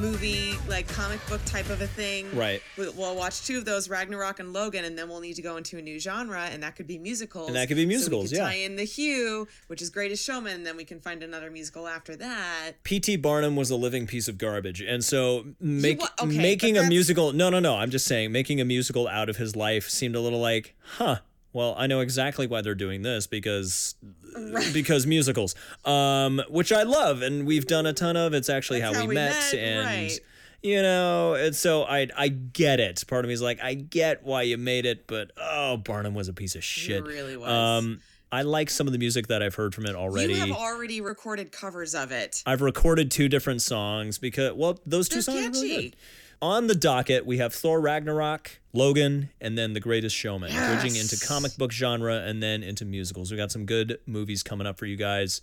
movie, 0.00 0.54
like 0.68 0.88
comic 0.88 1.24
book 1.28 1.40
type 1.44 1.70
of 1.70 1.80
a 1.80 1.86
thing. 1.86 2.26
Right. 2.36 2.60
We'll, 2.76 2.92
we'll 2.94 3.14
watch 3.14 3.46
two 3.46 3.58
of 3.58 3.64
those, 3.64 3.88
Ragnarok 3.88 4.40
and 4.40 4.52
Logan, 4.52 4.84
and 4.84 4.98
then 4.98 5.08
we'll 5.08 5.20
need 5.20 5.34
to 5.34 5.42
go 5.42 5.56
into 5.56 5.78
a 5.78 5.82
new 5.82 6.00
genre, 6.00 6.48
and 6.50 6.60
that 6.64 6.74
could 6.74 6.88
be 6.88 6.98
musicals. 6.98 7.46
And 7.46 7.54
that 7.54 7.68
could 7.68 7.76
be 7.76 7.86
musicals, 7.86 8.30
so 8.30 8.34
we 8.34 8.38
yeah. 8.38 8.44
Tie 8.46 8.54
in 8.56 8.74
the 8.74 8.82
Hue, 8.82 9.46
which 9.68 9.80
is 9.80 9.90
Greatest 9.90 10.24
Showman, 10.24 10.54
and 10.54 10.66
then 10.66 10.76
we 10.76 10.84
can 10.84 10.98
find 10.98 11.22
another 11.22 11.52
musical 11.52 11.86
after 11.86 12.16
that. 12.16 12.72
P.T. 12.82 13.18
Barnum 13.18 13.54
was 13.54 13.70
a 13.70 13.76
living 13.76 14.08
piece 14.08 14.26
of 14.26 14.36
garbage, 14.36 14.80
and 14.80 15.04
so 15.04 15.44
make, 15.60 16.02
okay, 16.20 16.36
making 16.36 16.78
a 16.78 16.82
musical. 16.88 17.32
No, 17.32 17.48
no, 17.48 17.60
no. 17.60 17.76
I'm 17.76 17.90
just 17.90 18.06
saying, 18.06 18.32
making 18.32 18.60
a 18.60 18.64
musical 18.64 19.06
out 19.06 19.28
of 19.28 19.36
his 19.36 19.54
life 19.54 19.88
seemed 19.88 20.16
a 20.16 20.20
little 20.20 20.40
like, 20.40 20.74
huh. 20.96 21.18
Well, 21.52 21.74
I 21.76 21.86
know 21.86 22.00
exactly 22.00 22.46
why 22.46 22.62
they're 22.62 22.74
doing 22.74 23.02
this 23.02 23.26
because 23.26 23.94
because 24.72 25.06
musicals, 25.06 25.54
um, 25.84 26.42
which 26.48 26.72
I 26.72 26.84
love, 26.84 27.22
and 27.22 27.46
we've 27.46 27.66
done 27.66 27.86
a 27.86 27.92
ton 27.92 28.16
of. 28.16 28.34
It's 28.34 28.48
actually 28.48 28.80
That's 28.80 28.96
how, 28.96 29.06
we, 29.06 29.14
met, 29.14 29.54
and 29.54 29.86
right. 29.86 30.20
you 30.62 30.80
know, 30.80 31.34
and 31.34 31.54
so 31.54 31.84
I 31.84 32.08
I 32.16 32.28
get 32.28 32.78
it. 32.78 33.02
Part 33.08 33.24
of 33.24 33.28
me 33.28 33.34
is 33.34 33.42
like, 33.42 33.60
I 33.62 33.74
get 33.74 34.22
why 34.22 34.42
you 34.42 34.58
made 34.58 34.86
it, 34.86 35.06
but 35.06 35.32
oh, 35.36 35.76
Barnum 35.78 36.14
was 36.14 36.28
a 36.28 36.32
piece 36.32 36.54
of 36.54 36.62
shit. 36.62 37.02
really 37.04 37.36
was. 37.36 37.50
Um, 37.50 38.00
I 38.32 38.42
like 38.42 38.70
some 38.70 38.86
of 38.86 38.92
the 38.92 38.98
music 38.98 39.26
that 39.26 39.42
I've 39.42 39.56
heard 39.56 39.74
from 39.74 39.86
it 39.86 39.96
already. 39.96 40.34
You 40.34 40.40
have 40.40 40.52
already 40.52 41.00
recorded 41.00 41.50
covers 41.50 41.96
of 41.96 42.12
it. 42.12 42.42
I've 42.46 42.62
recorded 42.62 43.10
two 43.10 43.28
different 43.28 43.60
songs 43.60 44.18
because 44.18 44.52
well, 44.52 44.78
those 44.86 45.08
two 45.08 45.16
They're 45.16 45.22
songs 45.22 45.58
are 45.58 45.62
really 45.62 45.82
good. 45.82 45.96
On 46.42 46.68
the 46.68 46.74
docket, 46.74 47.26
we 47.26 47.36
have 47.36 47.52
Thor 47.52 47.82
Ragnarok, 47.82 48.60
Logan, 48.72 49.28
and 49.42 49.58
then 49.58 49.74
The 49.74 49.80
Greatest 49.80 50.16
Showman, 50.16 50.50
bridging 50.50 50.96
into 50.96 51.20
comic 51.20 51.54
book 51.58 51.70
genre 51.70 52.16
and 52.16 52.42
then 52.42 52.62
into 52.62 52.86
musicals. 52.86 53.30
We 53.30 53.36
got 53.36 53.52
some 53.52 53.66
good 53.66 53.98
movies 54.06 54.42
coming 54.42 54.66
up 54.66 54.78
for 54.78 54.86
you 54.86 54.96
guys. 54.96 55.42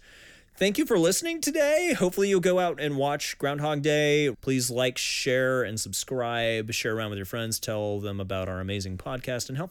Thank 0.55 0.79
you 0.79 0.87
for 0.87 0.97
listening 0.97 1.39
today. 1.39 1.93
Hopefully, 1.93 2.29
you'll 2.29 2.39
go 2.39 2.57
out 2.57 2.79
and 2.79 2.97
watch 2.97 3.37
Groundhog 3.37 3.83
Day. 3.83 4.33
Please 4.41 4.71
like, 4.71 4.97
share, 4.97 5.61
and 5.61 5.79
subscribe. 5.79 6.71
Share 6.71 6.95
around 6.95 7.11
with 7.11 7.17
your 7.17 7.27
friends. 7.27 7.59
Tell 7.59 7.99
them 7.99 8.19
about 8.19 8.49
our 8.49 8.59
amazing 8.59 8.97
podcast 8.97 9.49
and 9.49 9.59
how 9.59 9.69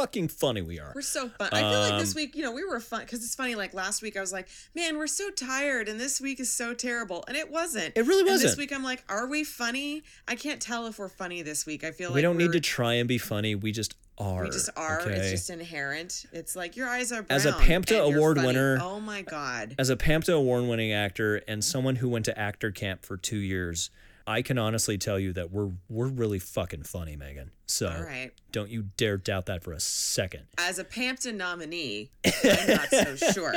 fucking 0.00 0.28
funny 0.28 0.62
we 0.62 0.78
are. 0.80 0.92
We're 0.94 1.02
so 1.02 1.28
fun. 1.28 1.50
I 1.52 1.60
feel 1.60 1.80
like 1.80 2.00
this 2.00 2.10
Um, 2.14 2.16
week, 2.16 2.34
you 2.36 2.42
know, 2.42 2.52
we 2.52 2.64
were 2.64 2.80
fun 2.80 3.00
because 3.00 3.24
it's 3.24 3.34
funny. 3.34 3.54
Like 3.54 3.74
last 3.74 4.02
week, 4.02 4.16
I 4.16 4.20
was 4.20 4.32
like, 4.32 4.48
"Man, 4.74 4.96
we're 4.98 5.06
so 5.06 5.30
tired," 5.30 5.88
and 5.88 6.00
this 6.00 6.20
week 6.20 6.40
is 6.40 6.50
so 6.52 6.74
terrible, 6.74 7.24
and 7.28 7.36
it 7.36 7.50
wasn't. 7.50 7.92
It 7.96 8.06
really 8.06 8.24
wasn't. 8.24 8.50
This 8.50 8.56
week, 8.56 8.72
I'm 8.72 8.82
like, 8.84 9.04
"Are 9.08 9.26
we 9.26 9.44
funny?" 9.44 10.02
I 10.26 10.34
can't 10.36 10.60
tell 10.60 10.86
if 10.86 10.98
we're 10.98 11.08
funny 11.08 11.42
this 11.42 11.66
week. 11.66 11.84
I 11.84 11.90
feel 11.90 12.10
like 12.10 12.14
we 12.16 12.22
don't 12.22 12.36
need 12.36 12.52
to 12.52 12.60
try 12.60 12.94
and 12.94 13.08
be 13.08 13.18
funny. 13.18 13.54
We 13.54 13.72
just 13.72 13.94
are. 14.18 14.42
We 14.44 14.50
just 14.50 14.70
are. 14.76 15.00
Okay? 15.02 15.12
It's 15.14 15.30
just 15.30 15.50
inherent. 15.50 16.26
It's 16.32 16.54
like 16.56 16.76
your 16.76 16.88
eyes 16.88 17.12
are 17.12 17.22
brown. 17.22 17.36
As 17.36 17.46
a 17.46 17.52
PAMTA 17.52 18.06
and 18.06 18.16
award 18.16 18.36
winner- 18.38 18.78
Oh 18.80 19.00
my 19.00 19.22
god. 19.22 19.74
As 19.78 19.88
a 19.90 19.96
PAMTA 19.96 20.34
award 20.34 20.64
winning 20.64 20.92
actor 20.92 21.36
and 21.48 21.64
someone 21.64 21.96
who 21.96 22.08
went 22.08 22.24
to 22.26 22.38
actor 22.38 22.70
camp 22.70 23.04
for 23.04 23.16
two 23.16 23.38
years, 23.38 23.90
I 24.26 24.42
can 24.42 24.58
honestly 24.58 24.98
tell 24.98 25.18
you 25.18 25.32
that 25.34 25.50
we're 25.50 25.70
we're 25.88 26.08
really 26.08 26.38
fucking 26.38 26.84
funny, 26.84 27.16
Megan. 27.16 27.50
So 27.66 27.88
All 27.88 28.02
right. 28.02 28.30
don't 28.52 28.70
you 28.70 28.84
dare 28.96 29.16
doubt 29.16 29.46
that 29.46 29.62
for 29.62 29.72
a 29.72 29.80
second. 29.80 30.44
As 30.58 30.78
a 30.78 30.84
PAMTA 30.84 31.34
nominee, 31.34 32.10
I'm 32.24 32.66
not 32.76 32.90
so 32.90 33.16
sure. 33.32 33.54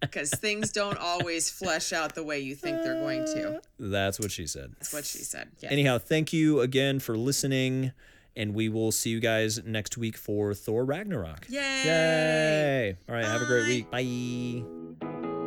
Because 0.00 0.30
things 0.30 0.72
don't 0.72 0.96
always 0.98 1.50
flesh 1.50 1.92
out 1.92 2.14
the 2.14 2.22
way 2.24 2.38
you 2.38 2.54
think 2.54 2.82
they're 2.82 3.00
going 3.00 3.24
to. 3.26 3.60
That's 3.78 4.18
what 4.18 4.30
she 4.30 4.46
said. 4.46 4.72
That's 4.78 4.92
what 4.92 5.04
she 5.04 5.18
said. 5.18 5.50
Yeah. 5.60 5.70
Anyhow, 5.70 5.98
thank 5.98 6.32
you 6.32 6.60
again 6.60 6.98
for 6.98 7.16
listening, 7.16 7.92
and 8.36 8.54
we 8.54 8.68
will 8.68 8.92
see 8.92 9.10
you 9.10 9.20
guys 9.20 9.62
next 9.64 9.98
week 9.98 10.16
for 10.16 10.54
Thor 10.54 10.84
Ragnarok. 10.84 11.46
Yay! 11.48 11.60
Yay! 11.84 12.96
All 13.08 13.14
right, 13.14 13.24
have 13.24 13.42
a 13.42 13.46
great 13.46 13.66
week. 13.66 13.90
Bye. 13.90 15.37